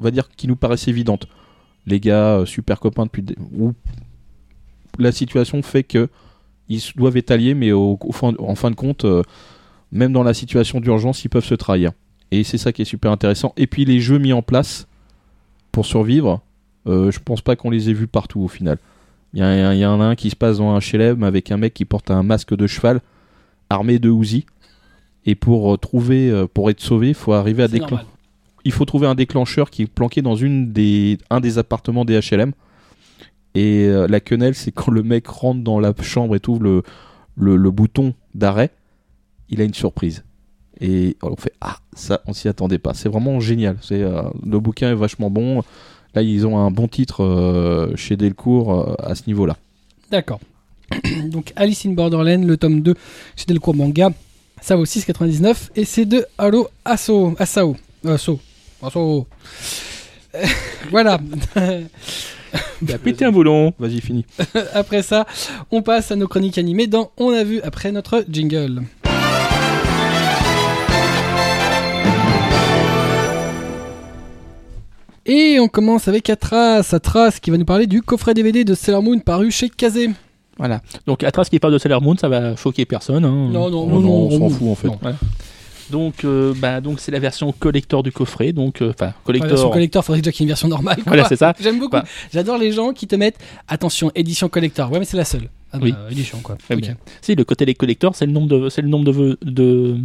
[0.00, 1.26] on va dire, qui nous paraissent évidentes.
[1.86, 3.22] Les gars, super copains depuis...
[3.22, 3.36] des-
[4.98, 6.08] la situation fait que
[6.68, 9.22] ils doivent être alliés, mais au, au fin- en fin de compte, euh,
[9.92, 11.92] même dans la situation d'urgence, ils peuvent se trahir.
[12.30, 13.52] Et c'est ça qui est super intéressant.
[13.56, 14.86] Et puis les jeux mis en place
[15.72, 16.40] pour survivre,
[16.86, 18.78] euh, je pense pas qu'on les ait vus partout au final.
[19.34, 21.74] Il y, a en a un qui se passe dans un HLM avec un mec
[21.74, 23.00] qui porte un masque de cheval
[23.68, 24.46] armé de Uzi.
[25.26, 28.04] Et pour euh, trouver, euh, pour être sauvé, il faut arriver à déclencher.
[28.64, 32.18] Il faut trouver un déclencheur qui est planqué dans une des, un des appartements des
[32.20, 32.52] HLM.
[33.54, 36.82] Et euh, la quenelle, c'est quand le mec rentre dans la chambre et trouve le,
[37.36, 38.70] le, bouton d'arrêt,
[39.48, 40.24] il a une surprise.
[40.80, 42.94] Et on fait Ah, ça, on s'y attendait pas.
[42.94, 43.76] C'est vraiment génial.
[43.80, 45.62] C'est, euh, le bouquin est vachement bon.
[46.14, 49.56] Là, ils ont un bon titre euh, chez Delcourt à ce niveau-là.
[50.10, 50.40] D'accord.
[51.30, 52.94] Donc Alice in Borderland, le tome 2
[53.36, 54.10] chez Delcourt Manga.
[54.60, 57.34] Ça vaut 6,99 et c'est de Halo Asso.
[57.38, 57.76] Asao.
[58.04, 58.40] Asso.
[58.82, 59.26] Asso.
[60.90, 61.18] Voilà.
[62.82, 63.72] Il a pété un boulon.
[63.78, 64.24] Vas-y, fini.
[64.74, 65.26] après ça,
[65.70, 68.82] on passe à nos chroniques animées dans On a vu après notre jingle.
[75.26, 79.02] Et on commence avec Atras, Atras qui va nous parler du coffret DVD de Sailor
[79.02, 80.10] Moon paru chez Kazé.
[80.58, 80.82] Voilà.
[81.06, 83.24] Donc, Atras qui parle de Sailor Moon, ça va choquer personne.
[83.24, 83.48] hein.
[83.50, 84.88] Non, non, Oh non, non, non, on s'en fout, en fait.
[85.90, 88.52] Donc, euh, bah, donc c'est la version collector du coffret.
[88.52, 89.50] Donc, euh, enfin, La collector.
[89.50, 90.96] version collector, faudrait déjà qu'il y ait une version normale.
[91.02, 91.04] quoi.
[91.06, 91.54] Voilà, c'est ça.
[91.60, 91.92] J'aime beaucoup.
[91.92, 92.04] Bah.
[92.32, 94.90] J'adore les gens qui te mettent attention, édition collector.
[94.90, 95.48] Ouais, mais c'est la seule.
[95.72, 95.94] Ah bah, Oui.
[96.10, 96.56] édition quoi.
[96.70, 96.82] Ouais, Ok.
[96.82, 96.96] bien.
[97.20, 99.96] Si, le côté des collectors, c'est le nombre de, c'est le nombre de, de,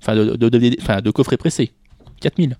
[0.00, 1.72] enfin, de, de, de- de coffrets pressés.
[2.20, 2.56] 4000.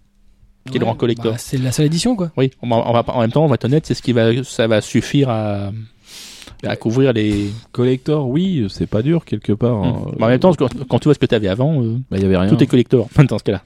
[0.71, 1.33] Qui le rang collector.
[1.33, 2.31] bah, c'est la seule édition quoi.
[2.37, 4.13] Oui, on va, on va- en même temps, on va être honnête, c'est ce qui
[4.13, 5.73] va, ça va suffire à,
[6.65, 7.51] à couvrir les.
[7.73, 9.83] Collector, oui, c'est pas dur quelque part.
[9.83, 10.03] hein.
[10.13, 10.19] Hmm.
[10.19, 12.17] Bah, en même temps, quand, quand tu vois ce que tu avais avant, euh, Bah,
[12.19, 12.49] il y avait rien.
[12.49, 13.63] tout est collector dans ce cas-là.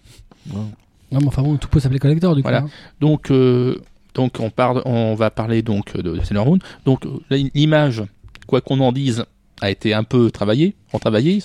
[0.55, 2.49] Non, mais enfin bon, tout peut s'appeler collector du coup.
[2.49, 2.65] Voilà.
[2.65, 2.71] hein.
[3.01, 3.77] Donc, euh,
[4.15, 6.59] donc on, parle, on va parler donc de, de Sailor Moon.
[6.85, 8.03] Donc euh, là, l'image,
[8.47, 9.25] quoi qu'on en dise,
[9.61, 11.43] a été un peu travaillée, retravaillée,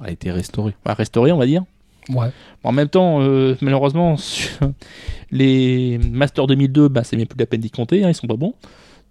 [0.00, 0.74] a été restauré.
[0.84, 1.62] enfin, restaurée, on va dire.
[2.10, 2.28] Ouais.
[2.62, 4.16] En même temps, euh, malheureusement,
[5.30, 8.36] les Masters 2002, bah, c'est même plus la peine d'y compter, hein, ils sont pas
[8.36, 8.54] bons.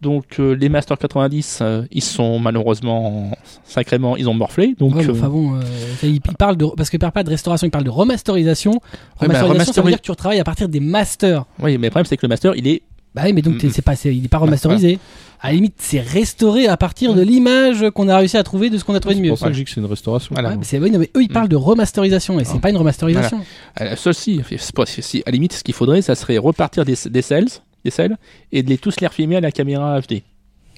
[0.03, 3.31] Donc euh, les Masters 90, euh, ils sont malheureusement
[3.63, 4.75] sacrément, ils ont morflé.
[4.77, 5.61] Donc Ouais, euh, enfin bon, euh,
[6.03, 8.73] il, il parle de parce qu'il parle pas de restauration, il parle de remasterisation.
[8.73, 8.79] Ouais,
[9.27, 11.45] bah, Remasterisation, ça veut dire que tu retravailles à partir des masters.
[11.61, 12.83] oui, mais le problème c'est que le Master, il est
[13.15, 13.69] Bah oui, mais donc Mm.
[13.69, 14.97] c'est pas, c'est- il est pas remasterisé.
[15.39, 18.77] À la limite, c'est restauré à partir de l'image qu'on a réussi à trouver de
[18.79, 19.29] ce qu'on a trouvé de C'est mieux.
[19.29, 20.29] pour ça que je dis que c'est une restauration.
[20.33, 20.49] Voilà.
[20.49, 22.59] Ouais, mais c'est oui, non, mais eux ils parlent de remasterisation et c'est Ah.
[22.59, 23.41] pas une remasterisation.
[23.77, 27.49] C'est pas- si, à la limite, ce qu'il faudrait, ça serait repartir des, des cells,
[27.83, 28.17] des cells,
[28.51, 30.21] et de les tous les refilmer à la caméra HD.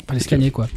[0.08, 0.68] Pas les scanner quoi.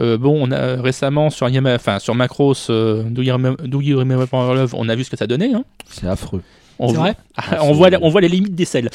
[0.00, 4.74] Euh, bon, on a récemment sur Yama, enfin sur Macross, euh, Do You Remember Love,
[4.74, 5.52] on a vu ce que ça donnait.
[5.52, 5.64] Hein.
[5.88, 6.42] C'est affreux.
[6.82, 8.90] On vrai Ah, on, voit, on voit les limites des cells.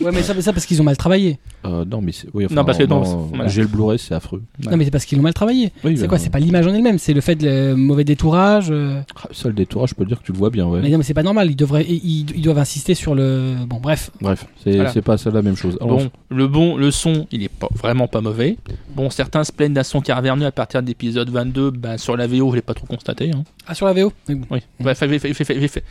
[0.00, 1.38] Ouais, mais ça, mais ça parce qu'ils ont mal travaillé.
[1.64, 2.28] Euh, non, mais c'est.
[2.32, 3.48] Oui, enfin, Non, parce que non, non, voilà.
[3.48, 4.40] J'ai le Blu-ray, c'est affreux.
[4.64, 4.70] Ouais.
[4.70, 5.72] Non, mais c'est parce qu'ils l'ont mal travaillé.
[5.82, 8.04] Oui, C'est bah, quoi C'est pas l'image en elle-même, c'est le fait de le mauvais
[8.04, 8.68] détourage.
[8.70, 9.00] euh.
[9.16, 10.80] ah, Ça, le détourage, je peux dire que tu le vois bien, ouais.
[10.80, 11.50] Mais non, mais c'est pas normal.
[11.50, 13.54] Ils devraient, ils, ils doivent insister sur le.
[13.66, 14.10] Bon, bref.
[14.20, 14.92] Bref, c'est Voilà.
[14.92, 15.76] c'est pas ça la même chose.
[15.80, 18.56] Alors, Bon, le bon, le son, il est pas, vraiment pas mauvais.
[18.94, 21.70] Bon, certains se plaignent d'un son caverneux à partir de l'épisode 22.
[21.72, 23.30] Ben, sur la VO, je l'ai pas trop constaté.
[23.34, 23.42] Hein.
[23.66, 24.60] Ah, sur la VO Oui.
[24.78, 25.84] Bref, j'ai fait, j'ai fait-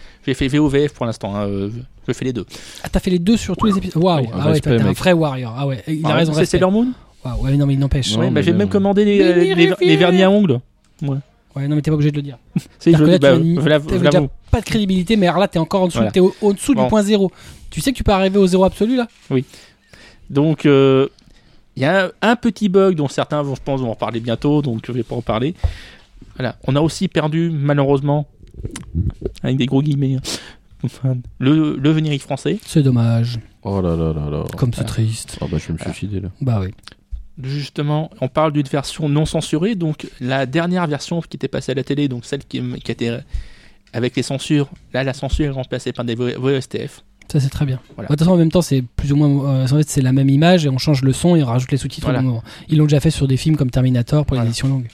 [1.04, 1.36] pour l'instant.
[1.36, 1.70] hein, euh,
[2.08, 2.46] Je fais les deux.
[2.84, 4.02] Ah, t'as fait les deux sur tous les épisodes.
[4.02, 4.22] Waouh.
[4.22, 5.54] Oui, ah ouais, t'es un vrai warrior.
[5.58, 6.34] Ah ouais, il a Ah, raison.
[6.34, 6.46] C'est.
[6.46, 6.88] Sailor Moon
[7.26, 8.16] Waouh, ouais, non, mais il n'empêche.
[8.16, 10.60] Ouais, bah, j'ai même commandé les, les, vernis à ongles.
[11.02, 12.38] Ouais, non, mais t'es pas obligé de le dire.
[12.80, 13.12] C'est C'est-à-dire je
[13.70, 15.98] là, bah, tu as déjà pas de crédibilité, mais alors là, t'es encore en dessous,
[16.00, 16.12] Voilà.
[16.12, 16.84] t'es au- au-dessous Bon.
[16.84, 17.32] du point zéro.
[17.70, 19.08] Tu sais que tu peux arriver au zéro absolu là?
[20.30, 21.08] Donc, euh,
[21.76, 24.20] il y a un, un petit bug dont certains, vont, je pense, vont en parler
[24.20, 25.54] bientôt, donc je vais pas en parler.
[26.38, 26.56] Voilà.
[26.66, 28.26] On a aussi perdu, malheureusement,
[29.44, 30.38] avec des gros guillemets, enfin,
[31.40, 32.60] le, le générique français.
[32.66, 33.40] C'est dommage.
[33.64, 34.44] Oh là là là là.
[34.58, 35.38] Comme c'est triste.
[35.42, 36.30] Ah bah, je vais me suicider là.
[36.42, 36.70] Bah oui.
[37.42, 41.76] Justement, on parle d'une version non censurée, donc la dernière version qui était passée à
[41.76, 43.18] la télé, donc celle qui, qui était
[43.92, 47.04] avec les censures, là la censure est remplacée par des VSTF.
[47.32, 47.80] Ça c'est très bien.
[47.96, 48.08] Voilà.
[48.10, 49.50] De toute façon, en même temps, c'est plus ou moins.
[49.50, 51.72] euh, en fait, c'est la même image et on change le son et on rajoute
[51.72, 52.20] les sous-titres Voilà.
[52.20, 52.44] au bon moment.
[52.70, 54.44] Ils l'ont déjà fait sur des films comme Terminator pour Voilà.
[54.44, 54.88] les éditions longues.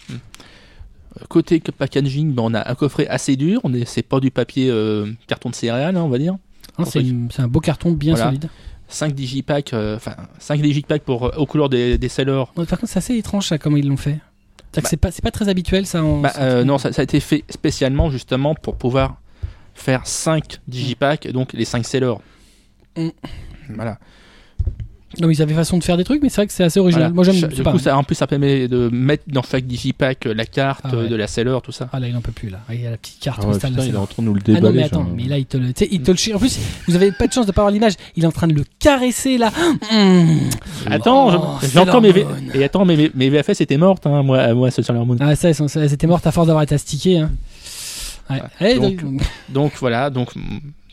[1.28, 4.70] Côté packaging, ben, on a un coffret assez dur, on est, c'est pas du papier
[4.70, 6.36] euh, carton de céréales, hein, on va dire.
[6.78, 8.28] Hein, c'est un beau carton bien Voilà.
[8.30, 8.49] solide.
[8.88, 12.43] 5 digipacks, euh, enfin 5 digipacks pour, euh, aux couleurs des, des sellers.
[12.57, 14.20] Ouais, Par contre, c'est assez étrange ça, comment ils l'ont fait.
[14.76, 14.82] Bah.
[14.86, 16.03] c'est pas, pas très habituel ça.
[16.03, 16.22] En...
[16.22, 19.22] Bah, euh, non, ça, ça a été fait spécialement justement pour pouvoir
[19.76, 22.15] faire 5 digipacks, donc les 5 sellers.
[22.97, 23.09] Mm.
[23.76, 23.99] Voilà.
[25.20, 26.80] Non, mais ils avaient façon de faire des trucs, mais c'est vrai que c'est assez
[26.80, 27.11] original.
[27.13, 27.32] Voilà.
[27.34, 27.49] Moi j'aime.
[27.51, 30.45] Du pas- coup, ça, en plus, ça permet de mettre dans chaque digipack euh, la
[30.45, 31.03] carte Ah ouais.
[31.03, 31.89] euh, de la seller, tout ça.
[31.91, 32.59] Ah là, il en peut plus là.
[32.70, 34.28] Il y a la petite carte Ah ouais, putain, là, il est en train de
[34.28, 34.78] nous le Ah non déballer.
[34.78, 35.13] mais attends, genre.
[35.15, 36.34] mais là il te le, tu sais, il te le chie.
[36.34, 36.57] En plus,
[36.88, 37.93] vous avez pas de chance de pas avoir l'image.
[38.15, 39.51] Il est en train de le caresser là.
[39.91, 40.49] Mmh.
[40.89, 44.53] Attends, Oh, j'ai encore mes, V- et attends, mes, mes VFS étaient mortes, hein, moi,
[44.53, 45.17] moi, sur Moon.
[45.20, 47.20] Ah ça, elles sont- elles étaient mortes à force d'avoir été astiquées.
[47.20, 47.32] Hein.
[48.30, 48.41] Ouais.
[48.61, 50.30] Eh, donc, donc- Donc voilà, donc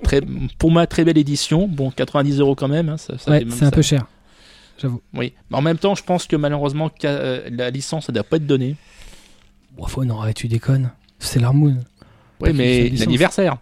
[0.03, 0.21] très,
[0.59, 1.69] pour moi très belle édition.
[1.69, 2.89] Bon, 90 euros quand même.
[2.89, 3.71] hein, ça, ça ouais, c'est un ça.
[3.71, 4.07] peu cher.
[4.81, 5.01] J'avoue.
[5.15, 8.37] Oui, mais en même temps, je pense que malheureusement euh, la licence ça doit pas
[8.37, 8.77] être donnée.
[9.77, 10.91] Bon, faut, non, arrête, tu déconnes.
[11.19, 11.79] C'est l'Harmoon.
[12.41, 13.57] Oui, Pas mais l'anniversaire.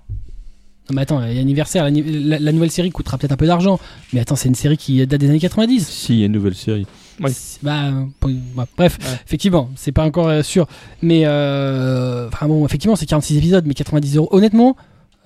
[0.91, 1.85] Non mais attends, il y a anniversaire.
[1.85, 3.79] l'anni- La, la nouvelle série coûtera peut-être un peu d'argent.
[4.13, 5.87] Mais attends, c'est une série qui date des années 90.
[5.89, 6.87] Si, il y a une nouvelle série.
[7.21, 7.29] Bah,
[7.63, 9.19] bah, bref, Ouais.
[9.25, 10.67] effectivement, c'est pas encore euh, sûr.
[11.01, 14.29] Mais, euh, enfin bon, effectivement, c'est 46 épisodes, mais 90 euros.
[14.33, 14.77] Honnêtement,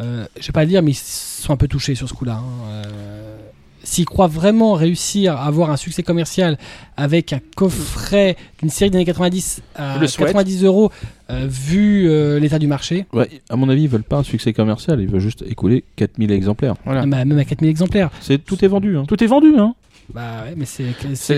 [0.01, 2.35] euh, je vais pas le dire, mais ils sont un peu touchés sur ce coup-là.
[2.35, 2.45] hein.
[2.69, 3.39] Euh,
[3.83, 6.59] S'ils croient vraiment réussir à avoir un succès commercial
[6.97, 10.29] avec un coffret d'une série des années 90 à Je le souhaite.
[10.29, 10.91] 90 euros,
[11.31, 14.53] euh, vu euh, l'état du marché, Ouais, à mon avis, ils veulent pas un succès
[14.53, 16.75] commercial, ils veulent juste écouler 4000 exemplaires.
[16.85, 17.07] Voilà.
[17.07, 18.97] bah, même à 4000 exemplaires, C'est tout est vendu.
[18.97, 19.05] Hein.
[19.07, 19.75] Tout est vendu, hein.
[20.15, 20.85] Bah ouais, mais c'est.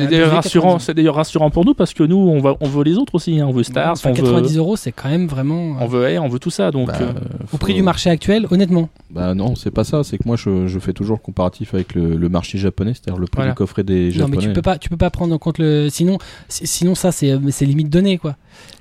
[0.08, 0.84] D'ailleurs rassurant, 90.
[0.84, 3.40] c'est d'ailleurs rassurant pour nous parce que nous, on va, on veut les autres aussi.
[3.40, 3.46] hein.
[3.48, 5.76] On veut Stars, Enfin, on 90 veut, euros, c'est quand même vraiment.
[5.80, 6.70] on veut, Air, on veut tout ça.
[6.70, 7.12] Donc, Bah, euh,
[7.44, 8.88] Au faut- prix du marché actuel, honnêtement.
[9.10, 10.04] Bah non, c'est pas ça.
[10.04, 13.18] C'est que moi, je, je fais toujours le comparatif avec le, le marché japonais, c'est-à-dire
[13.20, 13.52] le prix Voilà.
[13.52, 14.36] du coffret des Non, japonais.
[14.36, 15.88] mais tu peux pas, tu peux pas prendre en compte le.
[15.90, 16.18] Sinon,
[16.48, 18.36] si- sinon ça, c'est, c'est limite donné, quoi.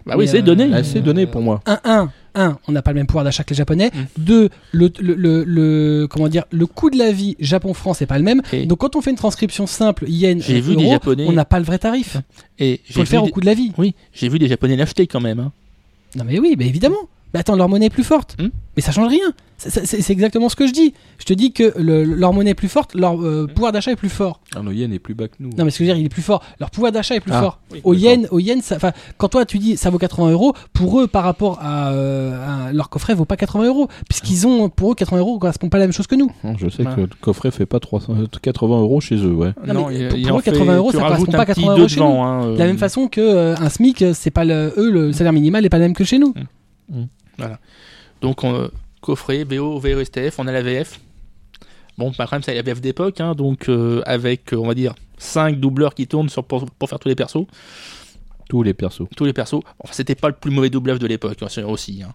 [0.06, 0.84] Bah oui, c'est euh, donné.
[0.84, 1.62] C'est donné pour moi.
[1.66, 3.92] Un, un, un, on n'a pas le même pouvoir d'achat que les Japonais.
[3.94, 4.00] Mm.
[4.18, 8.18] Deux, le, le, le, le- comment dire, le coût de la vie Japon-France n'est pas
[8.18, 8.42] le même.
[8.54, 11.32] Et, Donc quand on fait une transcription simple yen J'ai vu des euro, Japonais- on
[11.34, 12.18] n'a pas le vrai tarif.
[12.60, 13.72] et Il faut j'ai le faire vu au des- coût de la vie.
[13.78, 15.40] Oui, j'ai vu des Japonais l'acheter quand même.
[15.40, 15.52] hein.
[16.16, 16.98] Non mais oui, mais évidemment.
[17.34, 18.36] Mais attends, leur monnaie est plus forte.
[18.40, 18.48] Hmm.
[18.76, 19.34] Mais ça change rien.
[19.58, 20.94] C'est- exactement ce que je dis.
[21.18, 23.54] Je te dis que le- leur monnaie est plus forte, leur euh, Hmm.
[23.54, 24.40] pouvoir d'achat est plus fort.
[24.56, 25.50] Un yen est plus bas que nous.
[25.58, 26.42] Non, mais ce que je veux dire, il est plus fort.
[26.62, 27.60] Leur pouvoir d'achat est plus Ah, fort.
[27.74, 30.54] oui, au yen, au yen, ça, enfin, quand toi tu dis ça vaut 80 euros,
[30.72, 34.70] pour eux par rapport à, euh, à leur coffret vaut pas 80 euros, puisqu'ils ont
[34.70, 36.32] pour eux 80 euros correspond pas à la même chose que nous.
[36.46, 36.96] Hein, Je sais Voilà.
[36.96, 39.52] que le coffret fait pas 300, euh, 80 euros chez eux, ouais.
[39.68, 41.46] Non, mais il- pour- il pour en eux, 80 euros, ça correspond pas à un
[41.46, 43.68] petit 80 deux euros chez devant, hein, De la euh, même façon que euh, un
[43.70, 46.34] SMIC, c'est pas le, eux le salaire minimal est pas le même que chez nous.
[48.22, 48.68] Donc, on, euh,
[49.02, 51.00] coffret, BO, VOSTF, on a la VF.
[51.98, 54.96] Bon, par contre, c'est la VF d'époque, hein, donc euh, avec, euh, on va dire,
[55.18, 57.46] 5 doubleurs qui tournent sur, pour, pour faire tous les persos.
[58.48, 59.04] Tous les persos.
[59.16, 59.62] Tous les persos.
[59.80, 62.04] Enfin, c'était pas le plus mauvais doublage de l'époque, hein, aussi.
[62.04, 62.14] hein.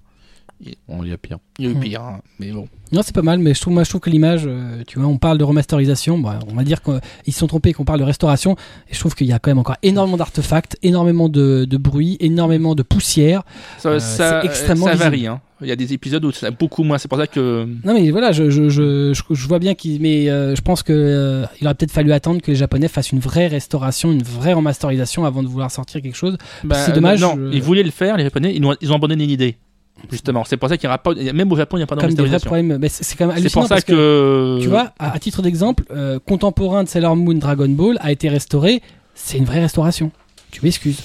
[0.88, 1.38] On y a pire.
[1.58, 1.80] Il y a eu Hmm.
[1.80, 2.66] pire, hein, mais bon.
[2.92, 5.08] Non, c'est pas mal, mais je trouve, moi, je trouve que l'image, euh, tu vois,
[5.08, 7.98] on parle de remasterisation, bon, on va dire qu'ils se sont trompés, et qu'on parle
[7.98, 8.52] de restauration,
[8.88, 12.16] et je trouve qu'il y a quand même encore énormément d'artefacts, énormément de, de bruit,
[12.20, 13.42] énormément de poussière.
[13.78, 15.04] Ça, Euh, ça, c'est extrêmement ça visible.
[15.10, 15.26] varie.
[15.26, 15.40] hein.
[15.60, 16.98] Il y a des épisodes où c'est beaucoup moins.
[16.98, 17.66] C'est pour ça que.
[17.84, 20.82] Non, mais voilà, je, je, je, je, je vois bien qu'il, mais euh, je pense
[20.82, 24.22] que euh, il aurait peut-être fallu attendre que les Japonais fassent une vraie restauration, une
[24.22, 26.36] vraie remasterisation avant de vouloir sortir quelque chose.
[26.64, 28.96] Bah, c'est dommage, Non, je- ils voulaient le faire, les Japonais, ils ont, ils ont
[28.96, 29.56] abandonné l'idée.
[30.10, 31.14] Justement, c'est pour ça qu'il n'y aura pas.
[31.14, 32.46] Même au Japon, il n'y a pas de Comme des vrais remasterisation.
[32.48, 34.58] problèmes, mais c'est c'est quand même C'est hallucinant pour ça parce que.
[34.60, 38.28] Tu vois, à, à titre d'exemple, euh, contemporain de Sailor Moon Dragon Ball a été
[38.28, 38.82] restauré.
[39.14, 40.10] C'est une vraie restauration.
[40.50, 41.00] Tu m'excuses.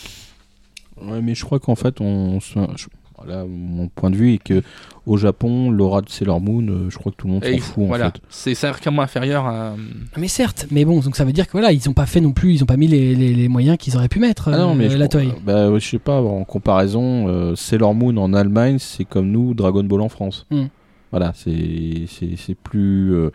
[1.01, 2.87] Ouais, mais je crois qu'en fait, on, se- je-
[3.27, 4.61] là, mon point de vue est que
[5.05, 7.83] au Japon, l'aura de Sailor Moon, euh, je crois que tout le monde s'en fout
[7.89, 8.21] en fait.
[8.29, 9.75] c'est certainement inférieur à.
[10.17, 12.31] Mais certes, mais bon, donc ça veut dire que voilà, ils n'ont pas fait non
[12.31, 14.49] plus, ils n'ont pas mis les, les- les moyens qu'ils auraient pu mettre.
[14.53, 15.29] Ah non, mais euh, je, la Toei.
[15.43, 19.83] bah, je sais pas, en comparaison, euh, Sailor Moon en Allemagne, c'est comme nous, Dragon
[19.83, 20.45] Ball en France.
[20.51, 20.65] Hmm.
[21.11, 23.13] Voilà, c'est c'est c'est plus.
[23.15, 23.31] euh,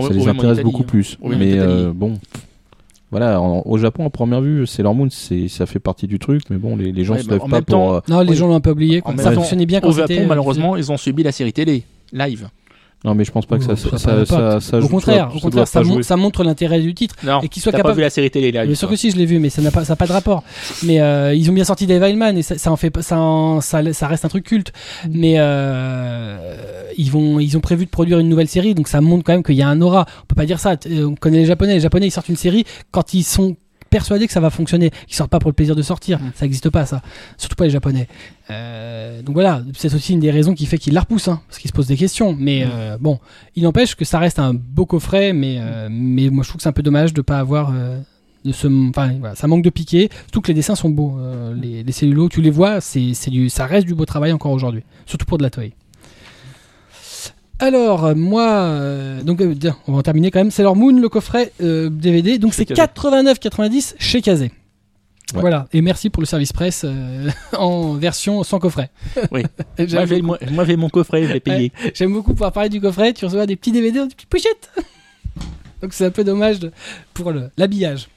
[0.00, 0.86] ça les intéresse beaucoup hein.
[0.86, 1.18] plus.
[1.24, 2.14] Mais euh, bon.
[3.12, 6.42] Voilà, en- au Japon, à première vue, Sailor Moon, c'est ça fait partie du truc,
[6.50, 7.66] mais bon, les, les gens Ouais, se bah, lèvent en pas pour.
[7.66, 8.36] temps, euh, Non, les oui.
[8.36, 9.00] gens l'ont un peu oublié.
[9.00, 9.14] quoi.
[9.14, 9.92] En Ça fonctionnait bien quand Au.
[9.92, 12.48] Japon, euh, malheureusement, ils ont subi la série télé, live.
[13.04, 15.36] Non, mais je pense pas que ça, ça, ça ça, ça Au joue- contraire, ça
[15.36, 15.82] au contraire, ça,
[16.16, 17.14] mon- montre l'intérêt du titre.
[17.22, 18.66] Non, Et qu'ils soient t'as pas vu la série télé live.
[18.66, 20.12] Bien sûr que si, je l'ai vu, mais ça n'a pas, ça a pas de
[20.12, 20.42] rapport.
[20.82, 23.18] Mais euh, ils ont bien sorti Dave Hillman et ça, ça en fait, pas- ça,
[23.18, 24.72] en- ça, ça reste un truc culte.
[25.10, 26.56] Mais euh,
[26.96, 29.42] ils vont, ils ont prévu de produire une nouvelle série, donc ça montre quand même
[29.42, 30.06] qu'il y a un aura.
[30.22, 30.76] On peut pas dire ça.
[30.76, 31.74] t- On connaît les Japonais.
[31.74, 33.56] Les Japonais, ils sortent une série quand ils sont
[33.98, 34.90] persuadés que ça va fonctionner.
[35.08, 36.18] Ils sortent pas pour le plaisir de sortir.
[36.18, 36.32] Mm.
[36.34, 37.02] Ça n'existe pas, ça.
[37.38, 38.08] Surtout pas les Japonais.
[38.50, 41.58] Euh, donc voilà, c'est aussi une des raisons qui fait qu'ils la repoussent, hein, parce
[41.58, 42.36] qu'ils se posent des questions.
[42.38, 42.70] Mais Mm.
[42.72, 43.18] euh, bon,
[43.56, 46.62] il n'empêche que ça reste un beau coffret, mais, euh, mais moi je trouve que
[46.62, 47.72] c'est un peu dommage de pas avoir.
[48.44, 50.08] de ce, enfin, voilà, ça manque de piqué.
[50.26, 51.18] Surtout que les dessins sont beaux.
[51.60, 54.52] les, les cellulos, tu les vois, c'est, c'est du, ça reste du beau travail encore
[54.52, 54.84] aujourd'hui.
[55.06, 55.72] Surtout pour de la Toei.
[57.58, 60.50] Alors, euh, moi, euh, donc, euh, tiens, on va en terminer quand même.
[60.50, 62.38] Sailor Moon, le coffret euh, DVD.
[62.38, 62.82] Donc, Chez c'est Kazé.
[62.82, 64.52] 89,90 chez Kazé.
[65.34, 65.40] Ouais.
[65.40, 65.66] Voilà.
[65.72, 68.90] Et merci pour le service presse euh, en version sans coffret.
[69.32, 69.42] Oui.
[69.78, 70.26] Moi, j'ai, beaucoup.
[70.26, 71.72] moi, moi, j'ai mon coffret, je l'ai payé.
[71.94, 73.12] J'aime beaucoup pouvoir parler du coffret.
[73.12, 74.70] Tu reçois des petits DVD dans des petites pochettes.
[75.82, 76.72] Donc c'est un peu dommage de-
[77.12, 78.08] pour le- l'habillage.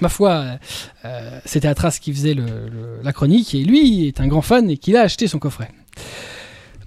[0.00, 0.56] Ma foi, euh,
[1.04, 4.68] euh, c'était Atras qui faisait le- le- la chronique et lui est un grand fan
[4.70, 5.70] et qu'il a acheté son coffret.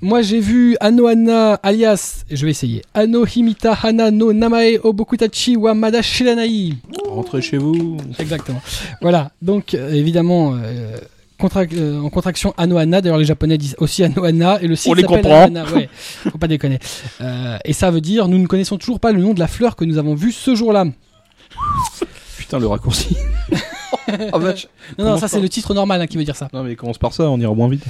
[0.05, 5.73] Moi j'ai vu Anohana alias, je vais essayer, Ano Himita Hana no Namae Obokutachi wa
[5.73, 6.73] Mada Shiranai.
[7.07, 7.95] Rentrez chez vous.
[8.19, 8.61] Exactement.
[9.01, 10.97] voilà, donc euh, évidemment, euh,
[11.39, 15.25] contra- euh, en contraction Anohana, d'ailleurs les japonais disent aussi Anohana, et le site s'appelle.
[15.25, 16.79] Anohana, ouais, faut pas déconner.
[17.21, 19.77] Euh, et ça veut dire, nous ne connaissons toujours pas le nom de la fleur
[19.77, 20.83] que nous avons vue ce jour-là.
[22.37, 23.15] Putain, le raccourci.
[24.33, 24.67] Vache.
[24.97, 26.49] Non, non, ça c'est le titre normal hein, qui veut dire ça.
[26.51, 27.83] Non, mais commence par ça, on ira moins vite.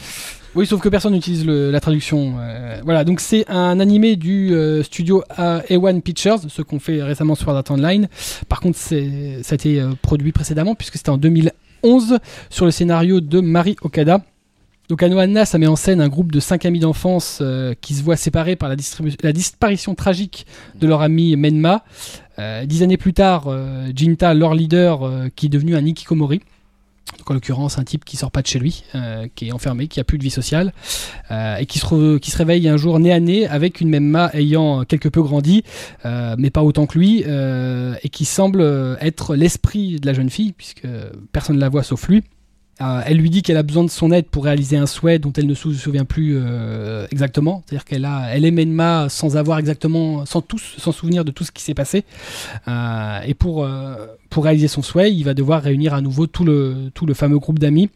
[0.56, 2.36] Oui, sauf que personne n'utilise la traduction.
[2.39, 7.01] euh, voilà, donc c'est un animé du euh, studio A- A1 Pictures, ce qu'on fait
[7.01, 8.08] récemment sur Art Online.
[8.49, 12.20] Par contre, ça a été euh, produit précédemment, puisque c'était en 2011,
[12.51, 14.22] sur le scénario de Mari Okada.
[14.89, 17.41] Donc Anohana, ça met en scène un groupe de cinq amis d'enfance
[17.80, 18.76] qui se voient séparés par la,
[19.32, 20.45] disparition tragique
[20.76, 21.84] de leur ami Menma.
[22.66, 23.49] Dix années plus tard,
[23.95, 26.41] Jinta, leur leader, qui est devenu un Ikikomori.
[27.17, 29.88] Donc en l'occurrence un type qui sort pas de chez lui, euh, qui est enfermé,
[29.88, 30.74] qui a plus de vie sociale,
[31.32, 34.30] euh, et qui se, qui se réveille un jour nez à nez avec une Memma
[34.34, 35.63] ayant quelque peu grandi,
[36.05, 40.54] euh, mais pas autant que lui, et qui semble être l'esprit de la jeune fille,
[40.54, 40.88] puisque
[41.32, 42.24] personne ne la voit sauf lui.
[42.84, 45.32] Euh, elle lui dit qu'elle a besoin de son aide pour réaliser un souhait dont
[45.34, 47.64] elle ne se souvient plus euh, exactement.
[47.66, 51.51] C'est-à-dire qu'elle elle est Menma sans avoir exactement, sans tous, sans souvenir de tout ce
[51.51, 52.04] qui s'est passé.
[52.68, 53.68] Euh, et pour
[54.30, 57.39] pour réaliser son souhait, il va devoir réunir à nouveau tout le tout le fameux
[57.39, 57.89] groupe d'amis.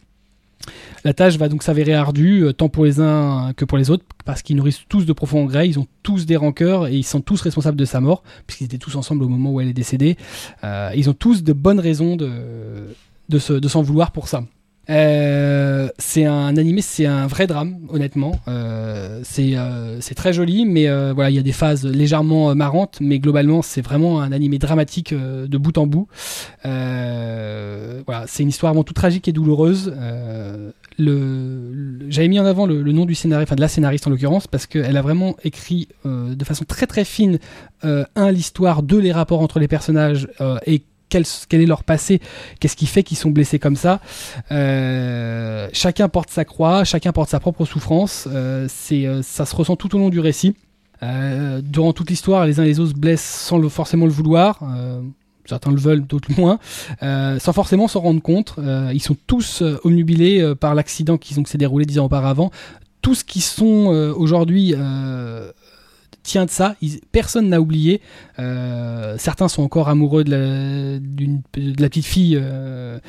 [1.03, 4.41] La tâche va donc s'avérer ardue, tant pour les uns que pour les autres, parce
[4.41, 7.39] qu'ils nourrissent tous de profonds regrets, ils ont tous des rancœurs et ils sont tous
[7.41, 10.17] responsables de sa mort, puisqu'ils étaient tous ensemble au moment où elle est décédée.
[10.63, 12.29] Ils ont tous de bonnes raisons de,
[13.29, 14.43] de s'en vouloir pour ça.
[14.89, 18.39] Euh, c'est un animé, c'est un vrai drame, honnêtement.
[18.47, 22.97] Euh, c'est euh, c'est très joli, mais voilà, il y a des phases légèrement marrantes,
[23.01, 26.07] mais globalement, c'est vraiment un animé dramatique de bout en bout.
[26.63, 29.93] Voilà, c'est une histoire avant tout tragique et douloureuse.
[30.99, 34.65] J'avais mis en avant le, nom du scénariste, enfin de la scénariste en l'occurrence, parce
[34.65, 37.39] qu'elle a vraiment écrit de façon très très fine
[37.83, 40.29] un l'histoire, deux les rapports entre les personnages
[40.65, 42.21] et quel, est leur passé,
[42.59, 43.99] qu'est-ce qui fait qu'ils sont blessés comme ça.
[44.51, 48.27] Euh, chacun porte sa croix, chacun porte sa propre souffrance.
[48.31, 50.55] Euh, c'est, euh, ça se ressent tout au long du récit.
[51.01, 54.61] Durant toute l'histoire, les uns et les autres se blessent sans forcément le vouloir.
[55.45, 56.57] Certains le veulent, d'autres moins,
[56.99, 58.55] sans forcément s'en rendre compte.
[58.91, 62.51] Ils sont tous omnubilés par l'accident qui, s'est déroulé dix ans auparavant.
[63.03, 64.73] Tous qui sont aujourd'hui
[66.27, 66.75] tient de ça.
[67.11, 68.01] Personne n'a oublié.
[68.37, 72.99] Euh, certains sont encore amoureux de la, petite fille euh,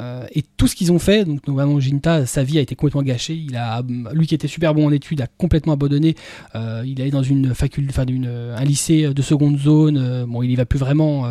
[0.00, 1.24] euh, et tout ce qu'ils ont fait.
[1.24, 3.34] Donc notamment Jinta, sa vie a été complètement gâchée.
[3.34, 3.82] Il a,
[4.12, 6.14] lui qui était super bon en études, a complètement abandonné.
[6.54, 10.24] Il est dans une faculté, enfin un lycée de seconde zone.
[10.26, 11.28] Bon, il y va plus vraiment.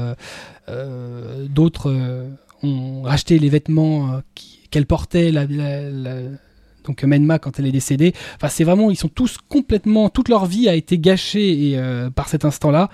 [1.50, 2.28] D'autres
[2.62, 4.22] ont racheté les vêtements
[4.70, 5.32] qu'elle portait.
[6.88, 8.14] Donc Menma quand elle est décédée.
[8.36, 12.30] Enfin, c'est vraiment, ils sont tous complètement, toute leur vie a été gâchée euh, par
[12.30, 12.90] cet instant-là.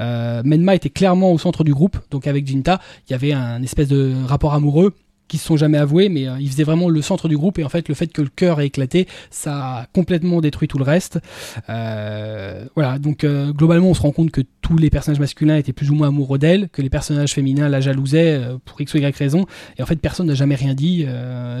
[0.00, 3.62] Euh, Menma était clairement au centre du groupe, donc avec Jinta, il y avait un
[3.62, 4.94] espèce de rapport amoureux
[5.28, 7.64] qui se sont jamais avoués, mais euh, il faisait vraiment le centre du groupe et
[7.64, 10.84] en fait le fait que le cœur ait éclaté, ça a complètement détruit tout le
[10.84, 11.20] reste.
[11.68, 15.72] Euh, voilà, donc euh, globalement on se rend compte que tous les personnages masculins étaient
[15.72, 19.16] plus ou moins amoureux d'elle, que les personnages féminins la jalousaient pour x ou y
[19.16, 19.46] raison,
[19.78, 21.06] et en fait personne n'a jamais rien dit,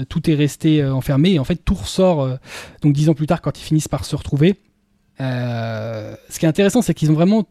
[0.08, 2.28] tout est resté enfermé et en fait tout ressort
[2.82, 4.56] donc dix ans plus tard quand ils finissent par se retrouver.
[5.18, 7.44] Ce qui est intéressant, c'est qu'ils ont vraiment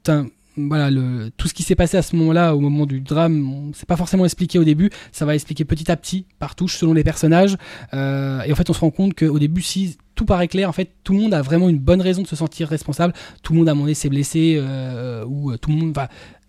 [0.57, 3.87] voilà le tout ce qui s'est passé à ce moment-là, au moment du drame, c'est
[3.87, 4.89] pas forcément expliqué au début.
[5.11, 7.57] Ça va expliquer petit à petit par touche selon les personnages.
[7.93, 10.73] Euh, et en fait, on se rend compte qu'au début, si tout paraît clair, en
[10.73, 13.13] fait, tout le monde a vraiment une bonne raison de se sentir responsable.
[13.43, 15.91] Tout le monde moment donné s'est blessé euh, ou euh, tout le monde.
[15.91, 16.07] Enfin,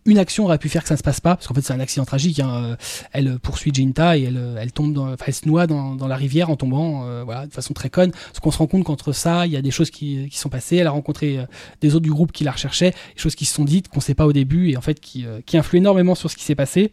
[0.08, 1.74] une action aurait pu faire que ça ne se passe pas, parce qu'en fait c'est
[1.74, 2.40] un accident tragique.
[2.40, 2.64] hein.
[2.64, 2.76] Euh,
[3.12, 6.16] Elle poursuit Jinta et elle, elle tombe, dans, enfin, elle se noie dans, dans la
[6.16, 8.10] rivière en tombant, euh, voilà, de façon très conne.
[8.10, 10.48] Parce qu'on se rend compte qu'entre ça, il y a des choses qui, qui sont
[10.48, 10.76] passées.
[10.76, 11.44] Elle a rencontré euh,
[11.80, 14.14] des autres du groupe qui la recherchaient, des choses qui se sont dites qu'on sait
[14.14, 16.54] pas au début et en fait qui, euh, qui influent énormément sur ce qui s'est
[16.54, 16.92] passé.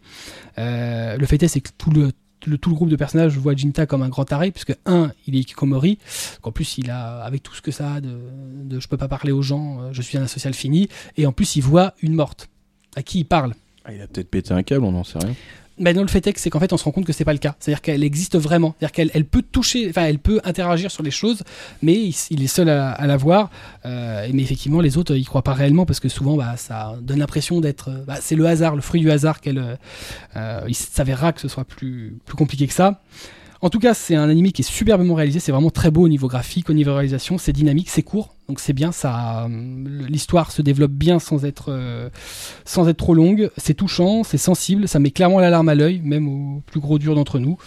[0.58, 2.12] Euh, le fait est, c'est que tout le
[2.62, 5.40] tout le groupe de personnages voit Jinta comme un grand taré, puisque un, il est
[5.40, 5.98] Ikikomori,
[6.44, 8.20] qu'en plus il a, avec tout ce que ça a de,
[8.66, 10.88] de je peux pas parler aux gens, euh, je suis un asocial fini,
[11.18, 12.50] et en plus il voit une morte
[12.96, 13.54] à qui il parle.
[13.86, 15.36] Ah, il a peut-être pété un câble, on n'en sait rien.
[15.78, 17.26] Mais non, le fait est que c'est qu'en fait, on se rend compte que c'est
[17.26, 17.56] pas le cas.
[17.60, 18.74] C'est-à-dire qu'elle existe vraiment.
[18.80, 21.44] C'est-à-dire qu'elle elle peut toucher, enfin, elle peut interagir sur les choses,
[21.82, 23.52] mais il, il est seul à, à la voir.
[23.86, 27.20] Euh, mais effectivement, les autres, ils croient pas réellement parce que souvent, bah, ça donne
[27.20, 29.78] l'impression d'être, euh, bah, c'est le hasard, le fruit du hasard qu'elle.
[30.38, 33.02] euh, il s'avérera que ce soit plus plus compliqué que ça.
[33.62, 35.40] En tout cas, c'est un anime qui est superbement réalisé.
[35.40, 37.38] C'est vraiment très beau au niveau graphique, au niveau réalisation.
[37.38, 38.92] C'est dynamique, c'est court, donc c'est bien.
[38.92, 42.10] Ça, euh, l'histoire se développe bien sans être euh,
[42.64, 43.50] sans être trop longue.
[43.58, 44.88] C'est touchant, c'est sensible.
[44.88, 47.58] Ça met clairement la larme à l'œil, même au plus gros dur d'entre nous.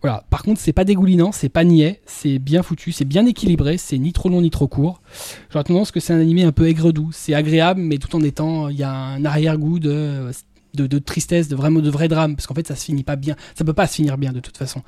[0.00, 0.24] Voilà.
[0.30, 3.76] Par contre, c'est pas dégoulinant, c'est pas niais, c'est bien foutu, c'est bien équilibré.
[3.76, 5.02] C'est ni trop long ni trop court.
[5.50, 7.10] J'aurais tendance que c'est un animé un peu aigre-doux.
[7.12, 10.30] C'est agréable, mais tout en étant, il y a un arrière-goût de
[10.74, 13.16] de, de, tristesse, de vraiment de vrai drame, parce qu'en fait ça se finit pas
[13.16, 14.82] bien, ça peut pas se finir bien de toute façon.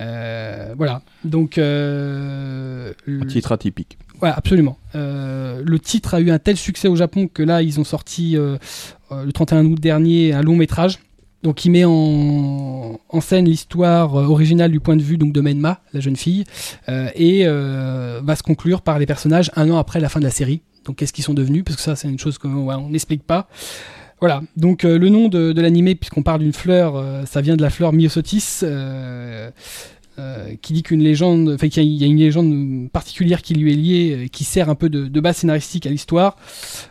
[0.00, 1.02] Euh, voilà.
[1.24, 3.98] Donc euh, un titre atypique.
[4.22, 4.78] Ouais, absolument.
[4.94, 8.36] Euh, le titre a eu un tel succès au Japon que là ils ont sorti
[8.36, 10.98] le 31 août dernier un long métrage.
[11.42, 15.80] Donc il met en, en scène l'histoire originale du point de vue donc de Menma,
[15.92, 16.44] la jeune fille,
[16.88, 20.30] euh, et va se conclure par les personnages un an après la fin de la
[20.30, 20.62] série.
[20.86, 21.64] Donc qu'est-ce qu'ils sont devenus?
[21.64, 23.48] Parce que ça c'est une chose qu'on ouais, n'explique pas.
[24.20, 27.56] Voilà, donc euh, le nom de, de l'animé, puisqu'on parle d'une fleur, euh, ça vient
[27.56, 29.50] de la fleur Myosotis, euh,
[30.62, 34.28] qui dit qu'une légende, enfin qu'il y, a une légende particulière qui lui est liée,
[34.30, 36.36] qui sert un peu de, base scénaristique à l'histoire.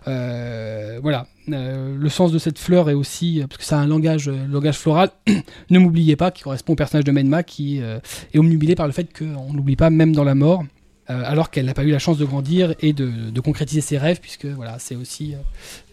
[0.06, 4.78] Voilà, le sens de cette fleur est aussi, parce que ça a un langage, langage
[4.78, 5.10] floral,
[5.72, 9.08] ne m'oubliez pas, qui correspond au personnage de Menma, qui est omnubilé par le fait
[9.18, 10.64] qu'on n'oublie pas même dans la mort.
[11.10, 14.20] Euh, alors qu'elle n'a pas eu la chance de grandir et de, concrétiser ses rêves,
[14.20, 15.38] puisque voilà, c'est aussi euh,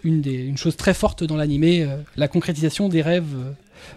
[0.04, 3.26] une, des, une chose très forte dans l'animé, euh, la concrétisation des rêves.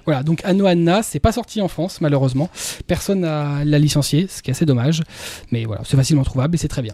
[0.05, 2.49] voilà, donc Anno Anna, c'est pas sorti en France, malheureusement.
[2.87, 5.03] Personne n'a l'a licencié, ce qui est assez dommage.
[5.51, 6.93] Mais voilà, c'est facilement trouvable et c'est très bien.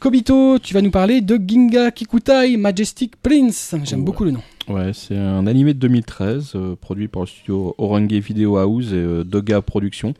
[0.00, 3.74] Kobito, tu vas nous parler de Ginga Kikutai Majestic Prince.
[3.84, 4.42] J'aime beaucoup le nom.
[4.68, 9.60] Ouais, c'est un animé de 2013, produit par le studio Orange Video House et Doga
[9.62, 10.14] Productions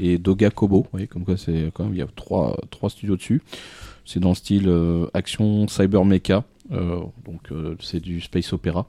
[0.00, 3.16] et Doga Kobo, oui, comme quoi c'est quand même il y a trois trois studios
[3.16, 3.42] dessus.
[4.04, 8.88] C'est dans le style euh, action cyber mecha, euh, donc euh, c'est du space opéra.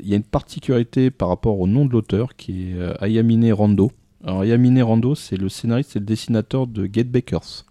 [0.00, 3.90] Il y a une particularité par rapport au nom de l'auteur qui est Ayamine Rando.
[4.24, 7.64] Alors Yamine Rando, c'est le scénariste et le dessinateur de Get Bakers.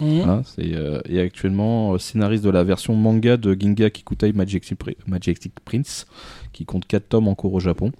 [0.00, 0.72] Voilà, c'est
[1.08, 6.06] et actuellement scénariste de la version manga de Ginga Kikutai Majestic, Pri- Majestic Prince,
[6.52, 7.90] qui compte 4 tomes en cours au Japon.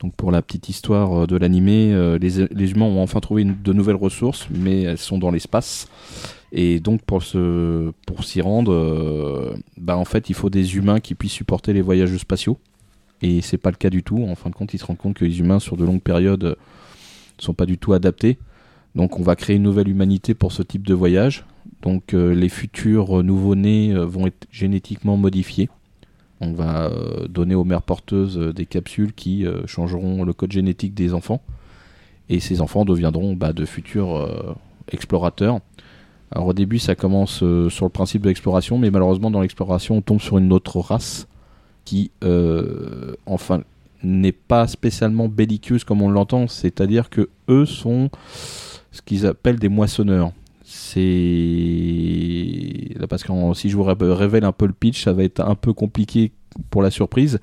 [0.00, 3.72] Donc pour la petite histoire euh, de l'animé, euh, les, humains ont enfin trouvé de
[3.72, 5.88] nouvelles ressources, mais elles sont dans l'espace.
[6.52, 11.32] Et donc pour s'y rendre, euh, bah en fait il faut des humains qui puissent
[11.32, 12.58] supporter les voyages spatiaux.
[13.20, 14.24] Et c'est pas le cas du tout.
[14.24, 16.44] En fin de compte, ils se rendent compte que les humains sur de longues périodes
[16.44, 16.54] euh,
[17.38, 18.38] sont pas du tout adaptés.
[18.94, 21.44] Donc on va créer une nouvelle humanité pour ce type de voyage.
[21.82, 25.68] Donc les futurs nouveau-nés vont être génétiquement modifiés.
[26.40, 30.52] On va euh, donner aux mères porteuses euh, des capsules qui euh, changeront le code
[30.52, 31.42] génétique des enfants.
[32.28, 34.28] Et ces enfants deviendront bah, de futurs
[34.92, 35.60] explorateurs.
[36.30, 40.02] Alors au début ça commence sur le principe de l'exploration, mais malheureusement dans l'exploration on
[40.02, 41.26] tombe sur une autre race
[41.86, 42.10] qui,
[43.24, 43.62] enfin,
[44.02, 46.48] n'est pas spécialement belliqueuse comme on l'entend.
[46.48, 48.10] C'est-à-dire que eux sont
[48.92, 50.32] ce qu'ils appellent des moissonneurs.
[50.70, 51.86] C'est
[53.08, 55.54] parce que si je vous ré- révèle un peu le pitch, ça va être un
[55.54, 56.32] peu compliqué
[56.68, 57.40] pour la surprise.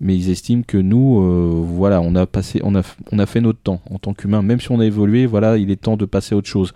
[0.00, 2.82] Mais ils estiment que nous, euh, voilà, on a passé, on a,
[3.12, 4.42] on a fait notre temps en tant qu'humains.
[4.42, 6.72] Même si on a évolué, voilà, il est temps de passer à autre chose.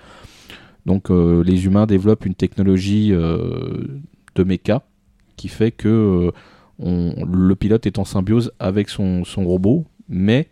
[0.86, 4.01] Donc euh, les humains développent une technologie euh,
[4.35, 4.82] de méca
[5.36, 6.32] qui fait que
[6.78, 10.48] le pilote est en symbiose avec son, son robot, mais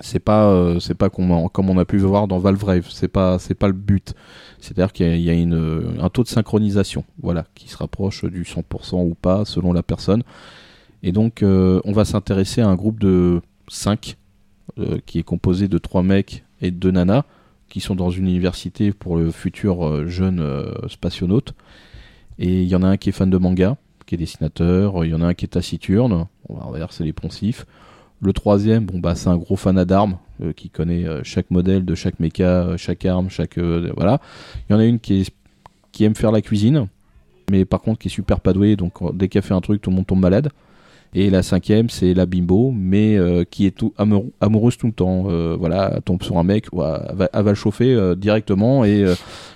[0.00, 3.54] c'est pas euh, c'est pas comme on, a pu voir dans Valve c'est pas c'est
[3.54, 4.14] pas le but.
[4.60, 9.08] C'est-à-dire qu'il y a, une, un taux de synchronisation, voilà, qui se rapproche du 100%
[9.08, 10.24] ou pas selon la personne.
[11.02, 14.16] Et donc euh, on va s'intéresser à un groupe de 5
[15.06, 17.24] qui est composé de trois mecs et de deux nanas
[17.68, 21.54] qui sont dans une université pour le futur euh, jeune euh, spationaute.
[22.38, 23.76] Et il y en a un qui est fan de manga,
[24.06, 27.04] qui est dessinateur, il y en a un qui est taciturne, on va dire c'est
[27.04, 27.66] les poncifs.
[28.20, 31.84] Le troisième, bon bah c'est un gros fanat d'armes, euh, qui connaît euh, chaque modèle
[31.84, 34.20] de chaque méca, euh, chaque arme, chaque voilà.
[34.68, 35.24] Il y en a une qui
[36.00, 36.88] aime faire la cuisine,
[37.50, 39.90] mais par contre qui est super pas douée, donc dès qu'elle fait un truc, tout
[39.90, 40.50] le monde tombe malade.
[41.14, 43.16] Et la cinquième, c'est la bimbo, mais
[43.50, 43.94] qui est tout
[44.40, 45.22] amoureuse tout le temps.
[45.56, 49.06] Voilà, elle tombe sur un mec, elle, va, le chauffer directement, et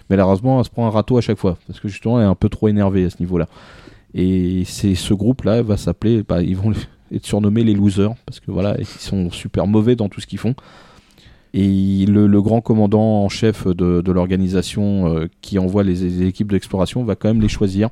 [0.09, 2.35] malheureusement, elle se prend un râteau à chaque fois, parce que justement, elle est un
[2.35, 3.49] peu trop énervée à ce niveau-là.
[4.15, 6.43] Et c'est ce groupe-là va s'appeler, bah,
[7.13, 10.39] être surnommés les losers, parce que voilà, ils sont super mauvais dans tout ce qu'ils
[10.39, 10.55] font.
[11.55, 17.05] Et le, grand commandant en chef de, de l'organisation euh, qui envoie les, équipes d'exploration
[17.05, 17.91] va quand même les choisir.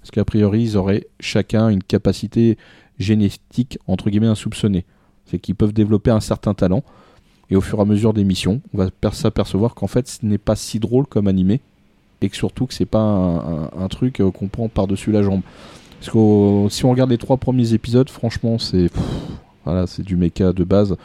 [0.00, 2.58] Parce qu'a priori, ils auraient chacun une capacité
[2.98, 4.84] génétique, entre guillemets, insoupçonnée.
[5.26, 6.84] C'est qu'ils peuvent développer un certain talent.
[7.50, 10.24] Et au fur et à mesure des missions, on va per- s'apercevoir qu'en fait, ce
[10.24, 11.60] n'est pas si drôle comme animé.
[12.20, 15.42] Et que surtout que c'est pas un truc euh, qu'on prend par-dessus la jambe.
[16.02, 18.90] Parce que euh, si on regarde les trois premiers épisodes, franchement, c'est
[19.64, 20.96] voilà, c'est du méca de base.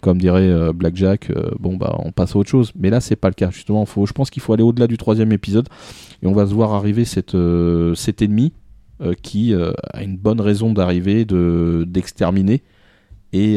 [0.00, 2.72] Comme dirait euh, Blackjack, euh, bon bah on passe à autre chose.
[2.74, 3.50] Mais là, c'est pas le cas.
[3.50, 5.68] Justement, faut, je pense qu'il faut aller au-delà du troisième épisode
[6.22, 8.52] et on va se voir arriver cette, euh, cet ennemi
[9.22, 12.62] qui a une bonne raison d'arriver, de d'exterminer.
[13.32, 13.56] Et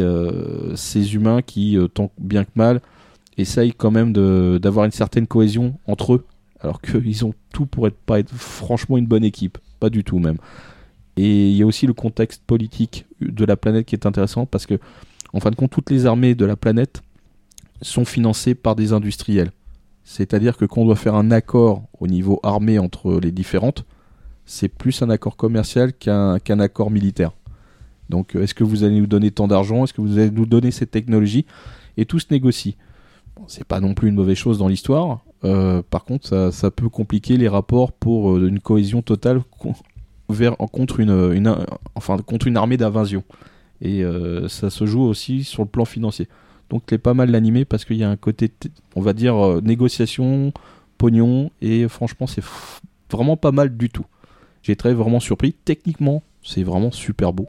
[0.75, 2.79] ces humains qui, tant bien que mal,
[3.39, 4.13] essayent quand même
[4.59, 6.25] d'avoir une certaine cohésion entre eux,
[6.59, 10.19] alors qu'ils ont tout pour être pas être franchement une bonne équipe, pas du tout
[10.19, 10.37] même.
[11.17, 14.65] Et il y a aussi le contexte politique de la planète qui est intéressant parce
[14.65, 14.79] que,
[15.33, 17.01] en fin de compte, toutes les armées de la planète
[17.81, 19.51] sont financées par des industriels.
[20.03, 23.85] C'est-à-dire que quand on doit faire un accord au niveau armé entre les différentes,
[24.45, 27.31] c'est plus un accord commercial qu'un accord militaire.
[28.09, 29.83] Donc, est-ce que vous allez nous donner tant d'argent?
[29.83, 31.45] Est-ce que vous allez nous donner cette technologie?
[31.97, 32.75] Et tout se négocie.
[33.35, 35.23] Bon, c'est pas non plus une mauvaise chose dans l'histoire.
[35.43, 39.41] Euh, par contre, ça, ça peut compliquer les rapports pour euh, une cohésion totale
[40.71, 41.55] contre, une, une-
[41.95, 43.23] enfin, contre une armée d'invasion.
[43.81, 46.27] Et euh, ça se joue aussi sur le plan financier.
[46.69, 48.51] Donc, c'est pas mal l'animé parce qu'il y a un côté,
[48.95, 50.53] on va dire, euh, négociation,
[50.97, 52.43] pognon, et franchement, c'est
[53.11, 54.05] vraiment pas mal du tout.
[54.63, 55.53] J'ai été vraiment surpris.
[55.65, 57.47] Techniquement, c'est vraiment super beau.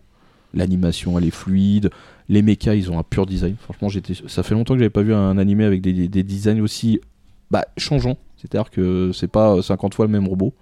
[0.54, 1.90] L'animation, elle est fluide.
[2.28, 3.56] Les mechas, ils ont un pur design.
[3.60, 3.88] Franchement,
[4.26, 7.00] ça fait longtemps que j'avais pas vu un animé avec des, des designs aussi
[7.50, 8.16] bah, changeants.
[8.38, 10.52] C'est-à-dire que c'est pas 50 fois le même robot.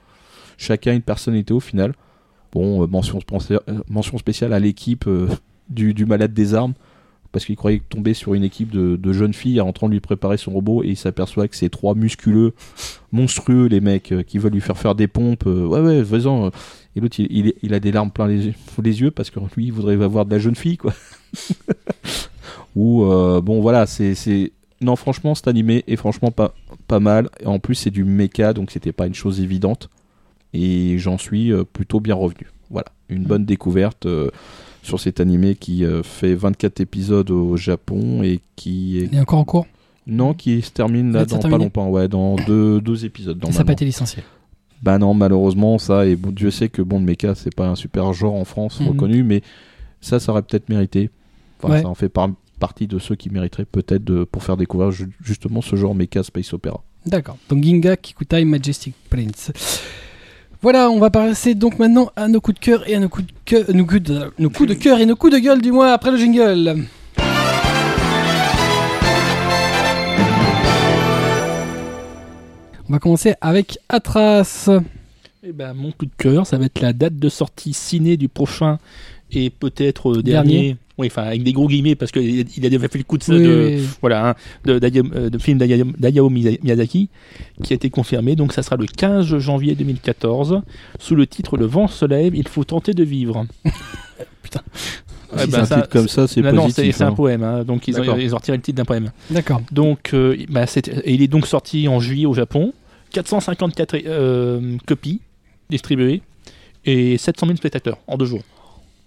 [0.58, 1.94] Chacun a une personnalité au final.
[2.52, 5.28] Bon, euh, mention, spéciale- euh, mention spéciale à l'équipe euh,
[5.68, 6.74] du, malade des armes.
[7.32, 10.36] Parce qu'il croyait tomber sur une équipe de, jeunes filles en train de lui préparer
[10.36, 12.54] son robot et il s'aperçoit que c'est trois musculeux,
[13.12, 15.46] monstrueux, les mecs, qui veulent lui faire faire des pompes.
[15.46, 16.26] ouais, ouais, vas-y.
[16.26, 16.50] euh.
[16.96, 18.46] Et l'autre, il, a des larmes plein les,
[18.82, 20.92] yeux parce que lui, il voudrait avoir de la jeune fille, quoi.
[22.74, 23.04] Ou,
[23.42, 24.50] bon, voilà, c'est.
[24.80, 26.52] Non, franchement, cet animé est franchement pas,
[26.88, 27.28] pas mal.
[27.44, 29.88] En plus, c'est du mecha, donc c'était pas une chose évidente.
[30.52, 32.48] Et j'en suis euh, plutôt bien revenu.
[32.70, 34.30] Voilà, une bonne découverte euh,
[34.82, 39.20] sur cet animé qui euh, fait 24 épisodes au Japon et qui est Il est
[39.20, 39.66] encore en cours?
[40.06, 43.38] Non, qui se termine là dans pas longtemps, ouais, dans deux, deux épisodes.
[43.52, 44.22] Ça n'a pas été licencié?
[44.82, 47.74] Bah non, malheureusement, ça, et bon, Dieu sait que bon, le mecha, c'est pas un
[47.76, 48.88] super genre en France Mhm.
[48.88, 49.42] reconnu, mais
[50.00, 51.10] ça, ça aurait peut-être mérité.
[51.62, 51.82] Enfin, Ouais.
[51.82, 55.10] ça en fait par- partie de ceux qui mériteraient peut-être de- pour faire découvrir ju-
[55.22, 56.82] justement ce genre mecha space opéra.
[57.04, 57.36] D'accord.
[57.50, 59.52] Donc Ginga, Kikutai, Majestic Prince.
[60.62, 63.26] Voilà, on va passer donc maintenant à nos coups de cœur et à nos coups
[63.26, 64.02] de cœur, nos coups
[64.68, 66.84] de, cœur et nos coups de gueule du mois après le jingle.
[72.86, 74.68] On va commencer avec Atras.
[75.42, 78.28] Eh ben, mon coup de cœur, ça va être la date de sortie ciné du
[78.28, 78.78] prochain
[79.32, 80.52] et peut-être euh, Dernier.
[80.52, 80.76] dernier.
[80.98, 83.22] Oui, enfin avec des gros guillemets parce qu'il il a déjà fait le coup de
[83.22, 84.34] ça Oui, de, oui, voilà, hein,
[84.66, 87.08] de, d'Hayao- euh, de film d'Hayao d'Hayao Miyazaki
[87.62, 88.36] qui a été confirmé.
[88.36, 90.60] Donc ça sera le 15 janvier 2014
[90.98, 93.46] sous le titre Le vent se lève, il faut tenter de vivre.
[94.42, 94.60] Putain.
[95.32, 97.12] Ouais, si bah, c'est un ça- titre comme ça, c'est non, non, c'est un hein.
[97.12, 97.44] poème.
[97.44, 97.64] hein.
[97.64, 98.18] Donc ils ont, D'accord.
[98.18, 99.10] ils ont retiré le titre d'un poème.
[99.30, 99.62] D'accord.
[99.72, 100.64] Donc, euh, bah,
[101.04, 102.72] et il est donc sorti en juillet au Japon.
[103.12, 105.20] 454 euh, copies
[105.70, 106.20] distribuées
[106.84, 108.42] et 700 000 spectateurs en deux jours.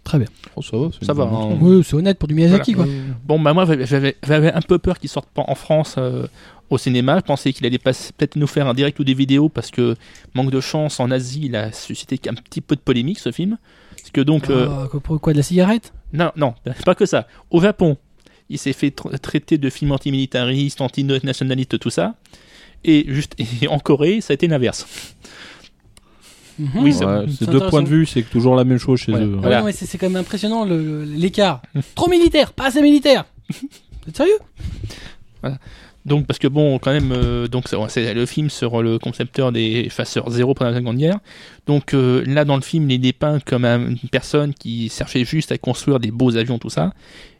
[0.03, 0.27] Très bien.
[0.55, 1.57] Oh, ça va, c'est Ça une va, bonne hein.
[1.61, 2.91] Oui, c'est honnête pour du Miyazaki, Voilà.
[2.91, 3.01] quoi.
[3.25, 4.17] Bon, bah moi j'avais-
[4.53, 6.27] un peu peur qu'il sorte pas en France euh,
[6.69, 7.17] au cinéma.
[7.17, 9.95] Je pensais qu'il allait peut-être nous faire un direct ou des vidéos parce que
[10.33, 13.57] manque de chance en Asie, il a suscité un petit peu de polémique ce film.
[13.95, 15.93] Parce que donc euh, Ah, quoi, pourquoi de la cigarette?
[16.11, 16.53] Non, non,
[16.85, 17.25] pas que ça.
[17.49, 17.95] Au Japon,
[18.49, 22.15] il s'est fait tra- traiter de film antimilitariste, antinationaliste, tout ça.
[22.83, 24.85] Et juste et en Corée, ça a été l'inverse.
[26.59, 26.69] Mhm.
[26.75, 29.21] Oui, Ouais, c'est deux points de vue, c'est toujours la même chose chez Ouais.
[29.23, 29.33] eux.
[29.37, 29.59] Ah Voilà.
[29.59, 31.61] non, mais c'est quand même impressionnant l'écart.
[31.95, 33.25] Trop militaire, pas assez militaire.
[33.49, 34.37] Vous êtes sérieux?
[36.05, 39.87] Donc, parce que bon, quand même, euh, donc c'est- le film sur le concepteur des
[39.89, 41.19] chasseurs zéro pendant la Seconde Guerre.
[41.65, 45.23] Donc euh, là, dans le film, il est dépeint comme un- une personne qui cherchait
[45.23, 46.93] juste à construire des beaux avions, tout ça.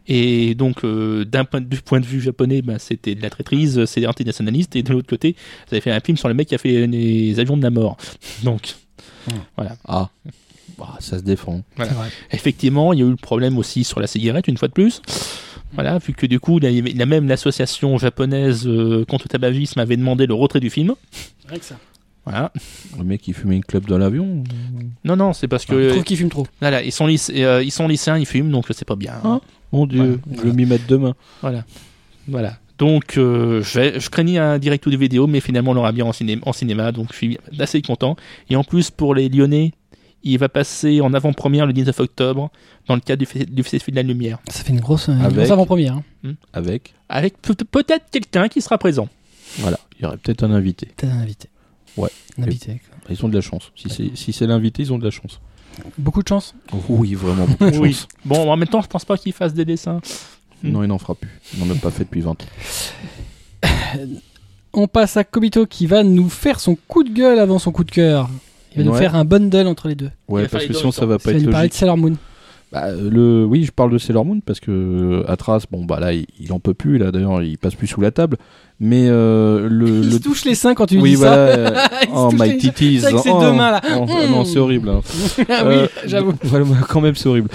[0.08, 4.76] Et donc, euh, d'un point, de vue japonais, ben, c'était de la traîtrise, c'est antinationaliste.
[4.76, 5.34] Et de l'autre côté,
[5.68, 7.70] vous avez fait un film sur le mec qui a fait les avions de la
[7.70, 7.96] mort.
[8.44, 8.74] Donc,
[9.86, 10.10] Ah,
[10.78, 11.62] Bah, ça se défend.
[11.76, 11.92] Voilà.
[12.32, 15.02] Effectivement, il y a eu le problème aussi sur la cigarette, une fois de plus.
[15.74, 19.04] Voilà, vu que du coup, il y avait- il y a même l'association japonaise euh,
[19.04, 20.94] contre le tabagisme avait demandé le retrait du film.
[21.48, 21.76] Rien que ça.
[22.24, 22.52] Voilà.
[22.96, 24.44] Le mec, il fumait une clope dans l'avion.
[25.04, 26.46] Non, non, c'est parce Je que trouve qu'il fume trop.
[26.60, 29.14] voilà, ils sont, lyc- euh, ils sont lycéens, ils fument, donc c'est pas bien.
[29.22, 29.40] Ah.
[29.72, 31.14] Mon dieu, je vais m'y mettre demain.
[31.42, 31.64] Voilà.
[32.28, 32.56] Voilà.
[32.78, 36.12] Donc, euh, je, craignais un direct ou des vidéos, mais finalement, on l'aura bien en,
[36.12, 38.16] ciné- en cinéma, donc je suis assez content.
[38.50, 39.72] Et en plus, pour les Lyonnais,
[40.24, 42.50] il va passer en avant-première le 19 octobre
[42.88, 44.38] dans le cadre du, du Festival de la Lumière.
[44.48, 46.00] Ça fait une grosse, Avec- avant-première.
[46.24, 46.32] hein.
[46.52, 49.08] Avec, Avec peut- peut-être quelqu'un qui sera présent.
[49.58, 50.88] voilà, il y aurait peut-être un invité.
[50.96, 51.48] T'as un invité.
[51.96, 52.08] Ouais.
[52.38, 52.80] Un invité.
[53.08, 53.70] Ils ont de la chance.
[53.76, 55.40] Si c'est si l'invité, ils ont de la chance.
[55.98, 56.54] Beaucoup de chance.
[56.88, 57.92] Oui, vraiment beaucoup de Oui.
[57.92, 58.08] chance.
[58.24, 60.00] Bon, en même temps, je pense pas qu'il fasse des dessins.
[60.64, 61.30] Non, il n'en fera plus.
[61.54, 62.46] Il n'en a pas fait depuis 20 ans.
[64.72, 67.84] On passe à Kobito qui va nous faire son coup de gueule avant son coup
[67.84, 68.28] de cœur.
[68.74, 70.10] Il va nous faire un bundle entre les deux.
[70.26, 71.74] Ouais, parce que sinon ça va Il pas être nous parler de.
[71.74, 72.16] Sailor Moon.
[72.72, 76.12] Bah, le, oui, je parle de Sailor Moon parce que euh, Atras, bon bah là,
[76.12, 76.98] il, il en peut plus.
[76.98, 78.36] Là, d'ailleurs, il passe plus sous la table.
[78.80, 81.54] Mais euh, le, Il le- se touche les seins quand tu oui, dis voilà.
[81.54, 81.58] ça.
[81.58, 81.70] euh,
[82.02, 83.00] Il oh my les- titties.
[83.00, 83.80] C'est avec ses oh, deux mains, là.
[83.96, 84.30] oh, Mm.
[84.30, 84.88] non, c'est horrible.
[84.88, 85.00] hein.
[85.48, 86.34] ah oui, Euh, j'avoue.
[86.42, 87.48] Voilà, quand même, c'est horrible.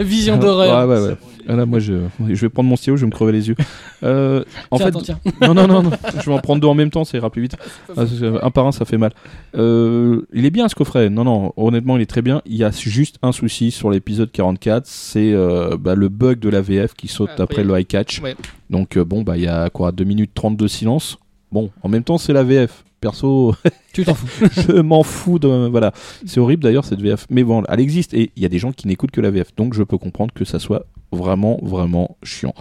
[0.00, 0.86] Vision d'horreur.
[0.86, 1.16] Ouais, ouais, ouais.
[1.48, 1.94] Ah, là, moi, je,
[2.28, 3.54] je vais prendre mon stylo, je vais me crever les yeux.
[4.02, 4.42] Euh,
[4.72, 5.18] en Tiens, fait, attends, tiens.
[5.42, 5.90] non, non, non, non.
[6.20, 7.56] je vais en prendre deux en même temps, ça ira plus vite.
[7.96, 9.12] Ah, c'est- un par un, ça fait mal.
[9.56, 11.08] Euh, il est bien ce coffret.
[11.08, 12.42] Non, non, honnêtement, il est très bien.
[12.46, 16.48] Il y a juste un souci sur l'épisode 44, c'est euh, bah, le bug de
[16.48, 17.42] la VF qui saute Après.
[17.44, 18.20] après le high catch.
[18.20, 18.34] Ouais.
[18.70, 21.18] Donc, euh, bon, bah, il y a quoi 2 minutes 30 de silence.
[21.52, 22.84] Bon, en même temps, c'est la VF.
[23.00, 23.54] Perso,
[23.92, 24.46] Tu t'en fous.
[24.50, 25.68] je m'en fous de.
[25.68, 25.92] Voilà.
[26.24, 27.26] C'est horrible d'ailleurs cette VF.
[27.30, 29.54] Mais bon, elle existe et il y a des gens qui n'écoutent que la VF.
[29.56, 32.54] Donc je peux comprendre que ça soit vraiment, vraiment chiant.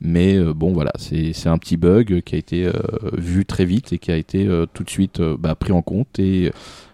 [0.00, 2.72] Mais euh, bon, voilà, c'est c'est un petit bug qui a été euh,
[3.18, 6.18] vu très vite et qui a été euh, tout de suite bah, pris en compte
[6.18, 6.50] et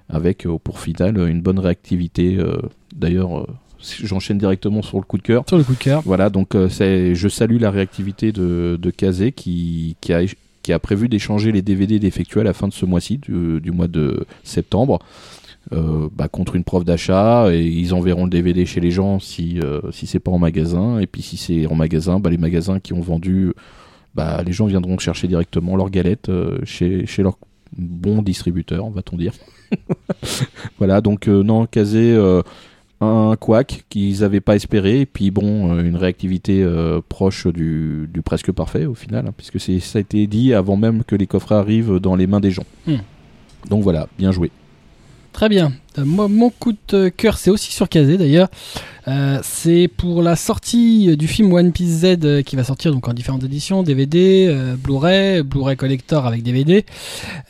[0.09, 2.39] avec pour final une bonne réactivité.
[2.95, 3.47] d'ailleurs,
[3.81, 5.45] j'enchaîne directement sur le coup de cœur.
[5.49, 6.03] Sur le coup de cœur.
[6.05, 10.23] Voilà, donc euh, c'est, je salue la réactivité de, de Kazé qui, qui, a,
[10.63, 13.71] qui a prévu d'échanger les DVD d'effectuer à la fin de ce mois-ci, du, du
[13.71, 14.99] mois de septembre,
[15.73, 17.53] euh, bah, contre une preuve d'achat.
[17.53, 20.99] Et ils enverront le DVD chez les gens si, euh, si c'est pas en magasin.
[20.99, 23.53] Et puis si c'est en magasin, bah, les magasins qui ont vendu,
[24.15, 27.39] bah, les gens viendront chercher directement leur galette euh, chez, chez leur
[27.77, 29.35] bon distributeur, va-t-on dire.
[30.79, 32.17] voilà, donc non, Kazé.
[33.01, 38.09] Un quack qu'ils n'avaient pas espéré, et puis bon, euh, une réactivité euh, proche du,
[38.13, 41.27] du presque parfait au final, hein, puisque ça a été dit avant même que les
[41.27, 42.65] coffrets arrivent dans les mains des gens.
[42.87, 42.97] Hmm.
[43.69, 44.51] Donc voilà, bien joué.
[45.33, 45.73] Très bien.
[45.99, 48.49] Euh, moi, mon coup de cœur, c'est aussi sur Kazé d'ailleurs.
[49.09, 53.07] Euh, c'est pour la sortie du film One Piece Z euh, qui va sortir donc
[53.09, 56.85] en différentes éditions, DVD, euh, Blu-ray, Blu-ray collector avec DVD.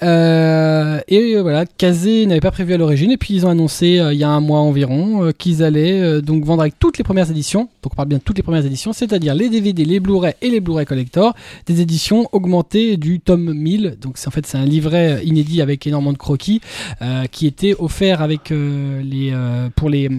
[0.03, 4.25] Et voilà, Kazé n'avait pas prévu à l'origine et puis ils ont annoncé il y
[4.25, 7.69] a un mois environ qu'ils allaient donc vendre avec toutes les premières éditions.
[7.83, 10.51] Donc on parle bien de toutes les premières éditions, c'est-à-dire les DVD, les Blu-ray et
[10.51, 11.35] les Blu-ray collector,
[11.67, 13.97] des éditions augmentées du tome 1000.
[14.01, 16.61] Donc c'est en fait c'est un livret inédit avec énormément de croquis
[17.31, 19.35] qui était offert avec les
[19.77, 20.11] pour les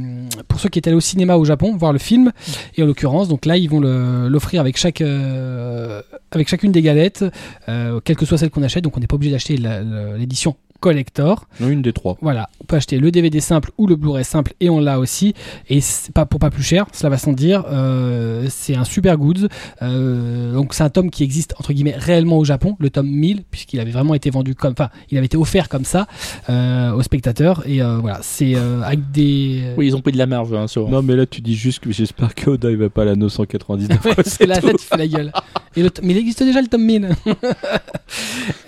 [0.48, 2.32] pour ceux qui étaient allés au cinéma au Japon voir le film.
[2.76, 6.02] Et en l'occurrence donc là ils vont l'offrir avec chaque euh,
[6.32, 7.26] avec chacune des galettes
[7.68, 8.84] euh, quelle que soit celle qu'on achète.
[8.84, 12.18] Donc on n'est pas obligé d'acheter l'édition collector une des trois.
[12.22, 15.34] voilà on peut acheter le DVD simple ou le Blu-ray simple et on l'a aussi
[15.70, 19.18] et c'est pas pour pas plus cher cela va sans dire euh, c'est un super
[19.18, 19.48] goods
[19.82, 23.44] euh, donc c'est un tome qui existe entre guillemets réellement au Japon le tome 1000
[23.50, 26.08] puisqu'il avait vraiment été vendu comme enfin il avait été offert comme ça
[26.50, 30.18] euh, aux spectateurs et euh, voilà c'est euh, avec des Oui, ils ont pris de
[30.18, 30.90] la marge hein, sur.
[30.90, 33.16] Non, mais là, tu dis juste que j'espère que Oda il va pas à la
[33.16, 33.98] 999.
[34.08, 35.32] Ouais, quoi, parce que là, là, tu fais la gueule.
[35.78, 37.10] Et le t- mais il existe déjà le tome 1000.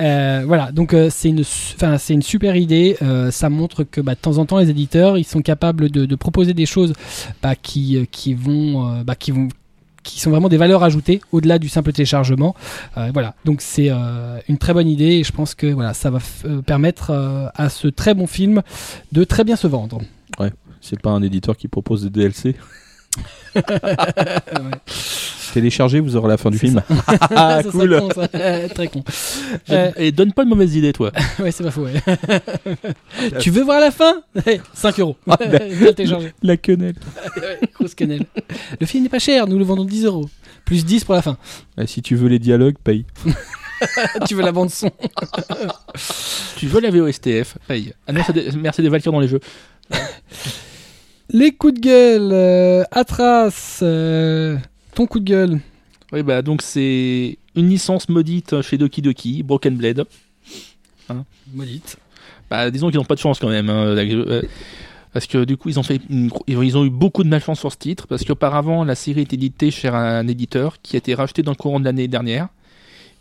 [0.02, 2.98] Euh, voilà, donc euh, c'est une, c'est une super idée.
[3.02, 6.06] Euh, ça montre que bah, de temps en temps, les éditeurs, ils sont capables de,
[6.06, 6.94] de proposer des choses
[7.42, 9.50] bah, qui, qui vont, bah, qui vont
[10.04, 12.56] qui sont vraiment des valeurs ajoutées au-delà du simple téléchargement.
[12.98, 16.10] Euh, voilà, donc c'est euh, une très bonne idée et je pense que voilà, ça
[16.10, 16.20] va
[16.66, 18.62] permettre euh, à ce très bon film
[19.12, 20.02] de très bien se vendre.
[20.82, 22.56] C'est pas un éditeur qui propose des DLC.
[23.56, 24.72] Ouais.
[25.54, 26.82] Téléchargez, vous aurez la fin du film.
[26.90, 28.00] Ça Ah, serait cool.
[28.00, 28.28] con, ça.
[28.76, 29.04] très con.
[29.70, 31.12] Euh, Et donne pas de mauvaises idées, toi.
[31.40, 31.94] Ouais, c'est pas faux, ouais.
[33.40, 34.22] tu veux voir la fin?
[34.74, 35.16] 5 euros.
[35.30, 35.62] Ah, ben.
[35.80, 36.34] Le télécharger.
[36.44, 36.96] La quenelle.
[37.76, 38.26] Grosse quenelle.
[38.80, 40.30] Le film n'est pas cher, nous le vendons 10 euros.
[40.66, 41.38] Plus 10 pour la fin.
[41.86, 43.06] Si tu veux les dialogues, paye.
[44.28, 44.92] tu veux la bande son
[46.58, 47.94] Tu veux la VOSTF Paye.
[48.08, 49.40] Ah non, c'est des- merci des Valkyries dans les jeux.
[51.30, 52.30] Les coups de gueule.
[52.34, 54.58] euh, Atras, euh,
[55.00, 55.62] ton coup de gueule.
[56.12, 60.06] Oui, bah donc c'est une licence maudite chez Doki Doki, Broken Blade.
[61.54, 61.98] Maudite.
[62.50, 63.70] Bah disons qu'ils n'ont pas de chance quand même.
[63.70, 64.42] hein, euh,
[65.14, 67.72] Parce que du coup, ils ont, fait une ils ont eu beaucoup de malchance sur
[67.72, 68.08] ce titre.
[68.08, 71.58] Parce qu'auparavant, la série est éditée chez un éditeur qui a été racheté dans le
[71.58, 72.50] courant de l'année dernière.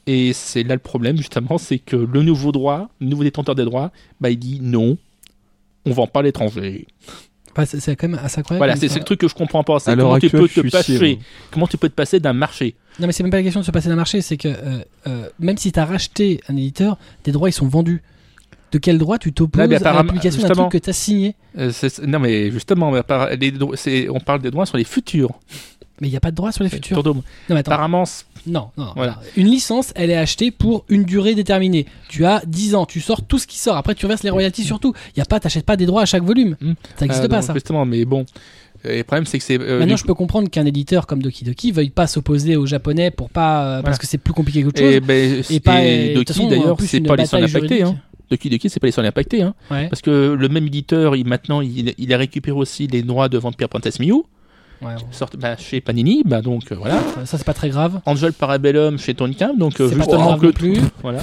[0.08, 3.64] Et c'est là le problème, justement, c'est que le nouveau droit, le nouveau détenteur des
[3.64, 4.98] droits, bah il dit non,
[5.86, 6.88] on vend pas à l'étranger.
[7.66, 8.58] C'est quand même assez incroyable.
[8.58, 9.78] Voilà, c'est le truc que je comprends pas.
[9.78, 11.18] C'est comment tu peux te passer, sûr.
[11.50, 12.74] comment tu peux te passer d'un marché.
[13.00, 14.82] Non, mais c'est même pas la question de se passer d'un marché, c'est que euh,
[15.06, 18.02] euh, même si tu as racheté un éditeur, tes droits ils sont vendus.
[18.70, 21.34] De quel droit tu t'opposes à la apparemment, publication d'un truc que tu as signé
[21.56, 21.72] Euh,
[22.06, 25.30] non mais justement, on parle des droits sur les futurs.
[26.00, 27.02] Mais il n'y a pas de droit sur les futurs.
[27.02, 27.16] Dome.
[27.18, 27.72] Non, mais attends.
[27.72, 28.04] Apparemment,
[28.46, 28.92] Non, non, non.
[28.96, 29.20] Voilà.
[29.36, 31.86] Une licence, elle est achetée pour une durée déterminée.
[32.08, 33.76] Tu as 10 ans, tu sors tout ce qui sort.
[33.76, 34.94] Après, tu reverses les royalties surtout.
[35.14, 36.56] Il y a pas, t'achètes pas des droits à chaque volume.
[36.60, 36.72] Hmm.
[36.96, 37.52] Ça n'existe euh, pas, ça.
[37.54, 38.24] Justement, mais bon.
[38.84, 39.60] Et le problème, c'est que c'est.
[39.60, 42.64] euh, Maintenant, du je peux comprendre qu'un éditeur comme Doki Doki veuille pas s'opposer aux
[42.66, 43.98] japonais pour pas, euh, parce Voilà.
[43.98, 45.06] que c'est plus compliqué qu'autre Et, chose.
[45.06, 47.26] ben, Et pas, et et de toute façon, en d'ailleurs, plus, c'est une pas les
[47.26, 47.78] seuls bataille impactés.
[47.78, 47.98] juridique.
[47.98, 48.02] Hein.
[48.30, 49.42] Doki Doki, c'est pas les seuls impactés.
[49.42, 49.54] Hein.
[49.70, 49.88] Ouais.
[49.88, 53.36] Parce que le même éditeur, il, maintenant, il, il a récupéré aussi les droits de
[53.38, 54.22] Vampire Princess Miu,
[54.80, 56.96] Ouais, sorte, bah, chez Panini, bah, donc euh, voilà.
[56.96, 57.24] bon.
[57.26, 58.00] Ça, c'est pas très grave.
[58.06, 60.76] Angel Parabellum chez Tonkam, donc euh, C'est pas justement grave non plus.
[61.02, 61.20] Voilà.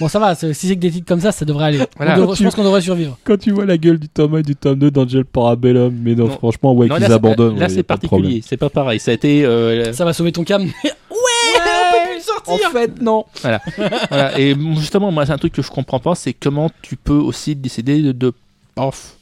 [0.00, 0.34] Bon, ça va.
[0.34, 1.80] Si c'est que des titres comme ça, ça devrait aller.
[1.96, 2.16] Voilà.
[2.34, 3.18] Je pense qu'on devrait survivre.
[3.24, 6.14] Quand tu vois la gueule du tome 1 et du tome 2 d'Angel Parabellum, mais
[6.14, 6.30] non, Non.
[6.30, 7.58] franchement, ouais, qu'ils là, c'est- abandonnent.
[7.58, 9.00] Là, ouais, c'est particulier, c'est pas pareil.
[9.00, 9.44] Ça a été.
[9.44, 10.62] euh, Ça va sauver ton cam.
[10.64, 10.70] ouais,
[11.10, 12.70] on peut plus le sortir.
[12.70, 13.24] fait, non.
[13.42, 14.38] voilà.
[14.38, 17.54] Et justement, moi, c'est un truc que je comprends pas, c'est comment tu peux aussi
[17.56, 18.32] décider de, de,
[18.76, 19.14] off,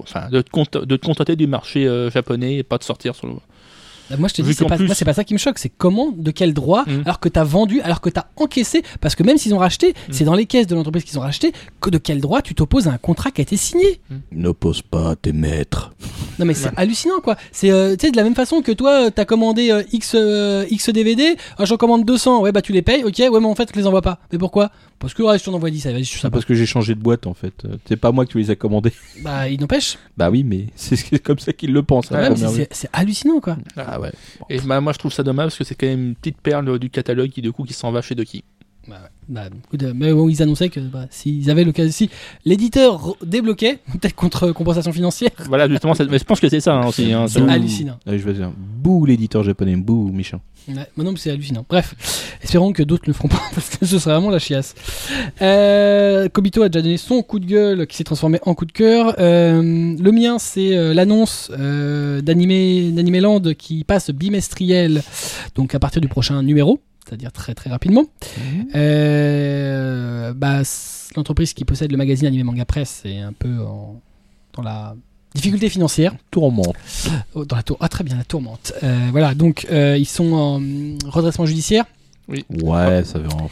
[0.00, 3.26] enfin, de, te, de te contenter du marché euh, japonais et pas de sortir sur
[3.26, 3.34] le.
[4.10, 5.38] Bah, Moi je te Vu dis, c'est pas, plus- moi, c'est pas ça qui me
[5.38, 7.02] choque, c'est comment, de quel droit, Mm.
[7.04, 10.24] alors que t'as vendu, alors que t'as encaissé, parce que même s'ils ont racheté, c'est
[10.24, 12.92] dans les caisses de l'entreprise qu'ils ont racheté, que de quel droit tu t'opposes à
[12.92, 14.00] un contrat qui a été signé.
[14.32, 15.92] N'oppose pas à tes maîtres.
[16.38, 17.36] Non mais c'est hallucinant quoi.
[17.52, 20.12] C'est euh, tu sais de la même façon que toi euh, t'as commandé euh, X
[20.16, 23.46] euh, X DVD, ah, j'en commande 200, ouais bah tu les payes, ok, ouais mais
[23.46, 24.18] en fait je les envoie pas.
[24.32, 24.70] Mais pourquoi?
[24.98, 26.32] Parce que ouais, je t'en envoie 10, allez, vas-y, je suis sympa.
[26.32, 27.52] parce que j'ai changé de boîte en fait.
[27.88, 28.92] C'est pas moi qui tu les as commandés.
[29.22, 29.96] Bah il n'empêche.
[30.16, 32.10] Bah oui, mais c'est comme ça qu'ils le pensent.
[32.10, 32.66] Ouais, première c'est- vue.
[32.70, 33.56] c'est c'est hallucinant quoi.
[33.76, 34.12] Ah ouais.
[34.48, 36.78] Et bah, moi, je trouve ça dommage parce que c'est quand même une petite perle
[36.78, 38.44] du catalogue qui, du coup, qui s'en va chez Doki.
[38.86, 39.08] Bah, ouais.
[39.28, 42.10] Bah, écoute, euh, mais bon, ils annonçaient que bah, s'ils avaient l'occasion, si
[42.44, 46.86] l'éditeur débloquait, peut-être contre compensation financière, Voilà, justement, mais je pense que c'est ça hein,
[46.88, 47.12] aussi.
[47.12, 47.98] hein, C'est hallucinant.
[48.06, 50.40] Allez, je vais dire, bouh l'éditeur japonais, bouh méchant.
[50.68, 51.64] Ouais, mais c'est hallucinant.
[51.68, 51.94] Bref,
[52.42, 54.74] espérons que d'autres ne le feront pas parce que ce serait vraiment la chiasse.
[55.42, 58.72] Euh, Kobito a déjà donné son coup de gueule qui s'est transformé en coup de
[58.72, 59.14] cœur.
[59.18, 59.62] Euh,
[59.98, 65.02] le mien, c'est euh, l'annonce euh, d'Anime d'Animeland qui passe bimestriel,
[65.54, 68.04] donc à partir du prochain numéro, c'est-à-dire très très rapidement.
[68.74, 70.62] Euh, bah,
[71.16, 74.00] l'entreprise qui possède le magazine Anime Manga Press est un peu en-
[74.54, 74.94] dans la
[75.34, 76.14] difficulté financière.
[76.30, 76.74] Tourmente.
[77.34, 77.76] Oh, Dans la tour.
[77.80, 78.72] Ah, très bien, la tourmente.
[78.82, 80.60] Euh, voilà, donc euh, ils sont en
[81.10, 81.84] redressement judiciaire.
[82.28, 83.48] Ouais, ça verra.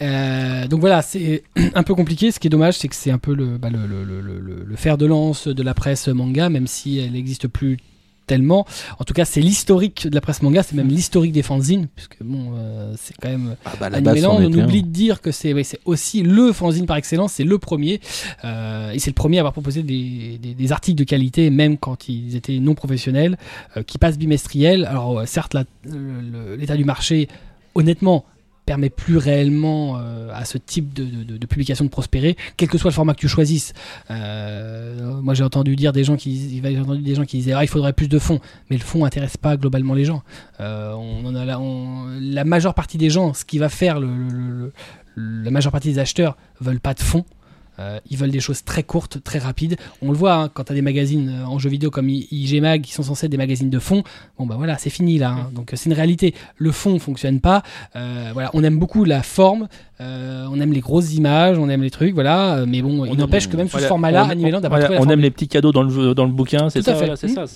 [0.00, 1.44] Euh, donc voilà, c'est
[1.74, 2.32] un peu compliqué.
[2.32, 4.64] Ce qui est dommage, c'est que c'est un peu le, bah, le, le, le, le-
[4.66, 7.76] le fer de lance de la presse manga, même si elle n'existe plus
[8.26, 8.66] tellement.
[8.98, 12.22] En tout cas, c'est l'historique de la presse manga, c'est même l'historique des fanzines, puisque
[12.22, 15.62] bon, euh, c'est quand même Ah bah Animeland, on oublie de dire que c'est ouais,
[15.84, 18.00] aussi le fanzine par excellence, c'est le premier.
[18.44, 21.78] Euh, et c'est le premier à avoir proposé des, des, des articles de qualité, même
[21.78, 23.38] quand ils étaient non professionnels,
[23.76, 24.84] euh, qui passent bimestriels.
[24.84, 25.56] Alors certes,
[26.58, 27.28] l'état du marché,
[27.74, 28.24] honnêtement,
[28.66, 32.94] permet plus réellement euh, à ce type de, publication de prospérer, quel que soit le
[32.94, 33.72] format que tu choisisses.
[34.10, 37.64] Euh, moi, j'ai entendu dire des gens qui, j'ai entendu des gens qui disaient ah,
[37.64, 38.40] il faudrait plus de fonds,
[38.70, 40.22] mais le fonds intéresse pas globalement les gens.
[40.60, 44.72] Euh, on a la, majeure partie des gens, ce qui va faire le-
[45.16, 47.24] la majeure partie des acheteurs veulent pas de fonds.
[47.78, 49.76] Euh, ils veulent des choses très courtes, très rapides.
[50.02, 52.60] On le voit hein, quand tu as des magazines euh, en jeux vidéo comme IG
[52.60, 54.02] Mag qui sont censés être des magazines de fond.
[54.38, 55.30] Bon bah voilà, c'est fini là.
[55.30, 55.50] hein.
[55.54, 56.34] Donc euh, c'est une réalité.
[56.56, 57.62] Le fond fonctionne pas.
[57.96, 59.68] Euh, voilà, on aime beaucoup la forme,
[60.00, 62.64] euh, on aime les grosses images, on aime les trucs, voilà.
[62.66, 64.98] Mais bon, il On n'empêche aime- que même sous ce format-là, on- Animeland voilà, trouvé
[64.98, 67.16] la on aime les petits cadeaux dans le, dans le bouquin, c'est à ça, voilà,
[67.16, 67.46] c'est ça,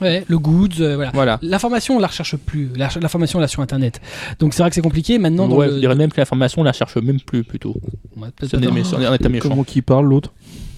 [0.00, 1.10] Ouais, le goods, euh, voilà.
[1.14, 1.38] voilà.
[1.42, 2.68] L'information, on la recherche plus.
[2.76, 4.00] La- L'information, on l'a sur Internet.
[4.40, 5.18] Donc c'est vrai que c'est compliqué.
[5.18, 7.74] Maintenant, dans Ouais, le- je dirais même que l'information, on la cherche même plus plutôt.
[8.16, 8.72] Ouais, peut-être Ça, on est pas.
[9.28, 9.48] méchant.
[9.48, 10.32] Comment qui parle l'autre?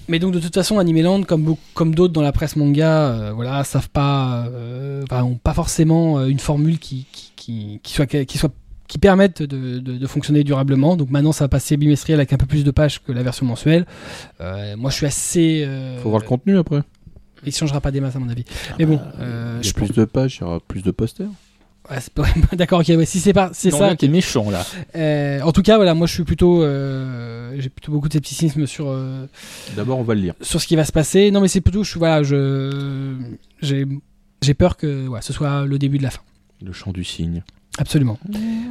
[0.09, 3.63] Mais donc de toute façon, Animeland, comme comme d'autres dans la presse manga, euh, voilà,
[3.65, 8.05] savent pas, euh, enfin, ont pas forcément euh, une formule qui qui, qui, qui soit
[8.05, 8.53] qui soit
[8.87, 10.95] qui permette de, de, de fonctionner durablement.
[10.95, 13.45] Donc maintenant, ça va passer bimestriel avec un peu plus de pages que la version
[13.45, 13.85] mensuelle.
[14.39, 15.65] Euh, moi, je suis assez.
[15.67, 16.81] Euh, Faut voir le contenu après.
[17.45, 18.43] Il changera pas des masses à mon avis.
[18.79, 20.91] Mais bon, euh, Il y je a plus de pages, il y aura plus de
[20.91, 21.27] posters.
[21.89, 22.87] Ouais, c'est pas- D'accord, ok.
[22.89, 23.95] ouais, si c'est pas, c'est ça.
[23.95, 24.65] t'es méchant là.
[24.95, 28.65] Euh, en tout cas, voilà, moi, je suis plutôt, euh, j'ai plutôt beaucoup de scepticisme
[28.67, 28.89] sur.
[28.89, 29.25] euh,
[29.75, 30.33] D'abord, on va le lire.
[30.41, 31.31] sur ce qui va se passer.
[31.31, 33.15] Non, mais c'est plutôt, je suis voilà, je
[33.61, 33.85] j'ai
[34.41, 36.21] j'ai peur que ouais, ce soit le début de la fin.
[36.61, 37.43] Le chant du cygne.
[37.79, 38.17] Absolument.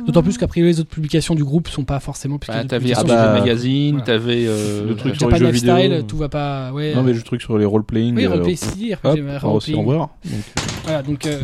[0.07, 2.39] D'autant plus qu'a priori les autres publications du groupe sont pas forcément.
[2.39, 4.05] puisque Bah, t'avais publications, ah bah, Magazine, voilà.
[4.07, 6.03] t'avais euh, Le truc sur les jeux vidéo.
[6.03, 6.73] tout va pas.
[6.73, 6.93] Ouais.
[6.95, 8.17] Non, mais le truc sur les role-playing.
[8.17, 9.97] oui, euh, roleplay, si, hop, RPG, on va aussi en roleplay.
[9.97, 10.09] voir.
[10.25, 11.41] Donc, euh, Voilà, donc euh,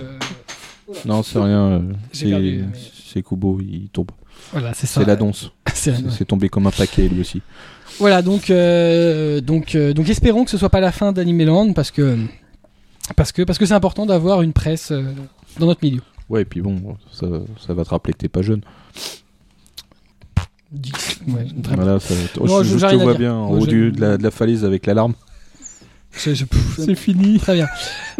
[1.04, 1.82] non, c'est rien.
[2.12, 4.10] C'est Kubo, il tombe.
[4.52, 5.00] voilà, c'est ça.
[5.00, 5.52] C'est la danse.
[5.74, 7.42] C'est tombé comme un paquet lui aussi.
[7.98, 11.90] Voilà, donc euh, donc euh, donc espérons que ce soit pas la fin d'Animeland parce
[11.90, 12.16] que
[13.16, 15.02] parce que parce que c'est important d'avoir une presse euh,
[15.58, 16.00] dans notre milieu.
[16.32, 17.26] Ouais, et puis bon, ça,
[17.64, 18.62] ça va te rappeler que t'es pas jeune.
[21.28, 21.84] Ouais, très bien.
[21.84, 24.86] Voilà, ça, Non, je, te vois bien en haut de, la, de la falaise avec
[24.86, 25.12] l'alarme.
[26.16, 27.38] Je- je- pff, C'est fini.
[27.38, 27.66] Très bien.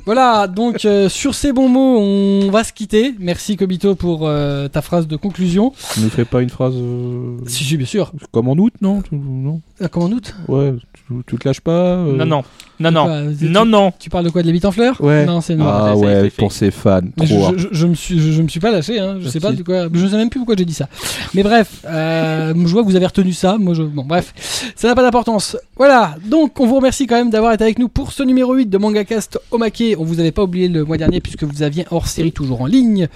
[0.04, 3.14] Voilà, donc euh, sur ces bons mots, on va se quitter.
[3.18, 5.72] Merci Kobito pour euh, ta phrase de conclusion.
[5.98, 8.12] Nous fais pas une phrase euh, Si, si, bien sûr.
[8.30, 9.60] comme en août, non Non?
[9.90, 12.42] Comment en août Ouais, tu, tu te lâches pas euh, Non, non,
[12.80, 13.92] non, non, Quoi, tu- non, non.
[13.98, 15.24] Tu parles de quoi De l'habit en fleurs Ouais.
[15.26, 15.66] Non, c'est non.
[15.68, 17.52] Ah ouais, pour ses fans, Mais je, trop.
[17.56, 19.18] je, je- je me suis, je, je me suis pas lâché, hein.
[19.20, 19.62] je sais pas Merci.
[19.62, 20.88] de quoi, je sais même plus pourquoi j'ai dit ça.
[21.34, 24.32] Mais bref, euh, je vois que vous avez retenu ça, moi je, bon bref,
[24.76, 25.56] ça n'a pas d'importance.
[25.76, 28.66] Voilà, donc on vous remercie quand même d'avoir été avec nous pour ce numéro 8
[28.66, 29.96] de MangaCast Omake.
[29.98, 32.66] On vous avait pas oublié le mois dernier puisque vous aviez hors série toujours en
[32.66, 33.08] ligne,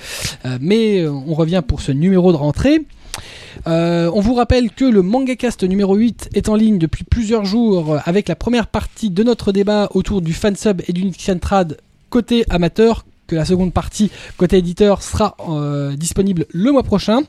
[0.44, 2.82] Euh, mais euh, on revient pour ce numéro de rentrée.
[3.66, 7.98] Euh, on vous rappelle que le MangaCast numéro 8 est en ligne depuis plusieurs jours
[8.04, 11.78] avec la première partie de notre débat autour du fansub et du Nixiantrad
[12.10, 17.22] côté amateur, que la seconde partie côté éditeur sera euh, disponible le mois prochain.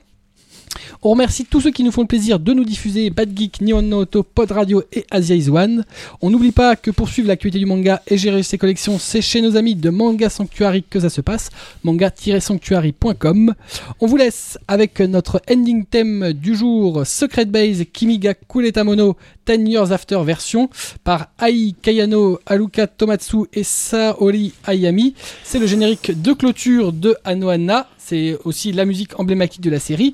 [1.03, 3.91] On remercie tous ceux qui nous font le plaisir de nous diffuser Bad Geek, Nihon
[3.91, 5.85] Auto, Pod Radio et Asia is One.
[6.21, 9.41] On n'oublie pas que pour suivre l'actualité du manga et gérer ses collections, c'est chez
[9.41, 11.49] nos amis de Manga Sanctuary que ça se passe,
[11.83, 13.53] manga-sanctuary.com.
[13.99, 19.17] On vous laisse avec notre ending theme du jour, Secret Base Kimiga Kuretamono
[19.47, 20.69] 10 Years After version
[21.03, 25.15] par Ai Kayano, Haruka Tomatsu et Saori Ayami.
[25.43, 27.87] C'est le générique de clôture de Anohana.
[27.97, 30.13] C'est aussi la musique emblématique de la série.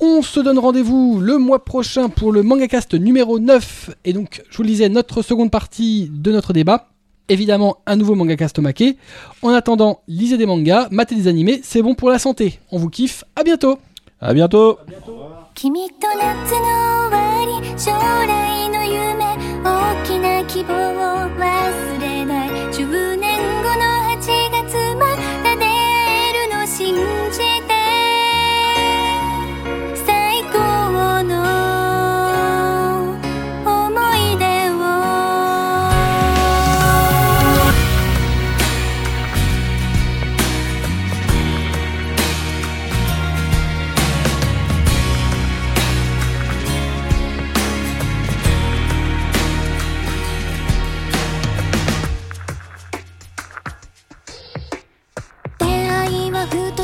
[0.00, 3.90] On se donne rendez-vous le mois prochain pour le mangacast numéro 9.
[4.04, 6.88] Et donc, je vous le disais, notre seconde partie de notre débat.
[7.28, 8.96] Évidemment, un nouveau mangacast maqué.
[9.42, 12.60] En attendant, lisez des mangas, matez des animés, c'est bon pour la santé.
[12.70, 13.78] On vous kiffe, à bientôt!
[14.20, 14.78] À bientôt!
[14.80, 15.18] À bientôt.
[18.96, 21.40] 夢大きな希望を忘
[21.92, 21.95] れ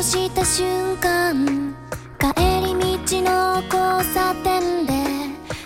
[0.03, 1.73] した瞬間
[2.19, 2.27] 帰
[2.61, 4.91] り道の交差点で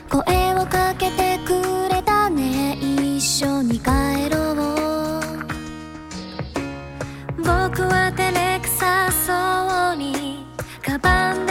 [0.07, 2.77] 声をかけてくれたね。
[2.79, 3.89] 一緒に帰
[4.29, 4.55] ろう。
[7.39, 10.45] 僕は照れくさそうに
[10.85, 11.46] カバン